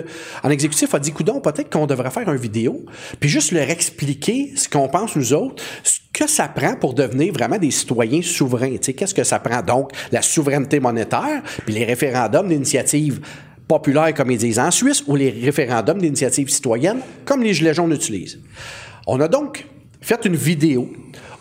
[0.44, 2.86] en exécutif, a dit, coudon, peut-être qu'on devrait faire une vidéo,
[3.20, 7.34] puis juste leur expliquer ce qu'on pense nous autres, ce que ça prend pour devenir
[7.34, 8.78] vraiment des citoyens souverains.
[8.78, 9.62] Tu sais, qu'est-ce que ça prend?
[9.62, 13.20] Donc, la souveraineté monétaire, puis les référendums d'initiative
[13.68, 17.92] populaire, comme ils disent en Suisse, ou les référendums d'initiative citoyenne, comme les Gilets jaunes
[17.92, 18.40] utilisent.
[19.06, 19.66] On a donc
[20.00, 20.90] fait une vidéo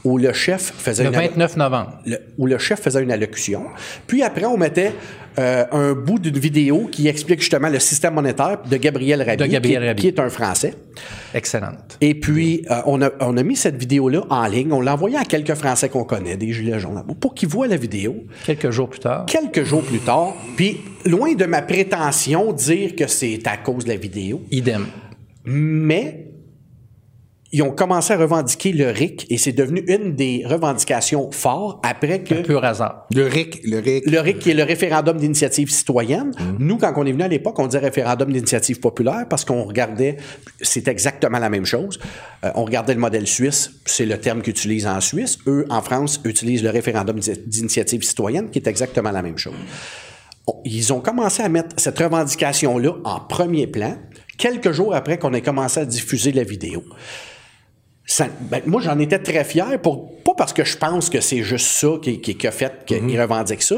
[0.07, 1.99] où le chef faisait le une 29 novembre.
[2.07, 3.65] le- où le chef faisait une allocution.
[4.07, 4.93] Puis après, on mettait
[5.39, 9.47] euh, un bout d'une vidéo qui explique justement le système monétaire de Gabriel Rabi, De
[9.47, 10.73] Gabriel qui, qui est un Français.
[11.35, 11.99] Excellente.
[12.01, 14.73] Et puis, euh, on, a, on a mis cette vidéo-là en ligne.
[14.73, 17.77] On l'a envoyée à quelques Français qu'on connaît, des gilets jaunes, pour qu'ils voient la
[17.77, 18.25] vidéo.
[18.47, 19.27] Quelques jours plus tard.
[19.27, 23.91] Quelques jours plus tard, puis loin de ma prétention dire que c'est à cause de
[23.91, 24.87] la vidéo, Idem.
[25.45, 26.26] mais
[27.53, 32.23] ils ont commencé à revendiquer le RIC et c'est devenu une des revendications fortes après
[32.23, 33.07] que Pur hasard.
[33.15, 34.07] Le RIC, le RIC.
[34.07, 36.33] le RIC, qui est le référendum d'initiative citoyenne.
[36.39, 36.57] Mmh.
[36.59, 40.17] Nous, quand on est venu à l'époque, on disait référendum d'initiative populaire parce qu'on regardait,
[40.61, 42.01] c'est exactement la même chose.
[42.45, 45.39] Euh, on regardait le modèle suisse, c'est le terme qu'ils utilisent en Suisse.
[45.47, 49.55] Eux, en France, utilisent le référendum d'initiative citoyenne, qui est exactement la même chose.
[50.65, 53.97] Ils ont commencé à mettre cette revendication-là en premier plan,
[54.39, 56.85] quelques jours après qu'on ait commencé à diffuser la vidéo.
[58.07, 61.43] Ça- ben, moi, j'en étais très fier, pour, pas parce que je pense que c'est
[61.43, 63.77] juste ça qui, qui, qui a fait qu'ils revendiquent ça,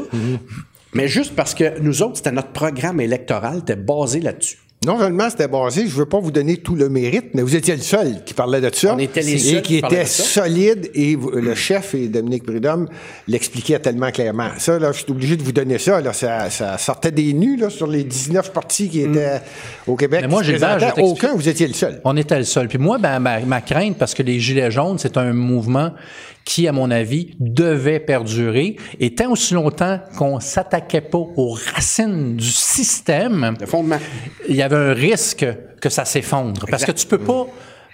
[0.93, 4.57] mais juste parce que nous autres, c'était notre programme électoral, était basé là-dessus.
[4.85, 7.75] Non seulement c'était basé, je veux pas vous donner tout le mérite, mais vous étiez
[7.75, 8.95] le seul qui parlait de ça.
[8.95, 12.43] On était les Et seuls qui qui était solide et vous- le chef et Dominique
[12.43, 12.87] Prudhomme
[13.27, 14.47] l'expliquaient tellement clairement.
[14.57, 16.13] Ça, là, je suis obligé de vous donner ça, là.
[16.13, 19.41] Ça, ça sortait des nus, là, sur les 19 partis qui étaient
[19.85, 20.21] au Québec.
[20.21, 21.05] Mais moi, t'explique.
[21.05, 21.99] Aucun, vous étiez le seul.
[22.05, 22.69] On était le seul.
[22.69, 25.91] Puis moi, ben, ma, ma crainte, parce que les Gilets jaunes, c'est un mouvement
[26.49, 28.75] qui, à mon avis, devait perdurer.
[28.99, 33.99] Et tant aussi longtemps qu'on s'attaquait pas aux racines du système, Le fondement.
[34.47, 35.45] il y avait un risque
[35.79, 36.65] que ça s'effondre.
[36.67, 37.45] Parce que tu peux pas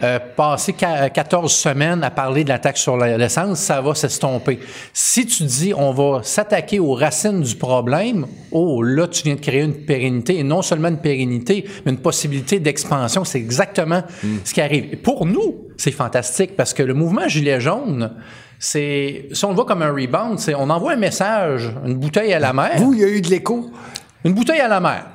[0.03, 4.59] euh, passer qua- 14 semaines à parler de la taxe sur l'essence, ça va s'estomper.
[4.93, 9.41] Si tu dis on va s'attaquer aux racines du problème, oh là, tu viens de
[9.41, 13.25] créer une pérennité, et non seulement une pérennité, mais une possibilité d'expansion.
[13.25, 14.01] C'est exactement
[14.45, 14.85] ce qui arrive.
[14.93, 18.11] Et pour nous, c'est fantastique parce que le mouvement Gilet jaune,
[18.59, 22.33] c'est, si on le voit comme un rebound, c'est on envoie un message, une bouteille
[22.33, 22.71] à la mer.
[22.77, 23.69] Vous, il y a eu de l'écho.
[24.23, 25.05] Une bouteille à la mer.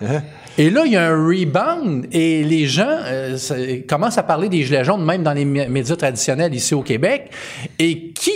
[0.57, 3.57] Et là, il y a un rebound et les gens euh, ça-
[3.89, 7.31] commencent à parler des gilets jaunes, même dans les mé- médias traditionnels ici au Québec.
[7.79, 8.31] Et qui,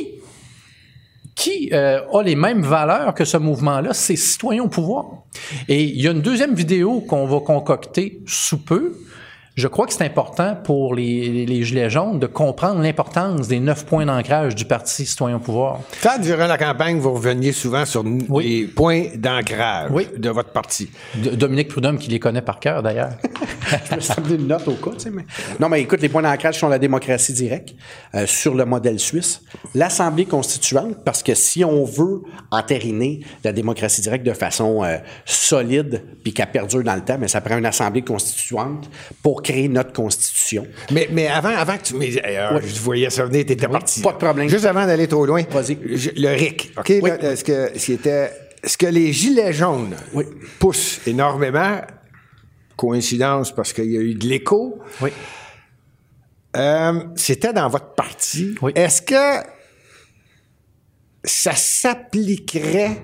[1.36, 3.92] qui euh, a les mêmes valeurs que ce mouvement-là?
[3.92, 5.04] C'est Citoyens au pouvoir.
[5.68, 8.96] Et il y a une deuxième vidéo qu'on va concocter sous peu.
[9.56, 13.60] Je crois que c'est important pour les, les, les gilets jaunes de comprendre l'importance des
[13.60, 15.78] neuf points d'ancrage du Parti Citoyen au pouvoir.
[16.02, 18.44] Quand, durant la campagne, vous reveniez souvent sur Oui.
[18.44, 20.08] les points d'ancrage Oui.
[20.16, 20.90] de votre parti.
[21.14, 23.10] D- Dominique Prudhomme, qui les connaît par cœur d'ailleurs.
[23.90, 25.24] Je me suis amené une note au cas, tu sais, mais...
[25.60, 27.76] Non, mais écoute, les points d'ancrage sont la démocratie directe,
[28.16, 29.40] euh, sur le modèle suisse,
[29.76, 36.02] l'Assemblée constituante, parce que si on veut entériner la démocratie directe de façon euh, solide,
[36.24, 38.90] puis qu'elle perdure dans le temps, mais ça prend une Assemblée constituante
[39.22, 40.66] pour créer notre Constitution.
[40.90, 41.94] Mais, mais avant, avant que tu.
[41.94, 44.00] Mais, euh, Je voyais ça venir, t'étais parti.
[44.02, 44.48] pas de problème.
[44.48, 45.42] Juste avant d'aller trop loin.
[45.50, 45.76] Vas-y.
[46.16, 46.72] Le RIC.
[46.78, 46.88] OK?
[46.88, 48.30] là, est-ce que, ce qui était,
[48.64, 50.24] ce que les gilets jaunes Oui.
[50.58, 51.80] poussent énormément,
[52.76, 55.10] coïncidence parce qu'il y a eu de l'écho, Oui.
[56.56, 58.54] euh, c'était dans votre parti.
[58.62, 58.72] Oui.
[58.74, 59.46] Est-ce que
[61.24, 63.00] ça s'appliquerait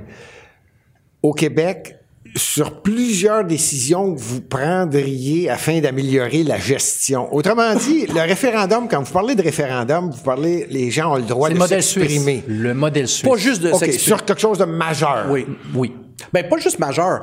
[1.22, 1.96] au Québec
[2.36, 7.32] sur plusieurs décisions que vous prendriez afin d'améliorer la gestion.
[7.34, 11.22] Autrement dit, le référendum, quand vous parlez de référendum, vous parlez, les gens ont le
[11.22, 12.44] droit de le modèle s'exprimer.
[12.46, 13.28] Le modèle suisse.
[13.28, 13.98] Pas juste de OK, s'exprimer.
[13.98, 15.26] sur quelque chose de majeur.
[15.28, 15.46] Oui.
[15.74, 15.92] Oui.
[16.32, 17.22] Ben, pas juste majeur.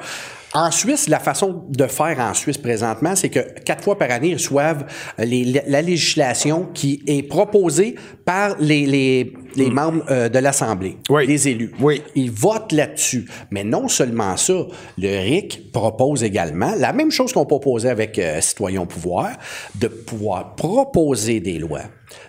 [0.59, 4.29] En Suisse, la façon de faire en Suisse présentement, c'est que quatre fois par année,
[4.29, 4.85] ils reçoivent
[5.19, 7.93] les- la législation qui est proposée
[8.25, 11.27] par les, les, les membres euh, de l'Assemblée, Oui.
[11.27, 11.71] les élus.
[11.79, 12.01] Oui.
[12.15, 13.27] Ils votent là-dessus.
[13.51, 14.65] Mais non seulement ça,
[14.97, 19.29] le RIC propose également la même chose qu'on proposait avec euh, Citoyens au pouvoir,
[19.75, 21.83] de pouvoir proposer des lois,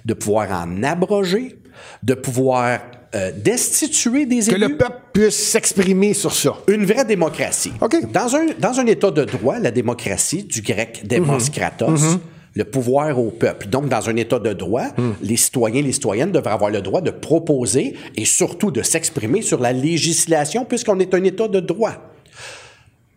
[0.04, 1.56] de pouvoir en abroger,
[2.02, 2.80] de pouvoir
[3.14, 6.56] euh, destituer des Que élus le peuple puisse s'exprimer sur ça.
[6.68, 7.72] une vraie démocratie.
[7.80, 8.12] OK.
[8.12, 12.18] Dans, un, dans un État de droit, la démocratie, du grec demos kratos,
[12.54, 13.68] le pouvoir au peuple.
[13.68, 14.88] Donc, dans un État de droit,
[15.22, 19.60] les citoyens, les citoyennes devraient avoir le droit de proposer et surtout de s'exprimer sur
[19.60, 21.92] la législation puisqu'on est un État de droit.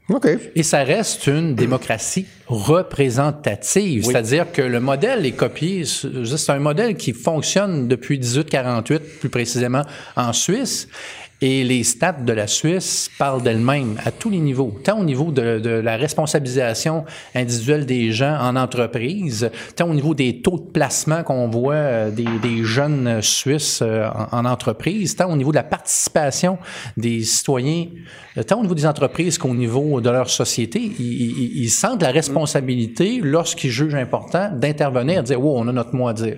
[0.10, 0.28] OK.
[0.56, 5.84] Et ça reste une démocratie représentative, c'est-à-dire que le modèle est copié.
[5.86, 9.84] C'est un modèle qui fonctionne depuis 1848, plus précisément
[10.18, 10.88] en Suisse.
[11.44, 15.32] Et les stats de la Suisse parlent d'elles-mêmes à tous les niveaux, tant au niveau
[15.32, 21.24] de, la responsabilisation individuelle des gens en entreprise, tant au niveau des taux de placement
[21.24, 25.64] qu'on voit euh, des, jeunes Suisses euh, en, en entreprise, tant au niveau de la
[25.64, 26.60] participation
[26.96, 27.88] des citoyens,
[28.38, 30.80] euh, tant au niveau des entreprises qu'au niveau de leur société.
[31.00, 35.72] Ils, ils- ils sentent la responsabilité lorsqu'ils jugent important d'intervenir, de dire, wow, on a
[35.72, 36.38] notre mot à dire.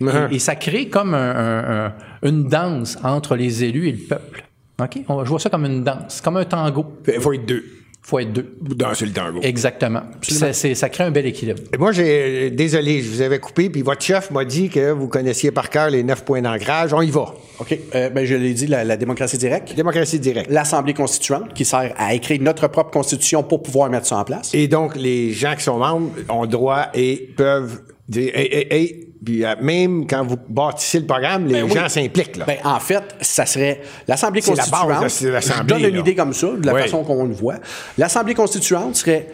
[0.00, 1.92] Et, et ça crée comme un- un- un-
[2.22, 4.44] une danse entre les élus et le peuple.
[4.82, 4.98] OK?
[5.08, 6.86] On va jouer ça comme une danse, comme un tango.
[7.06, 7.64] Il faut être deux.
[8.02, 8.56] Il faut être deux.
[8.62, 9.40] Danser le tango.
[9.42, 10.00] Exactement.
[10.22, 11.60] Ça, crée un bel équilibre.
[11.74, 12.50] Et Moi, j'ai.
[12.50, 15.90] Désolé, je vous avais coupé, puis votre chef m'a dit que vous connaissiez par cœur
[15.90, 16.94] les neuf points d'ancrage.
[16.94, 17.34] On y va.
[17.58, 17.78] OK.
[17.94, 19.74] Euh, ben, je l'ai dit, la, la démocratie directe.
[19.76, 20.50] Démocratie directe.
[20.50, 24.54] L'Assemblée constituante qui sert à écrire notre propre constitution pour pouvoir mettre ça en place.
[24.54, 28.66] Et donc, les gens qui sont membres ont le droit et peuvent dire, hey, hey,
[28.70, 29.06] hey.
[29.24, 31.74] Puis euh, même quand vous bâtissez le programme, les Ben oui.
[31.74, 32.36] gens s'impliquent.
[32.36, 32.44] Là.
[32.46, 35.42] Ben, en fait, ça serait l'Assemblée C'est la base constituante.
[35.58, 36.00] je donne une là.
[36.00, 36.82] idée comme ça, de la Oui.
[36.82, 37.56] façon qu'on le voit.
[37.98, 39.28] L'Assemblée constituante serait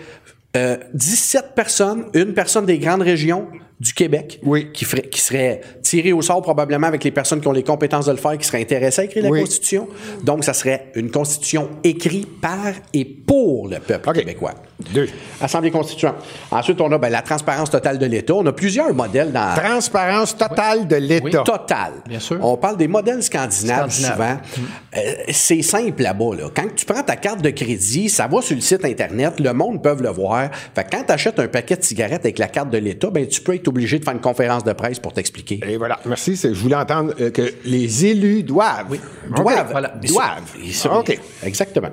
[0.57, 3.47] euh, 17 personnes, une personne des grandes régions
[3.79, 4.73] du Québec, Oui.
[4.73, 8.07] qui, ferait, qui serait tirée au sort probablement avec les personnes qui ont les compétences
[8.07, 9.39] de le faire, qui seraient intéressées à écrire la.
[9.39, 9.87] Constitution.
[10.25, 14.55] Donc, ça serait une Constitution écrite par et pour le peuple québécois.
[14.79, 15.09] Deux.
[15.41, 16.17] Assemblée constituante.
[16.51, 18.35] Ensuite, on a ben, la transparence totale de l'État.
[18.35, 19.55] On a plusieurs modèles dans...
[19.55, 21.43] Transparence totale de l'État.
[21.43, 21.93] Total.
[22.07, 22.39] Bien sûr.
[22.43, 24.41] On parle des modèles scandinaves Scandinaves.
[24.53, 24.67] souvent.
[24.97, 26.37] Euh, c'est simple là-bas.
[26.37, 26.51] Là.
[26.55, 29.83] Quand tu prends ta carte de crédit, ça va sur le site Internet, le monde
[29.83, 30.51] peut le voir.
[30.75, 33.27] Fait que quand tu achètes un paquet de cigarettes avec la carte de l'État, ben,
[33.27, 35.61] tu peux être obligé de faire une conférence de presse pour t'expliquer.
[35.67, 35.99] Et voilà.
[36.05, 36.37] Merci.
[36.37, 38.93] Je voulais entendre euh, que les élus doivent.
[38.93, 38.99] OK.
[39.35, 39.71] Doivent.
[39.71, 39.89] voilà.
[39.89, 40.71] Doivent.
[40.71, 41.19] Ça, OK.
[41.43, 41.91] Exactement.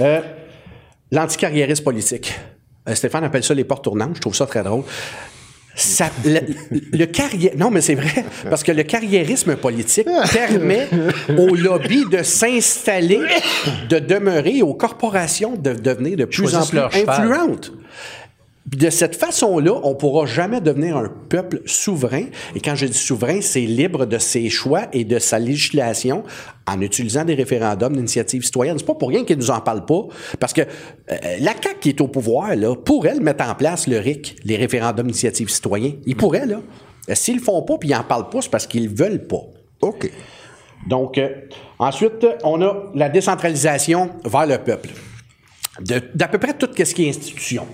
[0.00, 0.20] Euh,
[1.10, 2.38] L'anticarriérisme politique.
[2.88, 4.16] Euh, Stéphane appelle ça les portes tournantes.
[4.16, 4.84] Je trouve ça très drôle.
[5.74, 6.40] Ça, le,
[6.92, 10.88] le carrière, non, mais c'est vrai, parce que le carriérisme politique permet
[11.38, 13.20] aux lobbies de s'installer,
[13.88, 17.72] de demeurer, aux corporations de devenir de plus en plus influentes.
[18.76, 22.24] De cette façon-là, on pourra jamais devenir un peuple souverain.
[22.54, 26.22] Et quand je dis souverain, c'est libre de ses choix et de sa législation
[26.66, 28.76] en utilisant des référendums d'initiative citoyenne.
[28.78, 30.02] C'est pas pour rien qu'ils nous en parlent pas.
[30.38, 33.86] Parce que euh, la CAQ qui est au pouvoir, là, pourrait le mettre en place,
[33.86, 35.94] le RIC, les référendums d'initiative citoyenne.
[36.04, 36.60] Ils pourraient, là.
[37.08, 39.44] Euh, S'ils le font pas puis ils en parlent pas, c'est parce qu'ils veulent pas.
[39.80, 40.10] OK.
[40.86, 41.30] Donc, euh,
[41.78, 44.90] ensuite, on a la décentralisation vers le peuple.
[45.80, 47.66] D'à peu près tout ce qui est institution.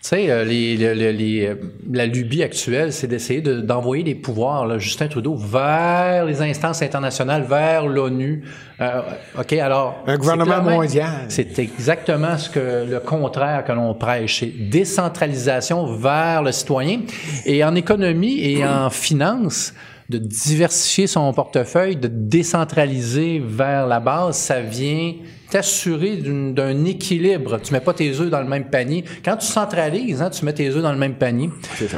[0.00, 1.54] Tu sais, euh, les, les- les- les, euh,
[1.92, 6.82] la lubie actuelle, c'est d'essayer de- d'envoyer des pouvoirs, là, Justin Trudeau, vers les instances
[6.82, 8.44] internationales, vers l'ONU.
[8.80, 9.00] Euh,
[9.36, 10.04] OK, alors...
[10.06, 11.24] Un gouvernement mondial.
[11.28, 14.38] C'est exactement ce que le contraire que l'on prêche.
[14.38, 17.00] C'est décentralisation vers le citoyen.
[17.44, 19.74] Et en économie et en finance,
[20.08, 25.12] de diversifier son portefeuille, de décentraliser vers la base, ça vient
[25.50, 27.58] t'assurer d'une- d'un équilibre.
[27.62, 29.04] Tu mets pas tes œufs dans le même panier.
[29.24, 31.50] Quand tu centralises, hein, tu mets tes œufs dans le même panier.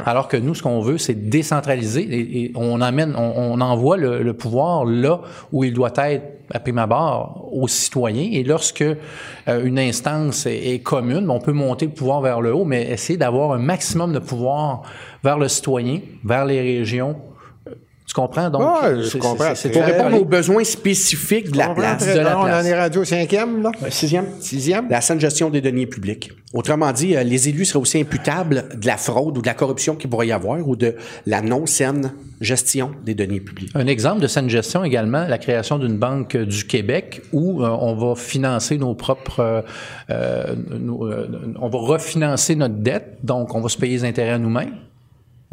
[0.07, 3.96] Alors que nous, ce qu'on veut, c'est décentraliser et, et on amène, on, on envoie
[3.96, 5.20] le, le pouvoir là
[5.53, 8.28] où il doit être à prime abord aux citoyens.
[8.32, 12.53] Et lorsque euh, une instance est, est commune, on peut monter le pouvoir vers le
[12.55, 14.82] haut, mais essayer d'avoir un maximum de pouvoir
[15.22, 17.16] vers le citoyen, vers les régions.
[18.11, 18.50] Tu comprends?
[18.50, 19.54] Donc, Ouais, je comprends.
[19.54, 22.04] c'est- Pour répondre aux besoins spécifiques de la place.
[22.12, 22.64] de la On place.
[22.64, 23.70] en est rendu au cinquième, là?
[23.88, 24.24] Sixième.
[24.40, 24.88] Sixième?
[24.90, 26.32] La saine gestion des deniers publics.
[26.52, 29.94] Autrement dit, euh, les élus seraient aussi imputables de la fraude ou de la corruption
[29.94, 33.70] qu'il pourrait y avoir ou de la non-saine gestion des deniers publics.
[33.76, 37.94] Un exemple de saine gestion également, la création d'une banque du Québec où euh, on
[37.94, 39.62] va financer nos propres, euh,
[40.11, 41.28] euh, nos, euh,
[41.61, 44.72] on va refinancer notre dette, donc on va se payer les intérêts à nous-mêmes.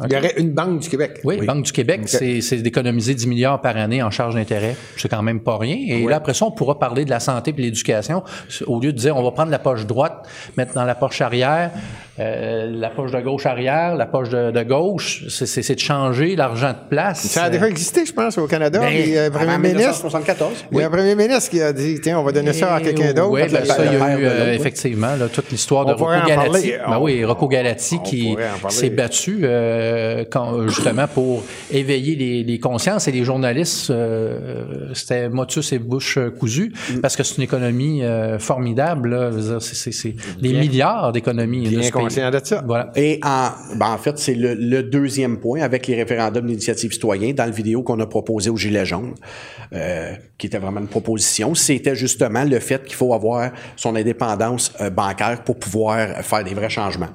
[0.06, 1.20] Il y aurait une banque du Québec.
[1.24, 4.76] Oui, Banque du Québec, c'est c'est d'économiser 10 milliards par année en charge d'intérêt.
[4.96, 5.76] C'est quand même pas rien.
[5.88, 8.22] Et là, après ça, on pourra parler de la santé et de l'éducation.
[8.66, 11.72] Au lieu de dire, on va prendre la poche droite, mettre dans la poche arrière,
[12.20, 16.70] euh, la poche de gauche arrière, la poche de, de gauche, c'est- de changer l'argent
[16.70, 17.20] de place.
[17.22, 18.78] Ça a déjà existé, je pense, au Canada.
[18.80, 19.78] Ben, il y a un premier ministre.
[19.78, 20.64] 1974.
[20.72, 22.80] Il y a un premier ministre qui a dit, tiens, on va donner ça à
[22.80, 23.30] quelqu'un d'autre.
[23.32, 26.72] Oui, ben, ça, il y a eu euh, effectivement là, toute l'histoire de Rocco Galati.
[26.88, 28.36] Ben oui, Rocco Galati on qui
[28.68, 29.87] s'est battu euh,
[30.30, 33.90] quand, justement pour éveiller les, les consciences et les journalistes.
[33.90, 37.00] euh, C'était motus et bouche cousue Mm.
[37.00, 39.32] parce que c'est une économie euh, formidable.
[39.60, 41.64] C'est des milliards d'économies.
[41.64, 41.90] de Bien pays.
[41.90, 42.62] conscient de ça.
[42.66, 42.90] Voilà.
[42.96, 47.32] Et en, ben, en fait, c'est le, le deuxième point avec les référendums d'initiative citoyen
[47.32, 49.14] dans le vidéo qu'on a proposé au Gilet jaune,
[49.72, 51.54] euh, qui était vraiment une proposition.
[51.54, 56.54] C'était justement le fait qu'il faut avoir son indépendance euh, bancaire pour pouvoir faire des
[56.54, 57.08] vrais changements.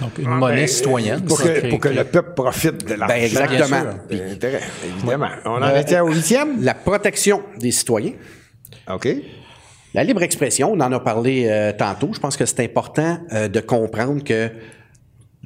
[0.00, 1.22] Donc, une monnaie citoyenne.
[1.22, 3.14] Pour que, pour le peuple profite de l'argent.
[3.14, 3.82] Ben, exactement.
[4.10, 5.28] Évidemment.
[5.44, 6.62] On en était au huitième?
[6.62, 8.12] La protection des citoyens.
[8.92, 9.08] OK.
[9.94, 12.10] La libre expression, on en a parlé euh, tantôt.
[12.12, 14.50] Je pense que c'est important euh, de comprendre que,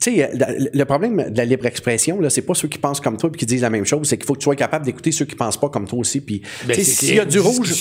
[0.01, 3.01] tu sais, le le problème de la libre expression, là, c'est pas ceux qui pensent
[3.01, 4.85] comme toi et qui disent la même chose, c'est qu'il faut que tu sois capable
[4.85, 6.21] d'écouter ceux qui pensent pas comme toi aussi.
[6.21, 7.73] Puis, Ben, s'il y a une du rouge,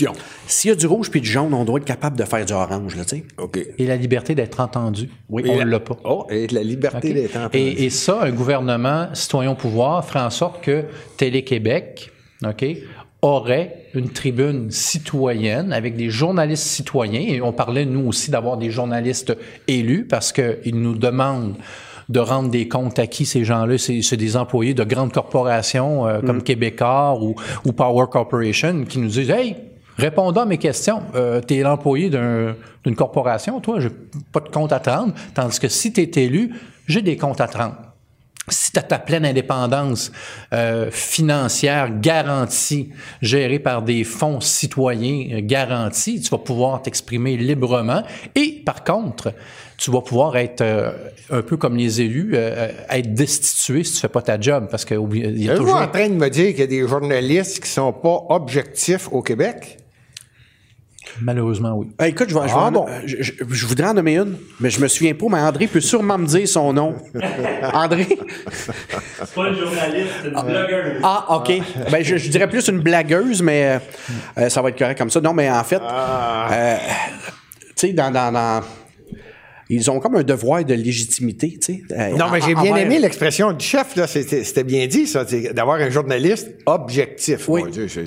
[0.47, 2.53] s'il y a du rouge puis du jaune, on doit être capable de faire du
[2.53, 3.23] orange, là, tu sais.
[3.37, 3.59] OK.
[3.77, 5.09] Et la liberté d'être entendu.
[5.29, 5.43] Oui.
[5.47, 5.97] on Et ne la- pas.
[6.03, 7.57] Oh, et la liberté d'être entendu.
[7.57, 10.85] Et, et ça, un gouvernement citoyen au pouvoir ferait en sorte que
[11.17, 12.11] Télé-Québec,
[12.45, 12.65] OK,
[13.21, 17.19] aurait une tribune citoyenne avec des journalistes citoyens.
[17.27, 19.35] Et on parlait, nous aussi, d'avoir des journalistes
[19.67, 21.55] élus parce qu'ils nous demandent
[22.09, 26.07] de rendre des comptes à qui ces gens-là, c'est c'est des employés de grandes corporations
[26.07, 27.35] euh, comme Québécois ou,
[27.65, 29.55] ou Power Corporation qui nous disent Hey,
[29.97, 32.55] répondant à mes questions, euh, tu es l'employé d'un-
[32.85, 33.89] d'une corporation, toi, j'ai
[34.31, 36.53] pas de compte à te rendre, tandis que si tu es élu,
[36.87, 37.75] j'ai des comptes à te rendre.
[38.49, 40.09] Si tu as ta pleine indépendance
[40.53, 42.91] euh, financière garantie,
[43.21, 48.03] gérée par des fonds citoyens euh, garantis, tu vas pouvoir t'exprimer librement.
[48.35, 49.33] Et par contre,
[49.77, 50.91] tu vas pouvoir être euh,
[51.29, 54.83] un peu comme les élus, euh, être destitué si tu fais pas ta job, parce
[54.85, 54.97] qu'il
[55.37, 55.75] y a toujours...
[55.79, 59.21] en train de me dire qu'il y a des journalistes qui sont pas objectifs au
[59.21, 59.77] Québec?
[61.21, 61.87] Malheureusement, oui.
[61.99, 62.85] Ah, écoute, je, vais, je, Ah, vais en- bon?
[62.87, 65.65] euh, je, je- je voudrais en nommer une, mais je me souviens pas, mais André
[65.67, 66.95] peut sûrement me dire son nom.
[67.73, 68.07] André?
[68.51, 71.01] C'est pas une journaliste, c'est une blogueuse.
[71.03, 71.53] Ah, OK.
[71.91, 73.79] Ben, je, je dirais plus une blagueuse, mais euh,
[74.37, 75.21] euh, ça va être correct comme ça.
[75.21, 76.75] Non, mais en fait, euh,
[77.69, 78.61] tu sais, dans, dans, dans-
[79.69, 81.83] Ils ont comme un devoir de légitimité, tu sais.
[81.91, 84.07] euh, Non, mais j'ai en- bien envers- aimé l'expression du chef, là.
[84.07, 85.25] C'était bien dit, ça.
[85.53, 87.47] D'avoir un journaliste objectif.
[87.49, 87.63] Oui.
[87.63, 88.05] Mon Dieu, c'est-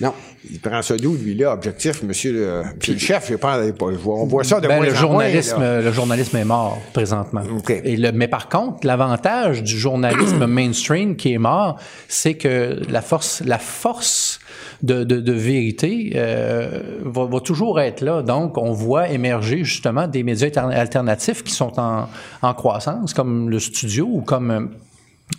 [0.00, 0.12] Non.
[0.50, 4.42] Il prend ça d'où, lui-là, objectif, monsieur le, monsieur le chef, je vois- on voit
[4.42, 5.80] ça de Ben, moins le en journalisme, moins, là.
[5.82, 7.42] le journalisme est mort présentement.
[7.56, 7.70] OK.
[7.70, 11.78] Et le, mais par contre, l'avantage du journalisme mainstream qui est mort,
[12.08, 14.40] c'est que la force, la force
[14.82, 18.22] de, vérité euh, va, toujours être là.
[18.22, 23.58] Donc, on voit émerger justement des médias alter- alternatifs qui sont en, croissance, comme le
[23.58, 24.60] Studio ou comme euh,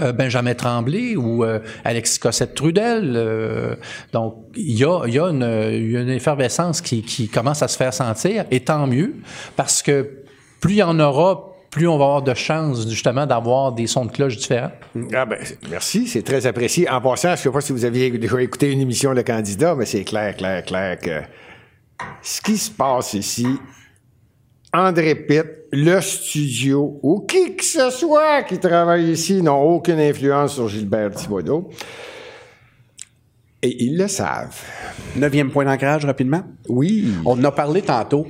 [0.02, 3.14] euh, Benjamin Tremblay ou euh, Alexis Cossette-Trudel.
[3.16, 3.76] euh,
[4.14, 7.94] donc, il y a, y, a une, une effervescence qui, qui commence à se faire
[7.94, 9.16] sentir, et tant mieux,
[9.56, 10.10] parce que
[10.62, 14.06] plus il y en aura, plus on va avoir de chances, justement, d'avoir des sons
[14.06, 14.72] de cloche différents.
[15.12, 15.40] Ah ben,
[15.72, 16.88] merci, c'est très apprécié.
[16.88, 19.74] En passant, je ne sais pas si vous aviez déjà écouté une émission de candidat,
[19.74, 21.22] mais c'est clair, clair, clair que
[22.22, 23.48] ce qui se passe ici,
[24.72, 30.54] André Pitt, le studio, ou qui que ce soit qui travaille ici, n'ont aucune influence
[30.54, 31.72] sur Gilbert Thibodeau.
[33.64, 34.62] Et ils le savent.
[35.16, 36.44] Neuvième point d'ancrage, rapidement?
[36.70, 37.14] Oui.
[37.26, 38.28] On en a parlé tantôt.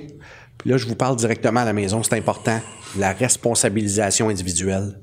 [0.57, 2.01] Puis là, je vous parle directement à la maison.
[2.03, 2.61] C'est important.
[2.97, 4.99] La responsabilisation individuelle.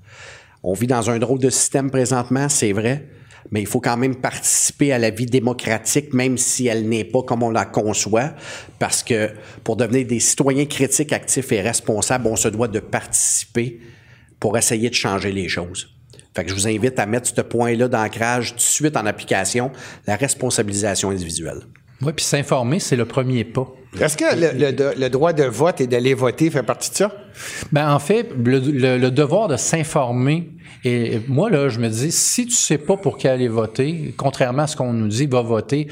[0.62, 3.08] On vit dans un drôle de système présentement, c'est vrai.
[3.50, 7.22] Mais il faut quand même participer à la vie démocratique, même si elle n'est pas
[7.22, 8.34] comme on la conçoit.
[8.78, 9.30] Parce que
[9.64, 13.80] pour devenir des citoyens critiques, actifs et responsables, on se doit de participer
[14.38, 15.88] pour essayer de changer les choses.
[16.34, 19.72] Fait que je vous invite à mettre ce point-là d'ancrage tout de suite en application,
[20.06, 21.62] la responsabilisation individuelle.
[22.02, 23.68] Oui, puis s'informer, c'est le premier pas.
[24.00, 27.12] Est-ce que le, le- le droit de vote et d'aller voter fait partie de ça?
[27.72, 30.50] Ben, en fait, le, le- le devoir de s'informer,
[30.84, 34.62] et moi, là, je me dis, si tu sais pas pour qui aller voter, contrairement
[34.62, 35.88] à ce qu'on nous dit, va voter,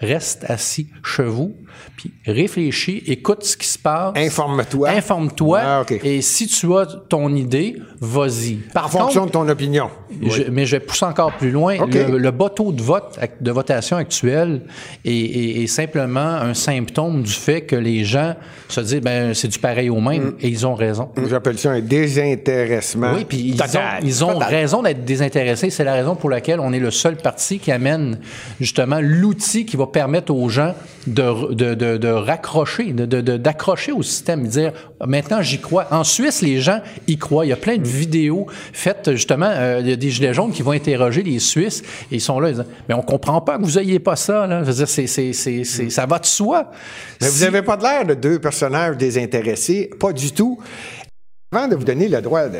[0.00, 1.54] reste assis chez vous,
[1.96, 4.12] puis réfléchis, écoute ce qui se passe.
[4.16, 4.88] Informe-toi.
[4.90, 5.60] Informe-toi.
[5.62, 5.98] Ah, OK.
[6.02, 8.54] Et si tu as ton idée, vas-y.
[8.72, 9.90] Par En fonction contre, de ton opinion.
[10.22, 11.76] je- mais je vais pousser encore plus loin.
[11.86, 14.62] Le, le bas taux de vote, de votation actuel
[15.04, 18.34] est, est- est simplement un symptôme du fait que les gens
[18.68, 20.34] se disent, ben, c'est du pareil au même, Mm.
[20.40, 21.08] et ils ont raison.
[21.28, 23.12] J'appelle ça un désintéressement.
[23.14, 24.02] Oui, puis ils ont, total.
[24.04, 24.48] ils ont Total.
[24.48, 25.70] raison d'être désintéressés.
[25.70, 28.18] C'est la raison pour laquelle on est le seul parti qui amène
[28.60, 30.74] justement l'outil qui va permettre aux gens
[31.06, 34.72] de, de, de, de raccrocher, de- d'accrocher au système, dire
[35.06, 35.86] maintenant j'y crois.
[35.90, 37.44] En Suisse, les gens y croient.
[37.46, 39.50] Il y a plein de vidéos faites justement.
[39.50, 42.38] euh, il y a des gilets jaunes qui vont interroger les Suisses et ils sont
[42.40, 42.50] là.
[42.50, 44.46] Ils disent, mais on comprend pas que vous ayez pas ça.
[44.46, 44.60] Là.
[44.62, 46.70] Je veux dire, c'est, c'est, c'est, c'est- ça va de soi.
[47.20, 50.58] Mais vous n'avez pas de l'air de deux personnages désintéressés, pas du tout.
[51.54, 52.58] Avant de vous donner le droit de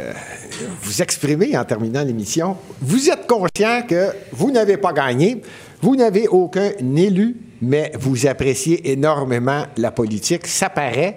[0.82, 5.40] vous exprimer en terminant l'émission, vous êtes conscient que vous n'avez pas gagné,
[5.80, 10.46] vous n'avez aucun élu, mais vous appréciez énormément la politique.
[10.46, 11.16] Ça paraît.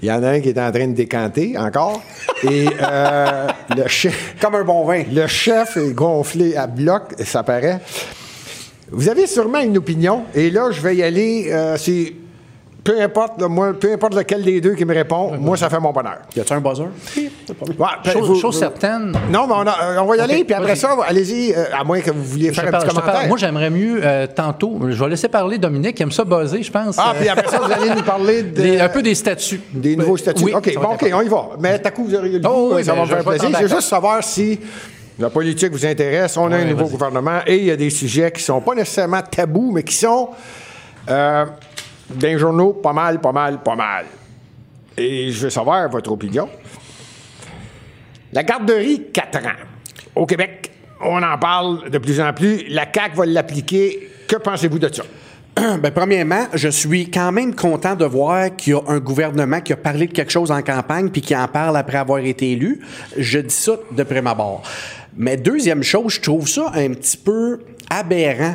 [0.00, 2.00] Il y en a un qui est en train de décanter encore.
[2.44, 4.36] Et euh, le chef.
[4.40, 5.02] Comme un bon vin.
[5.12, 7.80] Le chef est gonflé à bloc, ça paraît.
[8.90, 11.48] Vous avez sûrement une opinion, et là, je vais y aller.
[11.50, 12.12] euh, c'est
[12.92, 15.78] peu importe, là, moi, peu importe lequel des deux qui me répond, moi, ça fait
[15.78, 16.18] mon bonheur.
[16.34, 16.84] Y a-tu un buzzer?
[16.84, 17.26] Ouais,
[17.78, 19.12] ben, Chose, vous- chose vous- certaine.
[19.30, 21.84] Non, mais on, a- euh, on va y aller, puis après ça, allez-y, euh, à
[21.84, 23.28] moins que vous vouliez Je faire un parle- petit parle- commentaire.
[23.28, 24.78] moi, j'aimerais mieux euh, tantôt.
[24.88, 26.96] Je vais laisser parler Dominique, il aime ça buzzer, je pense.
[26.98, 29.60] ah, Euh, puis après ça, vous allez nous parler de, des- un peu des statuts.
[29.72, 30.44] des nouveaux statuts.
[30.44, 31.48] Oui, OK, bon, OK, on y va.
[31.60, 33.42] Mais à coup, vous aurez le Oh, oui, ça va me je- faire plaisir.
[33.42, 33.76] t'en Je veux d'accord.
[33.76, 34.58] juste savoir si
[35.18, 36.36] la politique vous intéresse.
[36.38, 38.74] On a un Ouais, nouveau gouvernement et il y a des sujets qui sont pas
[38.74, 40.30] nécessairement tabous, mais qui sont
[41.10, 41.44] euh,
[42.20, 44.06] les journaux pas mal, pas mal, pas mal.
[44.96, 46.48] Et je veux savoir votre opinion.
[48.32, 49.56] La garderie, 4 ans.
[50.14, 52.64] Au Québec, on en parle de plus en plus.
[52.68, 54.10] La CAQ va l'appliquer.
[54.26, 55.04] Que pensez-vous de ça?
[55.82, 59.72] Ben, premièrement, je suis quand même content de voir qu'il y a un gouvernement qui
[59.72, 62.80] a parlé de quelque chose en campagne puis qui en parle après avoir été élu.
[63.16, 64.62] Je dis ça de prime abord.
[65.16, 68.54] Mais deuxième chose, je trouve ça un petit peu aberrant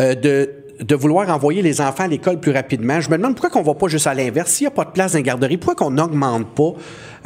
[0.00, 0.50] euh, de
[0.80, 3.00] de vouloir envoyer les enfants à l'école plus rapidement.
[3.00, 4.52] Je me demande pourquoi qu'on va pas juste à l'inverse.
[4.52, 6.72] S'il n'y a pas de place dans les garderies, pourquoi qu'on n'augmente pas,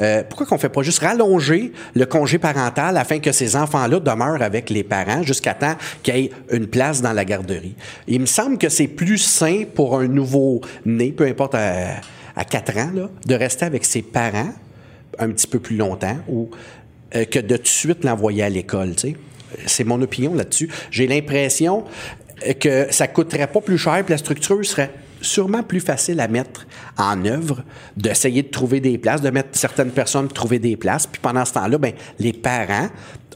[0.01, 4.43] euh, pourquoi qu'on fait pas juste rallonger le congé parental afin que ces enfants-là demeurent
[4.43, 7.75] avec les parents jusqu'à temps qu'il y ait une place dans la garderie?
[8.09, 12.01] Il me semble que c'est plus sain pour un nouveau-né, peu importe à,
[12.37, 12.91] à 4 ans,
[13.27, 14.53] de rester avec ses parents
[15.19, 16.51] un petit peu plus longtemps ou
[17.15, 18.95] euh, que de tout de suite l'envoyer à l'école.
[19.67, 20.71] C'est mon opinion là-dessus.
[20.91, 22.22] J'ai l'impression euh,
[22.61, 24.91] que ça coûterait pas plus cher, puis la structure serait
[25.21, 26.67] sûrement plus facile à mettre
[26.99, 27.63] en œuvre,
[27.97, 31.55] d'essayer de trouver des places, de mettre certaines personnes trouver des places, puis pendant ce
[31.55, 32.89] temps-là, ben les parents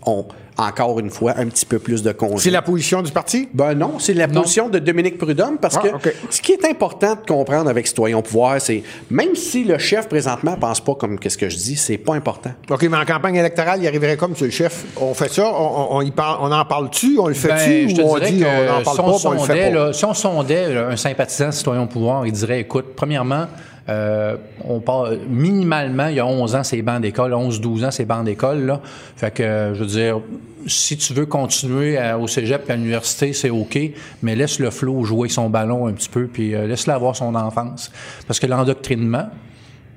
[0.05, 0.27] ont
[0.59, 2.45] encore une fois, un petit peu plus de congés.
[2.45, 3.49] C'est la position du parti?
[3.53, 7.15] Ben non, c'est la position de Dominique Prudhomme parce Ah, que ce qui est important
[7.15, 11.19] de comprendre avec Citoyen au pouvoir, c'est même si le chef présentement pense pas comme
[11.19, 12.51] qu'est-ce que je dis, c'est pas important.
[12.71, 14.85] OK, mais en campagne électorale, il arriverait comme sur le chef.
[15.01, 15.57] On fait ça, on,
[15.93, 18.15] on- on y parle, on en parle-tu, on le fait-tu, Ben, je te ou on
[18.19, 19.77] dirais dit on n'en parle si on pas, puis on le sondait, fait pas?
[19.87, 23.47] là, si on sondait là, un sympathisant citoyen au pouvoir, il dirait, écoute, premièrement,
[23.89, 28.05] euh, on parle minimalement, il y a 11 ans, c'est bancs d'école, 11-12 ans, c'est
[28.05, 28.65] bancs d'école.
[28.67, 28.81] Là.
[29.17, 30.21] Fait que, euh, je veux dire,
[30.67, 33.79] si tu veux continuer à- au cégep et à l'université, c'est OK,
[34.23, 37.35] mais laisse le flot jouer son ballon un petit peu, puis euh, laisse-le avoir son
[37.37, 37.93] enfance.
[38.27, 39.27] Parce que l'endoctrinement,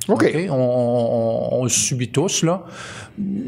[0.08, 0.36] OK.
[0.50, 2.64] On, on- on le subit tous, là.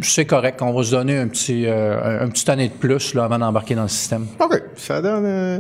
[0.01, 3.13] C'est correct, on va se donner un petit, euh, un, un petit année de plus
[3.13, 4.25] là, avant d'embarquer dans le système.
[4.39, 5.59] OK, ça donne euh,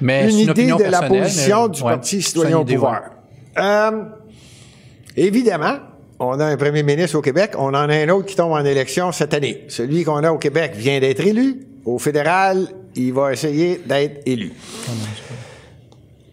[0.00, 2.62] Mais une c'est idée opinion de la position mais- du ouais, Parti citoyen une au
[2.62, 2.92] idée, pouvoir.
[2.94, 3.00] ouais.
[3.58, 4.02] Euh,
[5.16, 5.78] évidemment,
[6.18, 8.64] on a un premier ministre au Québec, on en a un autre qui tombe en
[8.64, 9.64] élection cette année.
[9.68, 11.66] Celui qu'on a au Québec vient d'être élu.
[11.84, 14.52] Au fédéral, il va essayer d'être élu.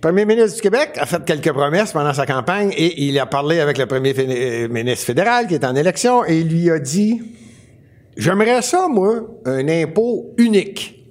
[0.01, 3.59] premier ministre du Québec a fait quelques promesses pendant sa campagne et il a parlé
[3.59, 7.21] avec le premier euh, ministre fédéral qui est en élection et il lui a dit
[8.15, 11.03] J'aimerais ça, moi, un impôt unique.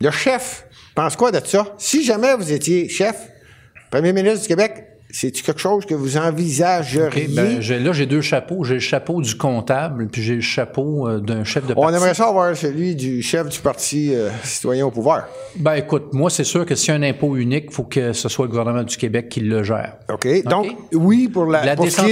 [0.00, 1.74] Le chef pense quoi de ça?
[1.78, 3.16] Si jamais vous étiez chef,
[3.94, 7.26] premier ministre du Québec, c'est-tu quelque chose que vous envisageriez?
[7.28, 8.64] OK, ben, là, j'ai deux chapeaux.
[8.64, 11.96] J'ai le chapeau du comptable, puis j'ai le chapeau euh, d'un chef de On parti.
[11.96, 15.28] aimerait ça avoir celui du chef du Parti euh, citoyen au pouvoir.
[15.56, 18.12] Ben, écoute, moi, c'est sûr que s'il y a un impôt unique, il faut que
[18.12, 19.98] ce soit le gouvernement du Québec qui le gère.
[20.12, 20.26] OK?
[20.46, 22.08] Donc, oui, pour, la, La pour est de l'impôt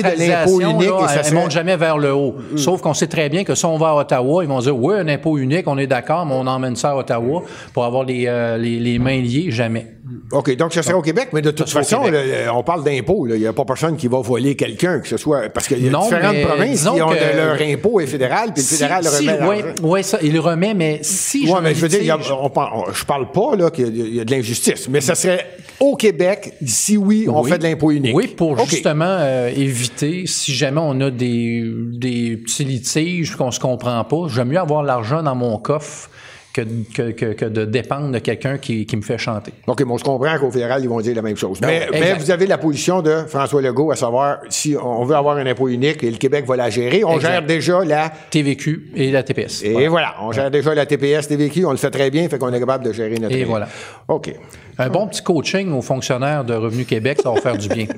[0.60, 2.36] décentralisation, unique, là, et ça elle, serait- monte jamais vers le haut.
[2.54, 4.94] Sauf qu'on sait très bien que si on va à Ottawa, ils vont dire, oui,
[4.96, 8.26] un impôt unique, on est d'accord, mais on emmène ça à Ottawa pour avoir les,
[8.28, 9.94] euh, les, les mains liées, jamais.
[10.32, 12.20] OK, donc ce serait au Québec, mais de toute façon, là,
[12.54, 13.26] on parle d'impôts.
[13.28, 15.48] Il n'y a pas personne qui va voler quelqu'un, que ce soit.
[15.50, 18.62] Parce qu'il y a Non, différentes provinces qui ont de- leur impôt est fédéral, puis
[18.62, 19.64] le fédéral le remet.
[19.82, 22.72] oui, ouais, ça, il le remet, mais si mais je veux dire, a- on parle-
[22.88, 25.46] on- je parle pas là qu'il y a- de l'injustice, mais ça serait
[25.80, 27.50] au Québec, si oui, on Oui.
[27.50, 28.14] fait de l'impôt unique.
[28.14, 33.60] Oui, pour justement euh, éviter, si jamais on a des, des petits litiges qu'on se
[33.60, 36.08] comprend pas, j'aime mieux avoir l'argent dans mon coffre
[36.53, 36.62] que,
[36.94, 39.53] que, que, que de dépendre de quelqu'un qui, qui me fait chanter.
[39.66, 41.61] OK, mais on se comprend qu'au fédéral, ils vont dire la même chose.
[41.62, 41.88] mais,
[42.18, 45.68] vous avez la position de François Legault à savoir si on veut avoir un impôt
[45.68, 47.30] unique et le Québec va la gérer, on Exact.
[47.30, 48.12] gère déjà la.
[48.30, 49.62] TVQ et la TPS.
[49.62, 49.88] Et Voilà.
[49.88, 52.61] voilà, on gère déjà la TPS, TVQ, on le fait très bien, fait qu'on est
[52.61, 53.34] capable de gérer notre.
[53.34, 53.68] Et voilà.
[54.09, 54.32] OK.
[54.78, 57.86] Un bon petit coaching aux fonctionnaires de Revenu Québec, ça va faire du bien.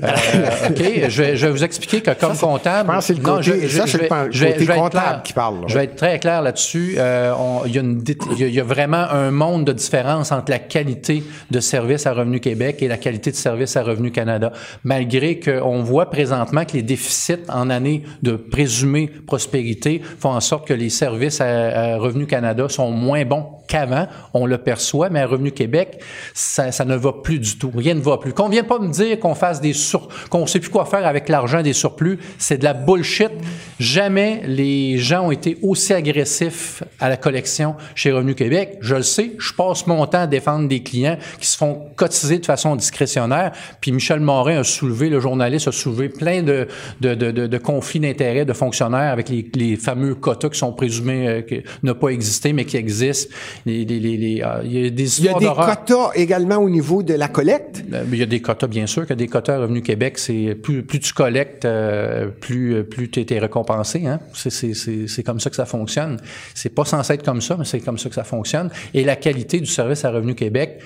[0.00, 2.88] Euh, OK, je vais, je vais vous expliquer que comme comptable...
[2.88, 5.22] je pense que c'est ça, c'est le pan- je vais- côté je vais être comptable
[5.24, 5.60] qui parle, là.
[5.66, 6.94] Je vais être très clair là-dessus.
[6.98, 9.32] Euh, on- Il y, a une dé- il y a- il y a vraiment un
[9.32, 13.36] monde de différence entre la qualité de service à Revenu Québec et la qualité de
[13.36, 14.52] service à Revenu Canada.
[14.84, 20.68] Malgré qu'on voit présentement que les déficits en année de présumée prospérité font en sorte
[20.68, 24.06] que les services à, à Revenu Canada sont moins bons qu'avant.
[24.32, 26.00] On le perçoit, mais à Revenu Québec,
[26.34, 27.70] ça, ça ne va plus du tout.
[27.74, 28.32] Rien ne va plus.
[28.32, 31.28] Qu'on vienne pas me dire qu'on fasse des sur, qu'on sait plus quoi faire avec
[31.28, 33.30] l'argent des surplus, c'est de la bullshit.
[33.78, 38.78] Jamais les gens ont été aussi agressifs à la collection chez Revenu Québec.
[38.80, 42.38] Je le sais, je passe mon temps à défendre des clients qui se font cotiser
[42.38, 43.52] de façon discrétionnaire.
[43.80, 46.66] Puis Michel Morin a soulevé, le journaliste a soulevé plein de,
[47.00, 50.72] de, de, de- de conflits d'intérêts de fonctionnaires avec les, les fameux quotas qui sont
[50.72, 51.42] présumés euh,
[51.82, 53.32] ne pas exister, mais qui existent.
[53.66, 55.66] Les, les, les, les, euh, il y a des Il y a histoires des d'horreur.
[56.06, 57.82] Quotas également au niveau de la collecte?
[57.92, 60.54] Euh, Il y a des quotas, bien sûr, que des quotas à Revenu Québec, c'est
[60.54, 64.06] plus, plus tu collectes, euh, plus, plus tu es récompensé.
[64.06, 64.20] Hein?
[64.34, 66.18] C'est, comme ça que ça fonctionne.
[66.54, 68.70] C'est pas censé être comme ça, mais c'est comme ça que ça fonctionne.
[68.94, 70.80] Et la qualité du service à Revenu Québec,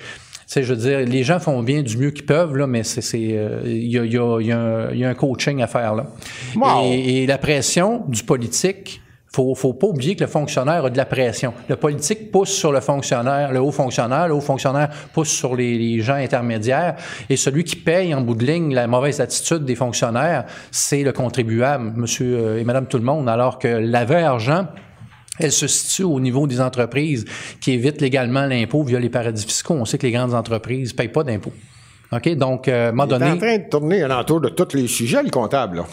[0.55, 3.61] je veux dire, les gens font bien du mieux qu'ils peuvent, là, mais c'est, euh,
[3.65, 5.61] il y, a, il y, a, il y, a un- il y a un coaching
[5.61, 6.07] à faire là.
[6.55, 6.83] Wow.
[6.91, 9.01] Et, et la pression du politique.
[9.35, 11.55] Faut, faut pas oublier que le fonctionnaire a de la pression.
[11.67, 16.01] Le politique pousse sur le fonctionnaire, le haut fonctionnaire, le haut fonctionnaire pousse sur les,
[16.01, 16.95] gens intermédiaires,
[17.29, 21.11] et celui qui paye en bout de ligne la mauvaise attitude des fonctionnaires, c'est le
[21.13, 24.67] contribuable, monsieur euh, et madame tout le monde, alors que la vraie argent,
[25.39, 27.25] elle se situe au niveau des entreprises
[27.59, 29.73] qui évitent légalement l'impôt via les paradis fiscaux.
[29.73, 31.53] On sait que les grandes entreprises payent pas d'impôt.
[32.11, 32.29] OK?
[32.35, 34.75] Donc, euh, à un moment Il est en donné, train de tourner alentour de tous
[34.75, 35.77] les sujets, le comptable.
[35.77, 35.85] là.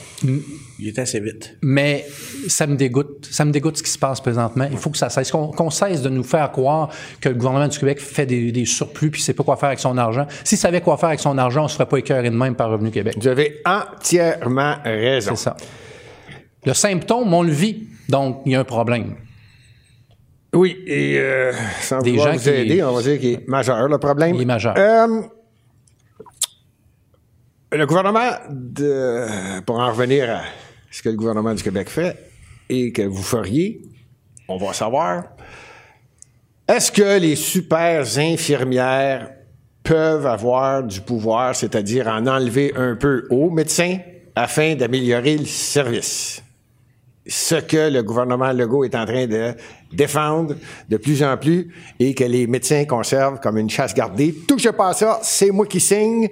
[0.79, 1.57] Il est assez vite.
[1.63, 2.05] Mais
[2.49, 3.27] ça me dégoûte.
[3.31, 4.67] Ça me dégoûte ce qui se passe présentement.
[4.71, 5.31] Il faut que ça cesse.
[5.31, 6.91] Qu'on cesse de nous faire croire
[7.21, 9.69] que le gouvernement du Québec fait des, des surplus puis ne sait pas quoi faire
[9.69, 10.27] avec son argent.
[10.45, 12.55] S'il savait quoi faire avec son argent, on ne se ferait pas écœurer de même
[12.55, 13.15] par Revenu Québec.
[13.19, 15.35] Vous avez entièrement raison.
[15.37, 15.57] C'est ça.
[16.67, 17.89] Le symptôme, on le vit.
[18.11, 19.15] Donc, il y a un problème.
[20.53, 23.49] Oui, et euh, sans Des vouloir gens vous qui- aider, on va dire qu'il est
[23.49, 24.35] majeur, le problème.
[24.35, 24.75] Il est majeur.
[24.77, 25.23] Euh,
[27.73, 30.43] le gouvernement, de, pour en revenir à
[30.91, 32.17] ce que le gouvernement du Québec fait,
[32.69, 33.83] et que vous feriez,
[34.49, 35.25] on va savoir.
[36.69, 39.31] Est-ce que les super infirmières
[39.83, 43.99] peuvent avoir du pouvoir, c'est-à-dire en enlever un peu aux médecins
[44.35, 46.43] afin d'améliorer le service?
[47.27, 49.55] Ce que le gouvernement Legault est en train de
[49.93, 50.57] défendre
[50.89, 54.35] de plus en plus et que les médecins conservent comme une chasse gardée.
[54.49, 56.29] Touchez pas à ça, c'est moi qui signe.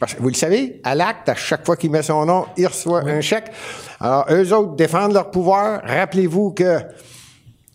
[0.00, 2.66] Parce que vous le savez, à l'acte, à chaque fois qu'il met son nom, il
[2.66, 3.52] reçoit un chèque.
[4.00, 5.82] Alors, eux autres défendent leur pouvoir.
[5.84, 6.80] Rappelez-vous que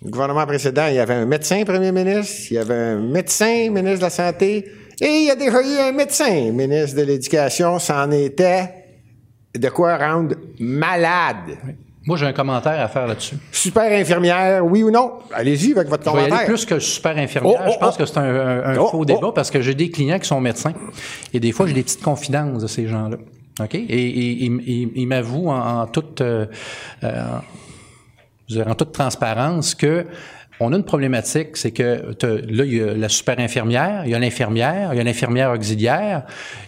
[0.04, 3.70] le gouvernement précédent, il y avait un médecin premier ministre, il y avait un médecin
[3.70, 4.66] ministre de la Santé,
[5.00, 7.78] et il y a déjà eu un médecin ministre de l'Éducation.
[7.78, 8.70] Ça en était
[9.54, 11.58] de quoi rendre malade.
[12.08, 13.36] Moi, j'ai un commentaire à faire là-dessus.
[13.52, 15.14] Super infirmière, oui ou non?
[15.34, 16.36] Allez-y avec votre Je commentaire.
[16.36, 17.60] aller plus que super infirmière.
[17.62, 17.98] Oh, oh, je pense oh.
[17.98, 20.74] que c'est un, un- un faux débat parce que j'ai des clients qui sont médecins
[21.34, 23.18] et des fois j'ai des petites confidences de ces gens-là.
[23.60, 23.74] OK?
[23.74, 24.44] Et, et-
[24.96, 26.46] ils- m'avouent en, en toute euh,
[27.04, 27.24] euh,
[28.50, 30.06] je en toute transparence que
[30.60, 34.16] on a une problématique, c'est que là, il y a la super infirmière, il y
[34.16, 36.24] a l'infirmière, il y a l'infirmière auxiliaire,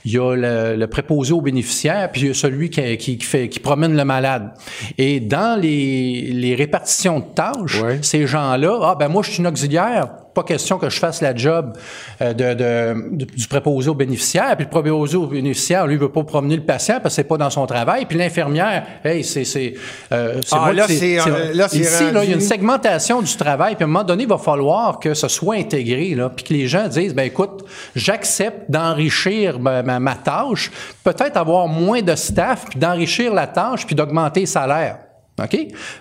[0.05, 3.17] il y a le, le préposé aux bénéficiaires, puis il y a celui qui, qui,
[3.17, 4.51] qui fait, qui promène le malade.
[4.97, 7.99] Et dans les, les répartitions de tâches, Ouais.
[8.01, 10.07] ces gens-là, ah ben moi je suis une auxiliaire,
[10.37, 11.73] pas question que je fasse la job
[12.21, 16.09] euh, de, de- de- du préposé aux bénéficiaires, puis le préposé aux bénéficiaires, lui, veut
[16.11, 19.43] pas promener le patient parce que c'est pas dans son travail, puis l'infirmière, hey, c'est
[19.45, 19.73] c'est
[20.11, 23.75] euh, Ah, là, c'est, euh, là, ici là, il y a une segmentation du travail,
[23.75, 26.53] puis à un moment donné, il va falloir que ce soit intégré, là, puis que
[26.53, 27.65] les gens disent, ben écoute,
[27.95, 30.71] j'accepte d'enrichir ma, ma- ma tâche,
[31.03, 34.99] peut-être avoir moins de staff, puis d'enrichir la tâche, puis d'augmenter les salaires.
[35.41, 35.57] OK?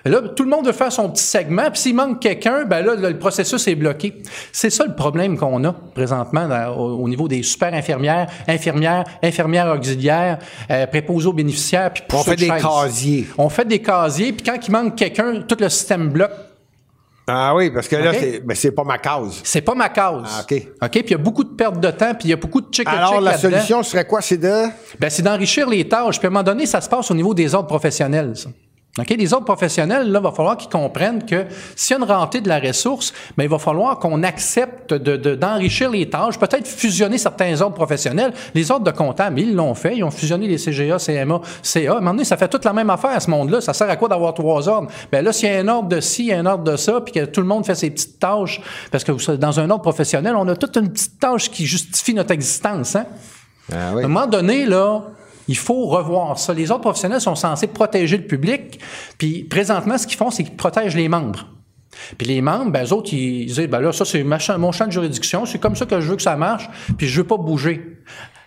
[0.06, 2.94] Là, tout le monde veut faire son petit segment, puis s'il manque quelqu'un, ben là,
[2.94, 4.22] le, processus est bloqué.
[4.50, 9.04] C'est ça le problème qu'on a présentement dans- au, au niveau des super infirmières, infirmières,
[9.22, 10.38] infirmières auxiliaires,
[10.70, 12.62] euh, préposés aux bénéficiaires, puis On fait de des chaise.
[12.62, 13.26] casiers.
[13.36, 16.32] On fait des casiers, puis quand il manque quelqu'un, tout le système bloque.
[17.28, 19.40] Ah oui, parce que là, c'est, ben, c'est pas ma cause.
[19.42, 20.28] C'est pas ma cause.
[20.28, 20.62] Ah, OK.
[20.80, 20.90] OK?
[20.90, 22.70] Puis il y a beaucoup de perte de temps, puis il y a beaucoup de
[22.70, 24.20] check Alors, la solution serait quoi?
[24.22, 24.66] C'est de...
[25.00, 26.20] Ben, c'est d'enrichir les tâches.
[26.20, 28.36] Puis à un moment donné, ça se passe au niveau des ordres professionnels.
[28.36, 28.48] Ça.
[28.98, 29.10] OK?
[29.10, 31.44] Les ordres professionnels, là, il va falloir qu'ils comprennent que
[31.74, 35.16] s'il y a une rentrée de la ressource, ben, il va falloir qu'on accepte de,
[35.16, 38.32] de- d'enrichir les tâches, peut-être fusionner certains ordres professionnels.
[38.54, 39.96] Les ordres de comptables, ils l'ont fait.
[39.96, 41.92] Ils ont fusionné les CGA, CMA, CA.
[41.92, 43.60] À un moment donné, ça fait toute la même affaire à ce monde-là.
[43.60, 44.90] Ça sert à quoi d'avoir trois ordres?
[45.12, 47.24] Ben là, s'il y a un ordre de ci, un ordre de ça, puis que
[47.26, 50.56] tout le monde fait ses petites tâches, parce que dans un ordre professionnel, on a
[50.56, 53.04] toute une petite tâche qui justifie notre existence, hein?
[53.72, 55.02] Ah À un moment donné, là,
[55.48, 56.52] il faut revoir ça.
[56.52, 58.80] Les autres professionnels sont censés protéger le public,
[59.18, 61.46] puis présentement, ce qu'ils font, c'est qu'ils protègent les membres.
[62.18, 64.92] Puis les membres, ben, eux autres, ils disent, ben là, ça, c'est mon champ de
[64.92, 66.68] juridiction, c'est comme ça que je veux que ça marche,
[66.98, 67.98] puis je veux pas bouger.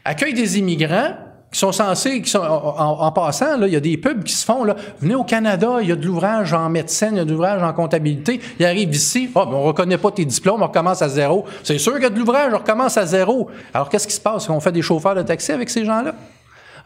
[0.06, 1.16] Accueil des immigrants,
[1.52, 4.46] qui sont censés, qui sont, en, passant, là, il y a des pubs qui se
[4.46, 7.26] font, là, venez au Canada, il y a de l'ouvrage en médecine, il y a
[7.26, 10.68] de l'ouvrage en comptabilité, ils arrivent ici, ah, ben, on reconnaît pas tes diplômes, on
[10.68, 11.46] recommence à zéro.
[11.64, 13.50] C'est sûr qu'il y a de l'ouvrage, on recommence à zéro.
[13.74, 14.48] Alors, qu'est-ce qui se passe?
[14.50, 16.14] On fait des chauffeurs de taxi avec ces gens-là?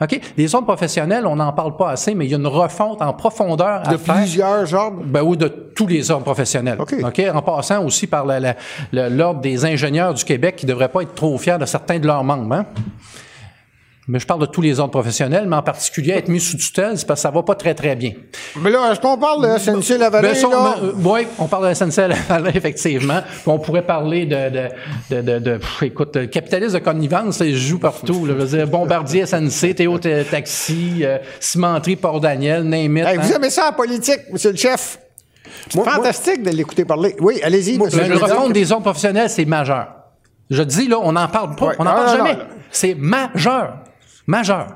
[0.01, 0.19] OK?
[0.37, 3.13] Les autres professionnels, on n'en parle pas assez, mais il y a une refonte en
[3.13, 4.15] profondeur à De faire.
[4.15, 5.01] plusieurs ordres?
[5.05, 6.77] Ben oui, de tous les ordres professionnels.
[6.79, 7.21] OK.
[7.33, 8.25] En passant aussi par
[8.91, 12.07] l'ordre des ingénieurs du Québec qui ne devraient pas être trop fiers de certains de
[12.07, 12.53] leurs membres.
[12.53, 12.65] hein?
[14.09, 16.97] Mais je parle de tous les ordres professionnels, mais en particulier être mis sous tutelle,
[16.97, 18.11] c'est parce que ça va pas très, très bien.
[18.59, 20.75] Mais là, est-ce qu'on parle de SNC Lavalin, Ben, ça, là?
[20.81, 22.13] on- euh, oui, on parle de la SNCL,
[22.53, 23.21] effectivement.
[23.21, 24.69] Puis on pourrait parler de, de,
[25.09, 28.25] de, de, de- pff, écoute, le capitalisme de connivence, ça, il se joue partout.
[28.25, 28.33] là.
[28.37, 33.35] je veux dire, Bombardier SNC, Théo Taxi, euh, Cimenterie Port-Daniel, name it, Hey, vous hein.
[33.37, 34.99] aimez ça en politique, monsieur le chef?
[35.75, 37.15] Moi- Fantastique de l'écouter parler.
[37.21, 37.77] Oui, allez-y.
[37.79, 39.87] monsieur Le, le refonte des ordres professionnels, c'est majeur.
[40.49, 41.67] Je dis, là, on n'en parle pas.
[41.67, 41.75] Ouais.
[41.79, 42.37] On n'en Ah, parle non, jamais.
[42.69, 43.75] C'est majeur.
[44.25, 44.67] Majeur.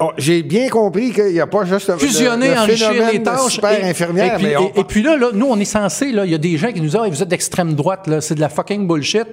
[0.00, 3.52] Oh, J'ai bien compris qu'il n'y a pas juste Fusionner, le, le enrichir les tâches.
[3.52, 5.66] super et, infirmière, et puis, mais on- et- et puis là, là, nous, on est
[5.66, 8.06] censé, là, il y a des gens qui nous disent, Ah, vous êtes d'extrême droite,
[8.06, 9.26] là, c'est de la fucking bullshit.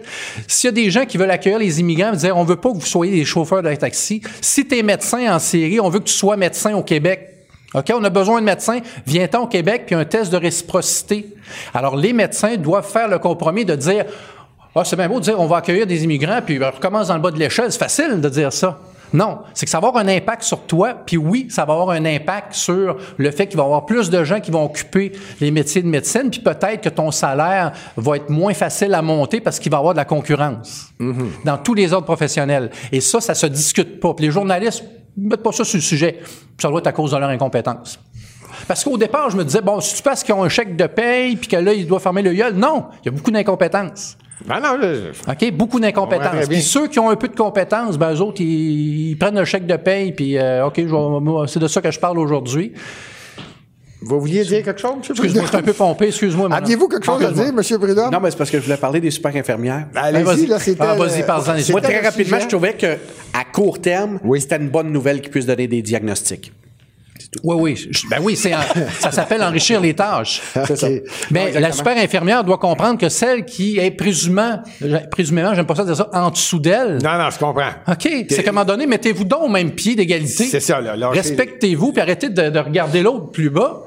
[0.45, 2.76] S'il y a des gens qui veulent accueillir les immigrants, dire, on veut pas que
[2.80, 4.22] vous soyez des chauffeurs de taxi.
[4.41, 7.30] Si t'es médecin en série, on veut que tu sois médecin au Québec.
[7.74, 8.80] OK, on a besoin de médecins.
[9.07, 11.28] Viens-t'en au Québec, puis un test de réciprocité.
[11.74, 14.03] Alors, les médecins doivent faire le compromis de dire,
[14.76, 17.15] ah, c'est bien beau de dire, on va accueillir des immigrants, puis on recommence dans
[17.15, 17.72] le bas de l'échelle.
[17.72, 18.78] C'est facile de dire ça.
[19.14, 21.89] Non, c'est que ça va avoir un impact sur toi, puis oui, ça va avoir
[21.89, 25.12] un impact sur le fait qu'il va y avoir plus de gens qui vont occuper
[25.41, 29.41] les métiers de médecine, puis peut-être que ton salaire va être moins facile à monter
[29.41, 30.93] parce qu'il va y avoir de la concurrence
[31.43, 32.72] dans tous les ordres professionnels.
[32.91, 34.14] Et ça, ça se discute pas.
[34.14, 34.84] Puis les journalistes
[35.18, 36.20] mettent pas ça sur le sujet.
[36.57, 37.99] Ça doit être à cause de leur incompétence.
[38.68, 40.88] Parce qu'au départ, je me disais, bon, si tu penses qu'ils ont un chèque de
[40.88, 44.18] paye, puis que là, ils doivent fermer le gueule, non, il y a beaucoup d'incompétence.
[44.49, 45.51] Ah non, je- OK?
[45.53, 46.47] Beaucoup d'incompétences.
[46.47, 49.45] Puis ceux qui ont un peu de compétences, ben, eux autres, ils, ils prennent le
[49.45, 52.19] chèque de paye, puis euh, OK, je vais- moi, c'est de ça que je parle
[52.19, 52.73] aujourd'hui.
[54.03, 54.97] Vous vouliez dire quelque chose, M.
[55.11, 56.49] Excuse-moi, je suis un peu pompé, excuse-moi.
[56.49, 56.63] madame.
[56.63, 57.61] Aviez-vous quelque chose à dire, M.
[57.80, 58.11] Prudhomme?
[58.11, 59.85] Non, mais c'est parce que je voulais parler des super infirmières.
[59.93, 60.45] Allez-y, vas-y.
[60.47, 60.81] là, c'était...
[60.84, 62.41] Ah, vas-y, parle-en, les c'était Moi, très rapidement, sujet.
[62.41, 62.88] je trouvais que
[63.34, 64.41] à court terme, Oui.
[64.41, 66.51] c'était une bonne nouvelle qu'ils puissent donner des diagnostics.
[67.44, 67.88] Oui, oui.
[67.91, 68.52] je- Ben oui, c'est
[68.99, 70.41] ça s'appelle enrichir les tâches.
[70.66, 70.88] C'est ça.
[70.90, 71.02] Ok.
[71.32, 74.62] Mais la super infirmière doit comprendre que celle qui est présumément,
[75.10, 76.99] présumément, j'aime pas ça dire ça, en dessous d'elle.
[77.03, 77.72] Non, non, je comprends.
[77.88, 78.08] OK.
[78.30, 80.44] C'est qu'à un moment donné, mettez-vous donc au même pied d'égalité.
[80.45, 80.95] C'est ça, là.
[81.10, 83.84] Respectez-vous, puis arrêtez de, de regarder l'autre plus bas.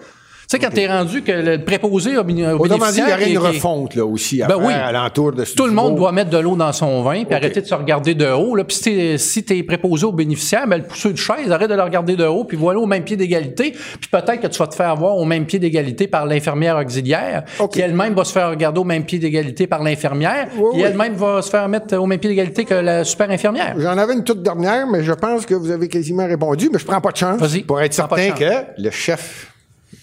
[0.49, 3.31] Tu sais, quand t'es rendu que le préposé au Autrement dit, il y bénéficiaire aurait
[3.31, 4.73] une refonte, là, aussi, à Ben oui.
[4.73, 7.63] alentour de ce Tout le monde doit mettre de l'eau dans son vin, puis arrêter
[7.63, 8.55] de se regarder de haut.
[8.55, 8.65] Là.
[8.65, 11.75] Puis si t'es, si t'es préposé au bénéficiaire, ben, le pousseux de chaise, arrête de
[11.75, 13.73] le regarder de haut, puis voilà au même pied d'égalité.
[13.73, 17.45] Puis peut-être que tu vas te faire avoir au même pied d'égalité par l'infirmière auxiliaire,
[17.59, 17.73] OK.
[17.73, 21.41] qui elle-même va se faire regarder au même pied d'égalité par l'infirmière, Oui, elle-même va
[21.41, 23.75] se faire mettre au même pied d'égalité que la super infirmière.
[23.79, 26.85] J'en avais une toute dernière, mais je pense que vous avez quasiment répondu, mais je
[26.85, 29.54] prends pas de chance pour être certain que le chef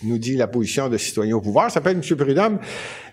[0.04, 1.66] nous dit la position de citoyen au pouvoir.
[1.66, 2.18] Ça s'appelle M.
[2.18, 2.60] Prudhomme.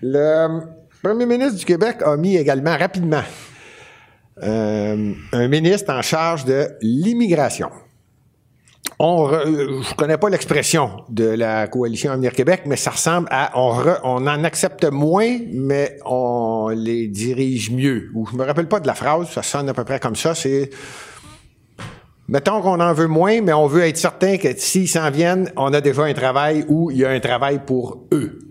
[0.02, 0.60] Le
[1.02, 3.22] premier ministre du Québec a mis également rapidement
[4.42, 7.70] euh, un ministre en charge de l'immigration.
[9.00, 13.52] On re- je connais pas l'expression de la coalition Avenir Québec, mais ça ressemble à
[13.56, 18.10] on, re- on en accepte moins, mais on les dirige mieux.
[18.14, 20.34] Ou je me rappelle pas de la phrase, ça sonne à peu près comme ça.
[20.34, 20.70] C'est
[22.28, 25.72] mettons qu'on en veut moins, mais on veut être certain que s'ils s'en viennent, on
[25.72, 28.47] a déjà un travail ou il y a un travail pour eux.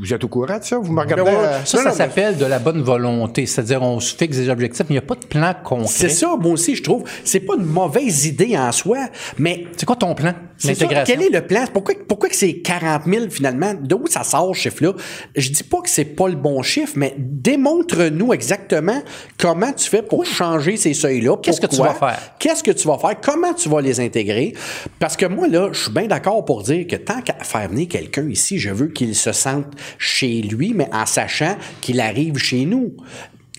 [0.00, 0.78] Vous êtes au courant de ça?
[0.78, 3.46] Vous me regardez ouais, euh, Ça, Non, ça s'appelle de la bonne volonté.
[3.46, 5.88] C'est-à-dire, on se fixe des objectifs, mais il n'y a pas de plan concret.
[5.88, 7.02] C'est ça, moi aussi, je trouve.
[7.24, 8.98] C'est pas une mauvaise idée en soi,
[9.38, 10.76] mais C'est quoi ton plan C'est?
[11.04, 11.64] Quel est le plan?
[11.72, 13.74] Pourquoi, pourquoi que c'est 40 000 finalement?
[13.80, 14.92] D'où ça sort ce chiffre-là?
[15.34, 19.02] Je dis pas que c'est pas le bon chiffre, mais démontre-nous exactement
[19.36, 21.38] comment tu fais pour changer ces seuils-là.
[21.42, 22.18] Qu'est-ce que tu vas faire?
[22.38, 23.20] Qu'est-ce que tu vas faire?
[23.20, 24.54] Comment tu vas les intégrer?
[25.00, 27.88] Parce que moi, là, je suis bien d'accord pour dire que tant qu'à faire venir
[27.88, 29.66] quelqu'un ici, je veux qu'il se sente
[29.98, 32.94] chez lui, mais en sachant qu'il arrive chez nous.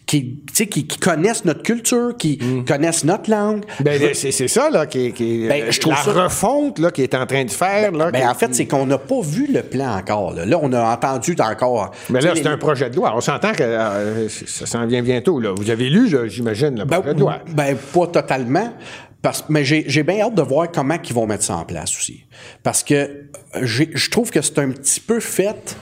[0.06, 3.64] Qui, qui, qui connaissent notre culture, qui connaissent notre langue.
[3.80, 6.89] Ben, c'est c'est ça là qui, est- qui Ben, je trouve la ça- refonte là
[6.89, 8.10] qui est en train de faire là.
[8.10, 10.34] Ben, en fait, c'est qu'on n'a pas vu le plan encore.
[10.34, 11.91] Là, Là, on a entendu encore.
[12.10, 13.14] Mais là, c'est les- un projet de loi.
[13.15, 15.39] On s'entend que euh, ça s'en vient bientôt.
[15.39, 15.53] Là.
[15.56, 17.38] Vous avez lu, j'imagine, le Ben, projet de loi.
[17.53, 18.73] ben, pas totalement.
[19.22, 22.26] Parce, mais j'ai bien hâte de voir comment ils vont mettre ça en place aussi.
[22.64, 23.26] Parce que
[23.62, 25.76] j'ai- je trouve que c'est un petit peu fait.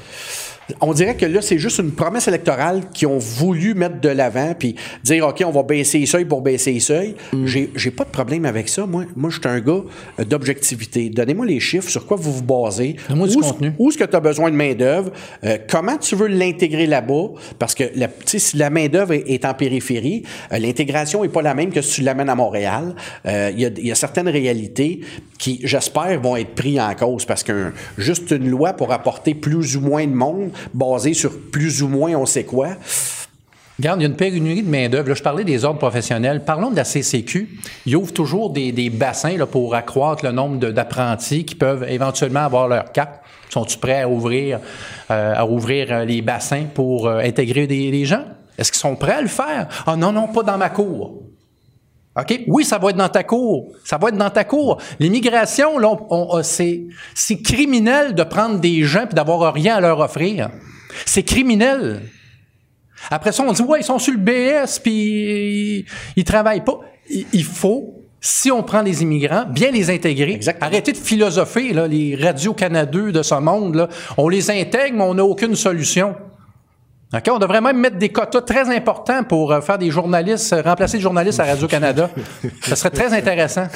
[0.81, 4.53] On dirait que là, c'est juste une promesse électorale qu'ils ont voulu mettre de l'avant,
[4.57, 7.15] puis dire, OK, on va baisser les seuils pour baisser les seuils.
[7.45, 8.85] J'ai J'ai pas de problème avec ça.
[8.85, 9.81] Moi, moi je suis un gars
[10.19, 11.09] euh, d'objectivité.
[11.09, 12.95] Donnez-moi les chiffres, sur quoi vous vous basez.
[13.09, 13.71] Donne-moi du Où- contenu.
[13.79, 15.11] où est-ce que tu as besoin de main-d'œuvre?
[15.43, 17.27] Euh, comment tu veux l'intégrer là-bas?
[17.59, 21.53] Parce que la, si la main-d'œuvre est, est en périphérie, euh, l'intégration n'est pas la
[21.53, 22.93] même que si tu l'amènes à Montréal.
[23.25, 24.99] Euh, Il y, y a certaines réalités
[25.37, 29.77] qui, j'espère, vont être prises en cause parce que juste une loi pour apporter plus
[29.77, 32.69] ou moins de monde basée sur plus ou moins on sait quoi.
[33.79, 35.13] Regarde, il y a une pénurie de main-d'œuvre.
[35.13, 36.43] Je parlais des ordres professionnels.
[36.43, 37.47] Parlons de la CCQ.
[37.85, 42.67] Ils ouvrent toujours des, bassins là, pour accroître le nombre d'apprentis qui peuvent éventuellement avoir
[42.67, 43.23] leur cap.
[43.49, 44.59] Sont-ils prêts à ouvrir,
[45.11, 48.25] euh, euh, les bassins pour euh, intégrer des, des gens?
[48.57, 49.67] Est-ce qu'ils sont prêts à le faire?
[49.85, 51.21] Ah non, non, pas dans ma cour.
[52.19, 52.41] OK?
[52.47, 53.67] Oui, ça va être dans ta cour.
[53.83, 54.81] Ça va être dans ta cour.
[54.99, 56.83] L'immigration, là, on- on- c'est,
[57.13, 60.49] c'est criminel de prendre des gens et d'avoir rien à leur offrir.
[61.05, 62.01] C'est criminel.
[63.11, 65.85] Après ça, on dit, ouais, ils sont sur le BS, puis ils,
[66.15, 66.79] ils travaillent pas.
[67.09, 70.33] Il, il faut, si on prend les immigrants, bien les intégrer.
[70.33, 70.65] Exactement.
[70.65, 73.87] Arrêtez de philosopher, là, les radios canadeux de ce monde, là.
[74.17, 76.15] On les intègre, mais on n'a aucune solution.
[77.13, 77.23] OK?
[77.31, 80.97] On devrait même mettre des quotas très importants pour euh, faire des journalistes, euh, remplacer
[80.97, 82.09] les journalistes à Radio-Canada.
[82.61, 83.67] ça serait très intéressant.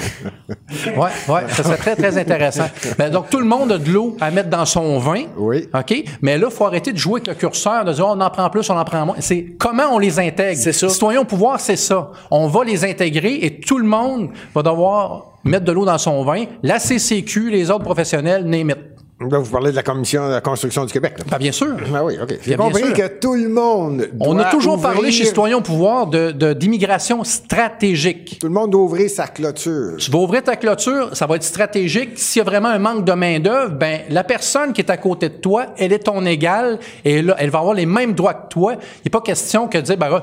[0.97, 2.65] Ouais, ouais, ça serait très, très intéressant.
[2.97, 5.23] Ben, donc, tout le monde a de l'eau à mettre dans son vin.
[5.37, 5.69] Oui.
[5.73, 6.03] OK?
[6.21, 8.29] Mais là, il faut arrêter de jouer avec le curseur, de dire, oh, on en
[8.29, 9.15] prend plus, on en prend moins.
[9.19, 10.59] C'est comment on les intègre?
[10.59, 10.89] C'est ça.
[10.89, 12.11] Citoyens au pouvoir, c'est ça.
[12.31, 16.23] On va les intégrer et tout le monde va devoir mettre de l'eau dans son
[16.23, 16.45] vin.
[16.63, 18.90] La CCQ, les autres professionnels, n'émettent.
[19.29, 21.13] Là, vous parlez de la Commission de la construction du Québec.
[21.19, 21.25] là.
[21.29, 21.75] Ben, bien sûr.
[21.93, 22.39] Ah oui, OK.
[22.43, 22.93] J'ai compris sûr.
[22.93, 26.31] que tout le monde On doit a toujours ouvrir- parlé chez Citoyens au pouvoir de,
[26.31, 28.37] de- d'immigration stratégique.
[28.39, 29.97] Tout le monde doit ouvrir sa clôture.
[29.99, 32.11] Tu vas ouvrir ta clôture, ça va être stratégique.
[32.15, 35.29] S'il y a vraiment un manque de main-d'œuvre, ben, la personne qui est à côté
[35.29, 38.47] de toi, elle est ton égale et là, elle va avoir les mêmes droits que
[38.49, 38.73] toi.
[38.73, 40.21] Il n'est pas question que de dire, ben,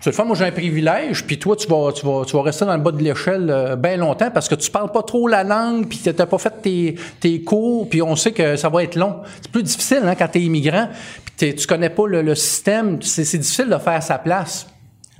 [0.00, 2.42] ah, tu sais, moi j'ai un privilège, puis toi tu vas, tu vas, tu vas
[2.42, 5.44] rester dans le bas de l'échelle bien longtemps parce que tu parles pas trop la
[5.44, 8.82] langue, puis tu n'as pas fait tes, tes cours, puis on sait que ça va
[8.82, 9.16] être long.
[9.42, 10.88] C'est plus difficile hein, quand tu es immigrant,
[11.36, 14.66] puis tu connais pas le, le système, c'est, c'est difficile de faire sa place.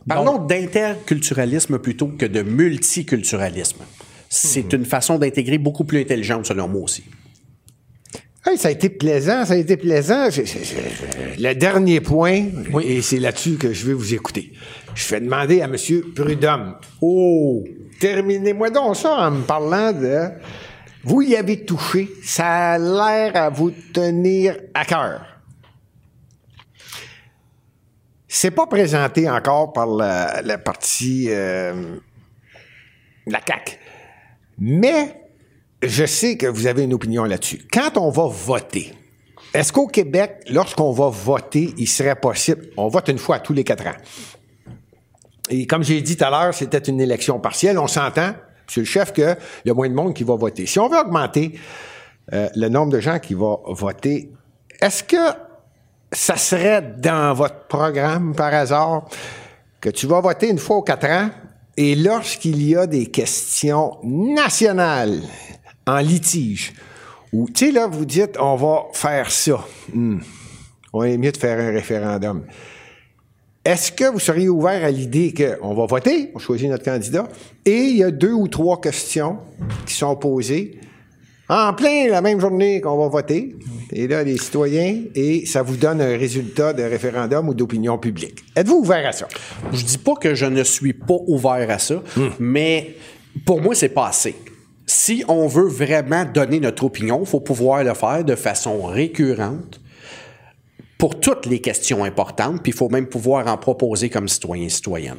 [0.09, 3.81] Parlons d'interculturalisme plutôt que de multiculturalisme.
[4.29, 7.05] C'est une façon d'intégrer beaucoup plus intelligente, selon moi aussi.
[8.47, 10.29] Hey, ça a été plaisant, ça a été plaisant.
[10.29, 12.47] Le dernier point,
[12.83, 14.53] et c'est là-dessus que je vais vous écouter.
[14.95, 15.77] Je vais demander à M.
[16.15, 16.77] Prudhomme.
[17.03, 17.65] Oh,
[18.01, 20.29] terminez-moi donc ça en me parlant de.
[21.05, 25.27] Vous y avez touché, ça a l'air à vous tenir à cœur.
[28.27, 31.97] C'est pas présenté encore par la, la partie euh,
[33.27, 33.79] la CAC.
[34.59, 35.21] Mais
[35.83, 37.67] je sais que vous avez une opinion là-dessus.
[37.73, 38.93] Quand on va voter,
[39.55, 43.65] est-ce qu'au Québec, lorsqu'on va voter, il serait possible, on vote une fois tous les
[43.65, 43.97] quatre ans?
[45.49, 47.79] Et comme j'ai dit tout à l'heure, c'était une élection partielle.
[47.79, 48.35] On s'entend,
[48.67, 50.67] monsieur le chef, qu'il y a moins de monde qui va voter.
[50.67, 51.59] Si on veut augmenter
[52.33, 54.31] euh, le nombre de gens qui vont voter,
[54.81, 55.17] est-ce que
[56.13, 59.09] ça serait dans votre programme, par hasard,
[59.81, 61.31] que tu vas voter une fois aux quatre ans?
[61.77, 65.23] Et lorsqu'il y a des questions nationales
[65.91, 66.73] en litige,
[67.33, 69.65] ou, tu sais, là, vous dites, on va faire ça.
[69.93, 70.19] Hmm.
[70.93, 72.43] On est mieux de faire un référendum.
[73.65, 77.29] Est-ce que vous seriez ouvert à l'idée qu'on va voter, on choisit notre candidat,
[77.65, 79.39] et il y a deux ou trois questions
[79.87, 80.81] qui sont posées
[81.49, 83.57] en plein la même journée qu'on va voter,
[83.93, 88.45] et là, les citoyens, et ça vous donne un résultat de référendum ou d'opinion publique.
[88.57, 89.27] Êtes-vous ouvert à ça?
[89.73, 92.03] Je dis pas que je ne suis pas ouvert à ça,
[92.39, 92.95] mais
[93.45, 94.37] pour moi, c'est pas assez.
[94.93, 99.81] Si on veut vraiment donner notre opinion, il faut pouvoir le faire de façon récurrente
[100.99, 105.19] pour toutes les questions importantes, puis il faut même pouvoir en proposer comme citoyen citoyenne.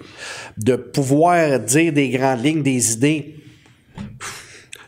[0.57, 3.37] De pouvoir dire des grandes lignes, des idées,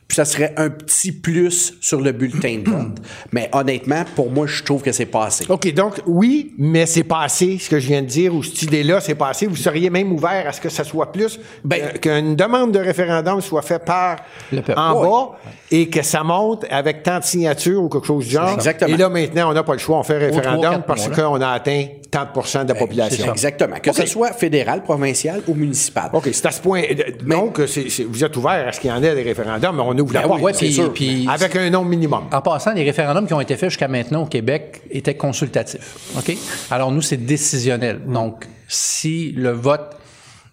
[0.08, 2.98] puis ça serait un petit plus sur le bulletin de vote.
[3.32, 5.46] Mais honnêtement, pour moi, je trouve que c'est pas assez.
[5.50, 8.62] OK, donc oui, mais c'est pas assez, ce que je viens de dire, ou cette
[8.64, 9.48] idée-là, c'est pas assez.
[9.48, 12.80] Vous seriez même ouvert à ce que ça soit plus, Ben- euh, qu'une demande de
[12.80, 14.18] référendum soit faite par
[14.52, 14.80] Le peuple.
[14.80, 15.38] en bas
[15.72, 18.50] et que ça monte avec tant de signatures ou quelque chose du genre.
[18.54, 18.94] Exactement.
[18.94, 21.48] Et là, maintenant, on n'a pas le choix, on fait un référendum parce qu'on a
[21.50, 23.32] atteint tant de pourcents de la population.
[23.32, 23.78] Exactement.
[23.82, 26.10] Que ce soit fédéral, provincial ou municipal.
[26.14, 26.82] OK, c'est à ce point.
[26.84, 29.93] euh, Donc, vous êtes ouvert à ce qu'il y en ait des référendums, mais on
[30.02, 30.42] ouvre la Ben porte.
[30.42, 30.94] oui, c'est puis- sûr.
[30.94, 32.24] puis- avec un nombre minimum.
[32.32, 35.98] En passant, les référendums qui ont été faits jusqu'à maintenant au Québec étaient consultatifs.
[36.18, 36.36] OK?
[36.72, 38.00] Alors, nous, c'est décisionnel.
[38.08, 39.98] Donc, si le vote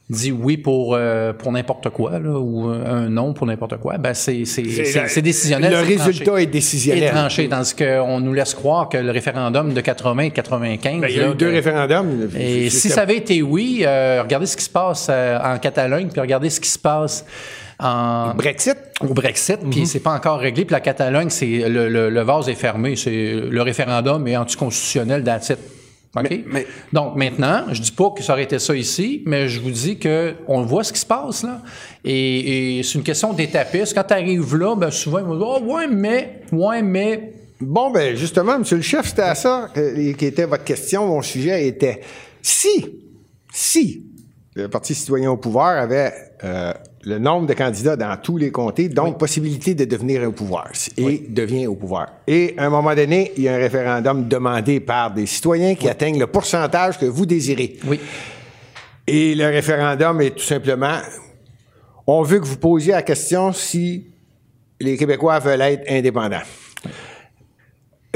[0.08, 4.12] dit oui pour, euh, pour n'importe quoi, là, ou un non pour n'importe quoi, ben
[4.12, 5.70] c'est, c'est, décisionnel.
[5.70, 6.42] Le résultat tranché.
[6.42, 7.04] est décisionnel.
[7.04, 11.00] Est tranché, tandis qu'on nous laisse croire que le référendum de 80 et 95...
[11.00, 12.28] Ben, il y a eu deux référendums.
[12.36, 16.08] Et si ça avait été oui, euh, regardez ce qui se passe euh, en Catalogne,
[16.08, 17.24] puis regardez ce qui se passe
[17.80, 20.64] en, Brexit, au Brexit, puis c'est pas encore réglé.
[20.64, 22.96] Puis la Catalogne, c'est le, le- le vase est fermé.
[22.96, 25.58] C'est le référendum est anticonstitutionnel that's it.
[26.16, 26.26] OK?
[26.28, 29.60] Mais- mais- Donc maintenant, je dis pas que ça aurait été ça ici, mais je
[29.60, 31.62] vous dis que on voit ce qui se passe là.
[32.04, 33.94] Et, et c'est une question d'étapisme.
[33.94, 37.90] Quand tu arrives là, ben souvent ils vont dire oh, ouais mais ouais mais Bon,
[37.90, 41.06] ben justement, Monsieur le chef, c'était à ça qui était votre question.
[41.06, 42.00] Mon sujet était
[42.40, 42.86] si,
[43.52, 44.06] si
[44.54, 46.10] le Parti citoyen au pouvoir avait
[46.42, 50.68] euh, le nombre de candidats dans tous les comtés, donc possibilité de devenir au pouvoir
[50.98, 52.08] et devient au pouvoir.
[52.26, 55.88] Et à un moment donné, il y a un référendum demandé par des citoyens qui
[55.88, 57.78] atteignent le pourcentage que vous désirez.
[57.86, 58.00] oui.
[59.06, 60.98] Et le référendum est tout simplement,
[62.06, 64.06] on veut que vous posiez la question si
[64.78, 66.42] les Québécois veulent être indépendants.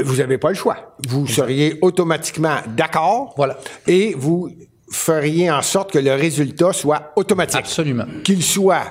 [0.01, 0.95] Vous n'avez pas le choix.
[1.07, 3.33] Vous seriez automatiquement d'accord.
[3.35, 3.57] Voilà.
[3.87, 4.49] Et vous
[4.91, 7.59] feriez en sorte que le résultat soit automatique.
[7.59, 8.05] Absolument.
[8.23, 8.83] Qu'il soit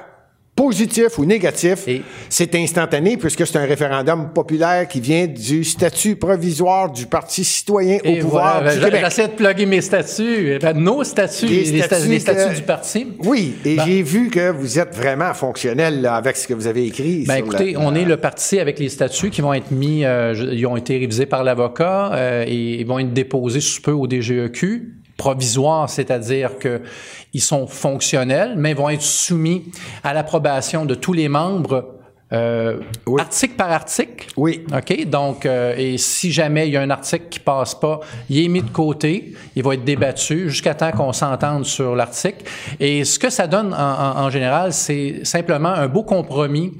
[0.56, 6.14] positif ou négatif, Et- c'est instantané puisque c'est un référendum populaire qui vient du statut
[6.14, 9.00] provisoire du Parti citoyen Et au pouvoir voilà, du ben, Québec.
[9.04, 12.50] j'essaie de plugger mes statuts, Eh ben, nos statuts, Les les, sta- statuts les statuts
[12.50, 13.06] que- du parti.
[13.24, 16.68] Oui, et Ben- j'ai vu que vous êtes vraiment fonctionnel là, avec ce que vous
[16.68, 17.24] avez écrit.
[17.26, 20.34] Ben écoutez, la- on est le parti avec les statuts qui vont être mis, euh,
[20.52, 24.06] ils ont été révisés par l'avocat euh, et ils vont être déposés sous peu au
[24.06, 26.82] DGEQ provisoire, c'est-à-dire que
[27.32, 29.64] ils sont fonctionnels, mais vont être soumis
[30.02, 31.90] à l'approbation de tous les membres.
[32.32, 33.20] euh, Oui.
[33.20, 34.26] Article par article.
[34.36, 34.64] Oui.
[34.76, 35.06] OK?
[35.06, 38.48] Donc, euh, et si jamais il y a un article qui passe pas, il est
[38.48, 42.44] mis de côté, il va être débattu jusqu'à temps qu'on s'entende sur l'article.
[42.80, 46.72] Et ce que ça donne en, en- en général, c'est simplement un beau compromis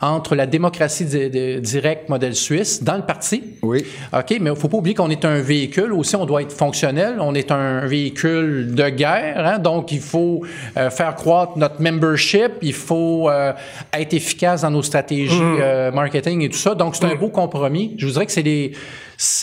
[0.00, 3.42] entre la démocratie di- di- directe modèle suisse dans le parti.
[3.62, 3.84] Oui.
[4.12, 7.16] OK, mais il faut pas oublier qu'on est un véhicule aussi, on doit être fonctionnel,
[7.20, 10.42] on est un véhicule de guerre, hein, donc il faut
[10.76, 13.52] euh, faire croître notre membership, il faut euh,
[13.92, 16.74] être efficace dans nos stratégies euh, marketing et tout ça.
[16.74, 17.94] Donc c'est un beau compromis.
[17.98, 18.78] Je vous dirais que c'est les c-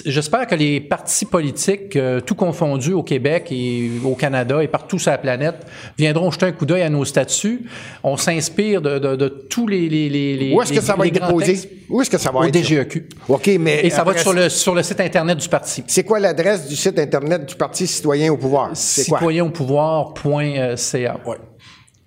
[0.05, 4.97] J'espère que les partis politiques, euh, tout confondus au Québec et au Canada et partout
[4.97, 5.57] sur la planète,
[5.99, 7.61] viendront jeter un coup d'œil à nos statuts.
[8.03, 11.13] On s'inspire de, de- de tous les, les- les- Où est-ce que ça va être
[11.13, 11.59] déposé?
[11.89, 12.53] Où est-ce que ça va Au être?
[12.59, 13.07] DGEQ.
[13.29, 13.85] OK, mais.
[13.85, 15.83] Et ça va être sur le, sur le site Internet du parti.
[15.85, 18.71] C'est quoi l'adresse du site Internet du Parti citoyen au pouvoir?
[18.75, 21.17] Citoyen au pouvoir.ca.
[21.27, 21.37] Ouais.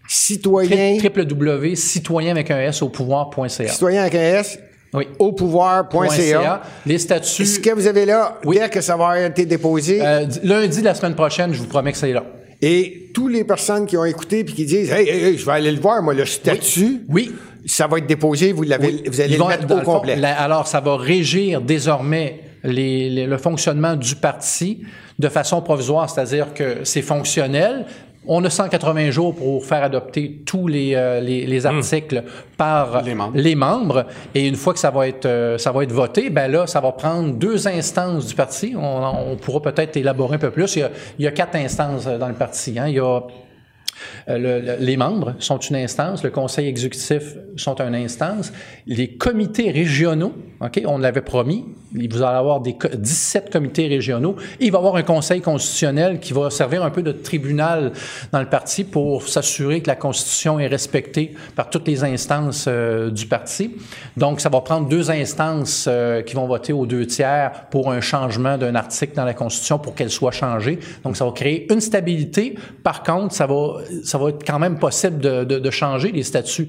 [0.09, 3.69] Citoyen, www.citoyen avec un S au pouvoir.ca.
[3.69, 4.59] citoyen avec un S,
[4.93, 5.07] Oui.
[5.19, 6.63] au pouvoir.ca.
[6.87, 7.47] Les statuts.
[7.47, 8.59] Ce que vous avez là, Oui.
[8.59, 11.93] dès que ça va été déposé, euh, lundi de la semaine prochaine, je vous promets
[11.93, 12.25] que c'est là.
[12.63, 15.53] et toutes les personnes qui ont écouté puis qui disent Hey, hey, hey, je vais
[15.53, 17.35] aller le voir, moi, le statut, Oui.
[17.65, 20.17] ça va être déposé, vous, l'avez, vous allez Ils le mettre au le fond, complet.
[20.17, 24.83] la- alors, ça va régir désormais les- les- le fonctionnement du parti
[25.19, 27.87] de façon provisoire, c'est-à-dire que c'est fonctionnel.
[28.27, 32.23] On a 180 jours pour faire adopter tous les, euh, les, les articles
[32.59, 33.33] par Les membres.
[33.35, 34.07] les membres.
[34.35, 36.81] Et une fois que ça va être, euh, ça va être voté, ben là, ça
[36.81, 38.75] va prendre deux instances du parti.
[38.77, 40.77] On, on pourra peut-être élaborer un peu plus.
[40.77, 42.79] Il y a, il y a quatre instances euh, dans le parti.
[42.79, 42.89] Hein.
[42.89, 43.21] Il y a
[44.29, 48.53] le- les membres sont une instance, le conseil exécutif sont une instance,
[48.87, 54.37] les comités régionaux, OK, on l'avait promis, vous allez avoir des co- 17 comités régionaux,
[54.61, 57.93] et il va y avoir un conseil constitutionnel qui va servir un peu de tribunal
[58.33, 63.11] dans le parti pour s'assurer que la Constitution est respectée par toutes les instances euh,
[63.11, 63.73] du parti.
[64.17, 68.01] Donc, ça va prendre deux instances euh, qui vont voter aux deux tiers pour un
[68.01, 70.79] changement d'un article dans la Constitution pour qu'elle soit changée.
[71.05, 72.55] Donc, ça va créer une stabilité.
[72.85, 76.23] Par contre, ça va, ça va être quand même possible de, de- de changer les
[76.23, 76.69] statuts.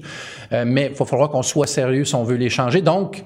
[0.52, 2.82] Euh, mais il va falloir qu'on soit sérieux si on veut les changer.
[2.82, 3.24] Donc,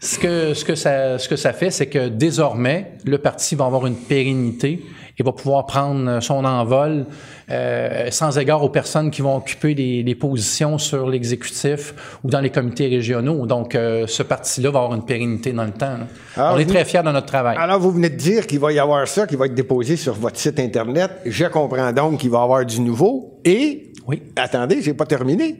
[0.00, 3.64] ce que, ce que, ça, ce que ça fait, c'est que désormais, le parti va
[3.66, 4.84] avoir une pérennité
[5.18, 7.06] et va pouvoir prendre son envol
[7.50, 12.40] euh, sans égard aux personnes qui vont occuper les, les positions sur l'exécutif ou dans
[12.40, 13.46] les comités régionaux.
[13.46, 15.96] Donc, euh, ce parti-là va avoir une pérennité dans le temps.
[16.36, 17.56] Alors, On est vous- très fiers de notre travail.
[17.58, 20.14] Alors, vous venez de dire qu'il va y avoir ça, qui va être déposé sur
[20.14, 21.10] votre site Internet.
[21.26, 23.40] Je comprends donc qu'il va y avoir du nouveau.
[23.44, 24.22] Et, Oui.
[24.36, 25.58] attendez, j'ai pas terminé.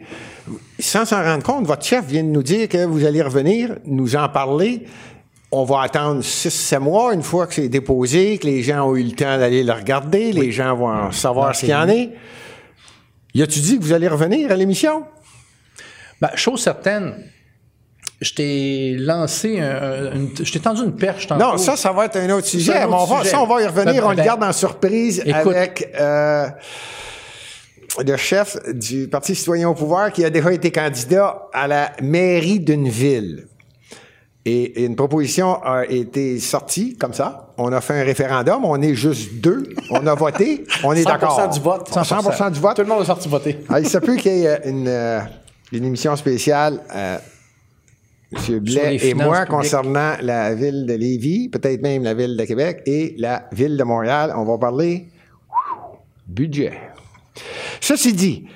[0.78, 4.14] Sans s'en rendre compte, votre chef vient de nous dire que vous allez revenir, nous
[4.16, 4.84] en parler.
[5.50, 9.02] On va attendre 6-7 mois, une fois que c'est déposé, que les gens ont eu
[9.02, 12.10] le temps d'aller le regarder, les gens vont savoir ce qu'il y en est.
[13.34, 15.04] Y a-tu dit que vous allez revenir à l'émission?
[16.20, 17.14] Ben, chose certaine,
[18.20, 21.42] je t'ai lancé, un- une- je t'ai tendu une perche tantôt.
[21.44, 22.76] Non, ça, ça va être un autre sujet.
[22.82, 23.30] un on va, sujet.
[23.30, 24.02] ça, on va y revenir.
[24.02, 25.34] Ben, on le ben, garde en surprise écoute.
[25.54, 26.48] avec euh,
[28.04, 32.60] le chef du Parti citoyen au pouvoir qui a déjà été candidat à la mairie
[32.60, 33.46] d'une ville.
[34.50, 37.52] Et une proposition a été sortie comme ça.
[37.58, 38.64] On a fait un référendum.
[38.64, 39.64] On est juste deux.
[39.90, 40.64] On a voté.
[40.82, 41.48] On est 100% d'accord.
[41.50, 41.90] du vote.
[41.90, 42.76] 100% du vote.
[42.76, 43.58] Tout le monde est sorti voter.
[43.68, 45.20] Ah, il se peut qu'il y ait une, euh,
[45.70, 47.18] une émission spéciale, euh,
[48.32, 48.58] M.
[48.60, 49.48] Blais et moi, publiques.
[49.50, 53.84] concernant la ville de Lévis, peut-être même la ville de Québec et la ville de
[53.84, 54.32] Montréal.
[54.34, 55.08] On va parler
[56.26, 56.72] budget.
[57.82, 58.46] Ceci dit,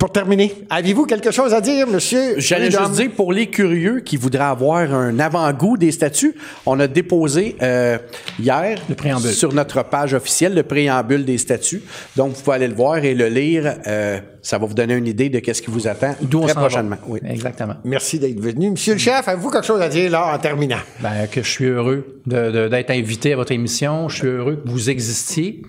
[0.00, 2.34] pour terminer, avez-vous quelque chose à dire, monsieur?
[2.40, 6.86] J'allais juste dire, pour les curieux qui voudraient avoir un avant-goût des statuts, on a
[6.88, 7.98] déposé euh,
[8.38, 9.30] hier Le préambule.
[9.30, 11.82] sur notre page officielle le préambule des statuts.
[12.16, 13.74] Donc, vous pouvez aller le voir et le lire.
[13.86, 16.54] Euh, ça va vous donner une idée de qu'est-ce qui vous attend D'où on très
[16.54, 16.60] va.
[16.62, 16.96] prochainement.
[17.06, 17.20] Oui.
[17.28, 17.74] Exactement.
[17.84, 18.70] Merci d'être venu.
[18.70, 20.78] Monsieur le chef, avez-vous quelque chose à dire là en terminant?
[21.00, 24.08] Ben, que je suis heureux de- de- d'être invité à votre émission.
[24.08, 25.60] Je suis heureux que vous existiez.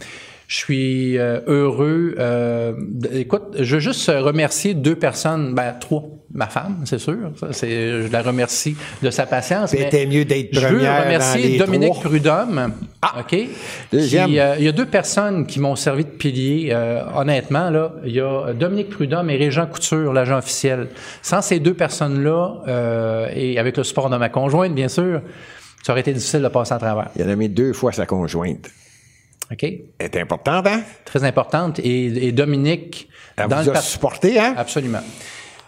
[0.51, 2.13] Je suis euh, heureux.
[2.19, 2.73] euh,
[3.13, 6.03] écoute, je veux juste remercier deux personnes, ben trois.
[6.33, 7.31] Ma femme, c'est sûr.
[7.39, 9.69] Ça, c'est, je la remercie de sa patience.
[9.69, 12.03] C'était mieux d'être Je veux première remercier Dominique trois.
[12.09, 12.73] Prudhomme.
[13.17, 13.37] OK?
[13.93, 14.27] Deuxième.
[14.27, 16.71] Qui, euh, il y a deux personnes qui m'ont servi de pilier.
[16.73, 20.89] euh, honnêtement, là, il y a Dominique Prudhomme et Régent Couture, l'agent officiel.
[21.21, 25.21] Sans ces deux personnes-là, euh, et avec le support de ma conjointe, bien sûr,
[25.81, 27.07] ça aurait été difficile de passer à travers.
[27.15, 28.69] Il a nommé deux fois sa conjointe.
[29.51, 29.63] OK?
[29.99, 30.81] Est importante, hein?
[31.05, 31.79] Très importante.
[31.79, 33.89] Et, et Dominique, Elle dans vous le a parti.
[33.89, 34.53] supporté, hein?
[34.57, 35.01] Absolument.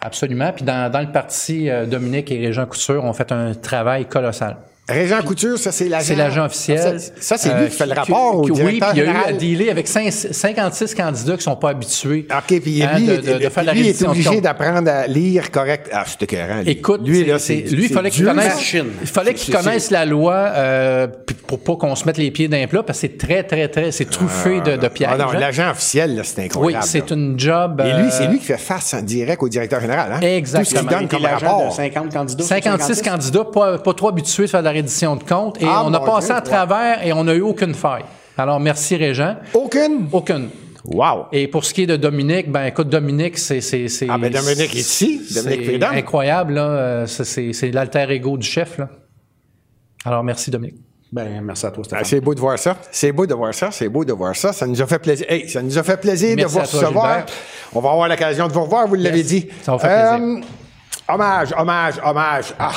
[0.00, 0.52] Absolument.
[0.52, 4.56] Puis dans, dans le parti, euh, Dominique et Régent Couture ont fait un travail colossal.
[4.86, 6.04] Régent Couture, ça, c'est l'agent.
[6.04, 7.00] C'est l'agent officiel.
[7.00, 8.98] Ça, ça, c'est euh, lui qui fait le qui- rapport au directeur Oui, puis il
[8.98, 12.82] y a eu à dealer avec cinq- 56 candidats qui sont pas habitués OK, puis
[12.82, 15.88] hein, lui, de, de- de faire la est obligé d'apprendre à lire correct.
[15.90, 16.60] Ah, c'était écœurant.
[16.66, 19.54] Écoute, lui, c'est- là, c'est- c'est lui, il c'est fallait qu'il connaisse, il fallait qu'il
[19.54, 21.06] C'est- connaisse la loi euh,
[21.46, 23.90] pour pas qu'on se mette les pieds d'un plat parce que c'est très, très, très,
[23.90, 25.08] c'est truffé de, de pièges.
[25.12, 25.38] Ah non, hein.
[25.38, 26.84] l'agent officiel, là, c'est oui, incroyable.
[26.84, 27.16] c'est là.
[27.16, 27.80] une job.
[27.82, 30.12] Et lui, euh, c'est lui qui fait face en direct au directeur général.
[30.12, 30.20] Hein?
[30.20, 30.62] Exactement.
[30.62, 31.68] Tout ce qu'il Il donne comme rapport.
[31.70, 32.44] de 50 candidats.
[32.44, 35.82] 56 candidats, pas, pas trop habitués de faire de la reddition de comptes, et Ah,
[35.86, 38.04] on a passé Dieu, à travers et on n'a eu aucune faille.
[38.36, 39.36] Alors, merci, Régent.
[39.54, 40.08] Aucune?
[40.12, 40.50] Aucune.
[40.84, 41.26] Wow!
[41.32, 43.62] Et pour ce qui est de Dominique, ben écoute, Dominique, c'est...
[43.62, 45.22] c'est, c'est Ah, ben, Dominique est ici.
[45.34, 45.94] Dominique c'est Prudhomme.
[45.94, 46.62] incroyable, là.
[46.66, 48.90] Euh, C'est, c'est, c'est l'alter ego du chef, là.
[50.04, 50.76] Alors, merci, Dominique.
[51.10, 52.04] Ben, merci à toi, Ah, Stéphane.
[52.04, 52.76] c'est beau de voir ça.
[52.90, 53.70] C'est beau de voir ça.
[53.70, 54.52] C'est beau de voir ça.
[54.52, 55.24] Ça nous a fait plaisir.
[55.28, 57.16] Hey, ça nous a fait plaisir Merci de vous à toi, recevoir.
[57.18, 57.34] Gilbert.
[57.72, 59.26] On va avoir l'occasion de vous revoir, vous l'avez Yes.
[59.28, 59.46] dit.
[59.62, 60.44] Ça va faire Euh, plaisir.
[61.08, 62.54] Hommage, hommage, hommage.
[62.58, 62.72] Ah,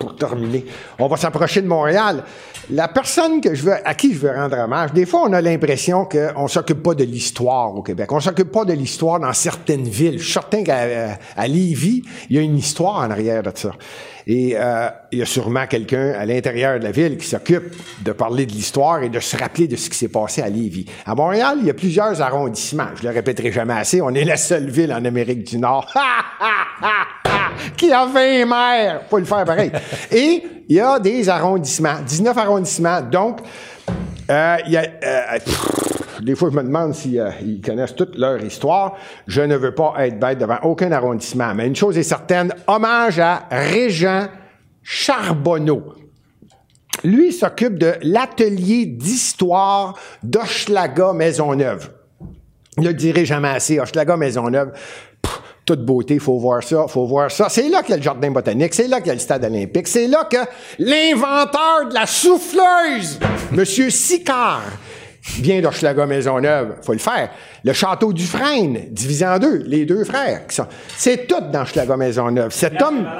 [0.00, 0.64] pour terminer,
[0.98, 2.24] on va s'approcher de Montréal.
[2.70, 5.40] La personne que je veux, à qui je veux rendre hommage, des fois, on a
[5.40, 8.10] l'impression qu'on s'occupe pas de l'histoire au Québec.
[8.10, 10.18] On s'occupe pas de l'histoire dans certaines villes.
[10.18, 13.72] Je suis certain qu'à à Lévis, il y a une histoire en arrière de ça.
[14.26, 18.12] Et euh, il y a sûrement quelqu'un à l'intérieur de la ville qui s'occupe de
[18.12, 20.86] parler de l'histoire et de se rappeler de ce qui s'est passé à Lévis.
[21.04, 22.88] À Montréal, il y a plusieurs arrondissements.
[22.96, 24.00] Je le répéterai jamais assez.
[24.00, 25.92] On est la seule ville en Amérique du Nord
[27.76, 29.02] qui a 20 maires.
[29.08, 29.70] Faut le faire pareil.
[30.10, 33.00] Et il y a des arrondissements, 19 arrondissements.
[33.02, 33.40] Donc,
[34.30, 34.82] euh, il y a...
[34.82, 35.38] Euh,
[36.22, 38.96] des fois, je me demande s'ils ils connaissent toute leur histoire.
[39.26, 41.54] Je ne veux pas être bête devant aucun arrondissement.
[41.54, 44.26] Mais une chose est certaine, hommage à Régent
[44.82, 45.94] Charbonneau.
[47.04, 51.90] Lui il s'occupe de l'atelier d'histoire d'Hochelaga Maisonneuve.
[52.76, 54.72] Je le dirai jamais assez, Hochelaga Maisonneuve.
[54.72, 55.09] Pff,
[55.70, 57.48] toute beauté, faut voir ça, faut voir ça.
[57.48, 59.44] C'est là qu'il y a le jardin botanique, c'est là qu'il y a le stade
[59.44, 60.38] olympique, c'est là que
[60.80, 63.20] l'inventeur de la souffleuse,
[63.52, 64.62] Monsieur Sicard,
[65.38, 66.76] vient d'Hochelaga Maisonneuve.
[66.82, 67.30] Faut le faire.
[67.62, 70.44] Le château du Frêne, divisé en deux, les deux frères.
[70.48, 70.66] qui sont-
[70.96, 72.50] C'est tout dans Hochelaga Maisonneuve.
[72.52, 73.06] Cet homme...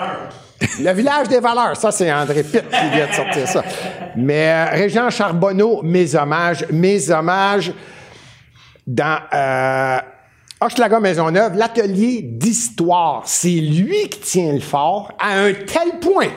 [0.82, 3.64] Le village des valeurs, ça c'est André Pitt qui vient de sortir ça.
[4.14, 7.72] Mais euh, Régent Charbonneau, mes hommages, mes hommages
[8.86, 9.98] dans euh,
[10.60, 13.22] Hochelaga Maisonneuve, l'atelier d'histoire.
[13.26, 16.28] C'est lui qui tient le fort à un tel point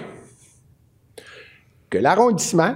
[1.89, 2.75] que l'arrondissement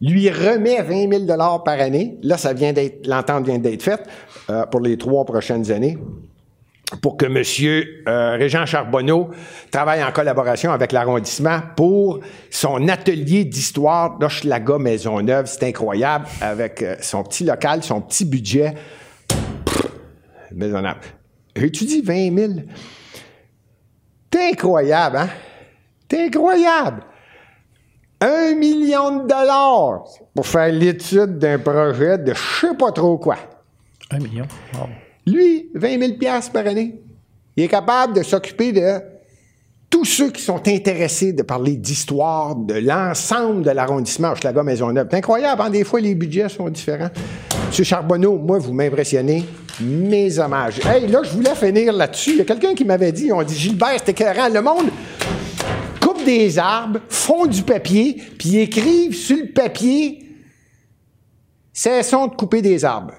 [0.00, 2.18] lui remet 20 000 par année.
[2.22, 4.06] Là, vient d'être, l'entente vient d'être faite
[4.50, 5.98] euh, pour les trois prochaines années
[7.02, 7.42] pour que M.
[8.08, 9.30] Euh, Régent Charbonneau
[9.70, 12.20] travaille en collaboration avec l'arrondissement pour
[12.50, 15.46] son atelier d'histoire d'Hochelaga Maisonneuve.
[15.46, 18.74] C'est incroyable, avec euh, son petit local, son petit budget.
[20.52, 21.12] Maisonneuve.
[21.56, 22.52] J'ai-tu dit 20 000?
[24.32, 25.28] C'est incroyable, hein?
[26.10, 27.02] C'est incroyable!
[28.20, 30.04] Un million de dollars
[30.34, 33.36] pour faire l'étude d'un projet de je sais pas trop quoi.
[34.10, 34.46] Un million?
[34.74, 34.88] Wow.
[35.26, 37.00] Lui, 20 000 piastres par année.
[37.56, 39.00] Il est capable de s'occuper de
[39.90, 45.08] tous ceux qui sont intéressés de parler d'histoire, de l'ensemble de l'arrondissement Hochelaga Maisonneuve.
[45.10, 45.70] C'est incroyable, hein?
[45.70, 47.10] des fois les budgets sont différents.
[47.78, 47.84] M.
[47.84, 49.44] Charbonneau, moi, vous m'impressionnez.
[49.80, 50.80] Mes hommages.
[50.84, 52.32] Hey, là, je voulais finir là-dessus.
[52.32, 54.48] Il y a quelqu'un qui m'avait dit, on dit, Gilbert, c'était éclairant.
[54.48, 54.90] Le monde
[56.00, 60.24] coupe des arbres, font du papier, puis écrivent sur le papier
[61.72, 63.14] Cessons de couper des arbres.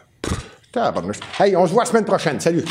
[1.39, 2.41] Hey, on se voit la semaine prochaine.
[2.41, 2.65] Salut.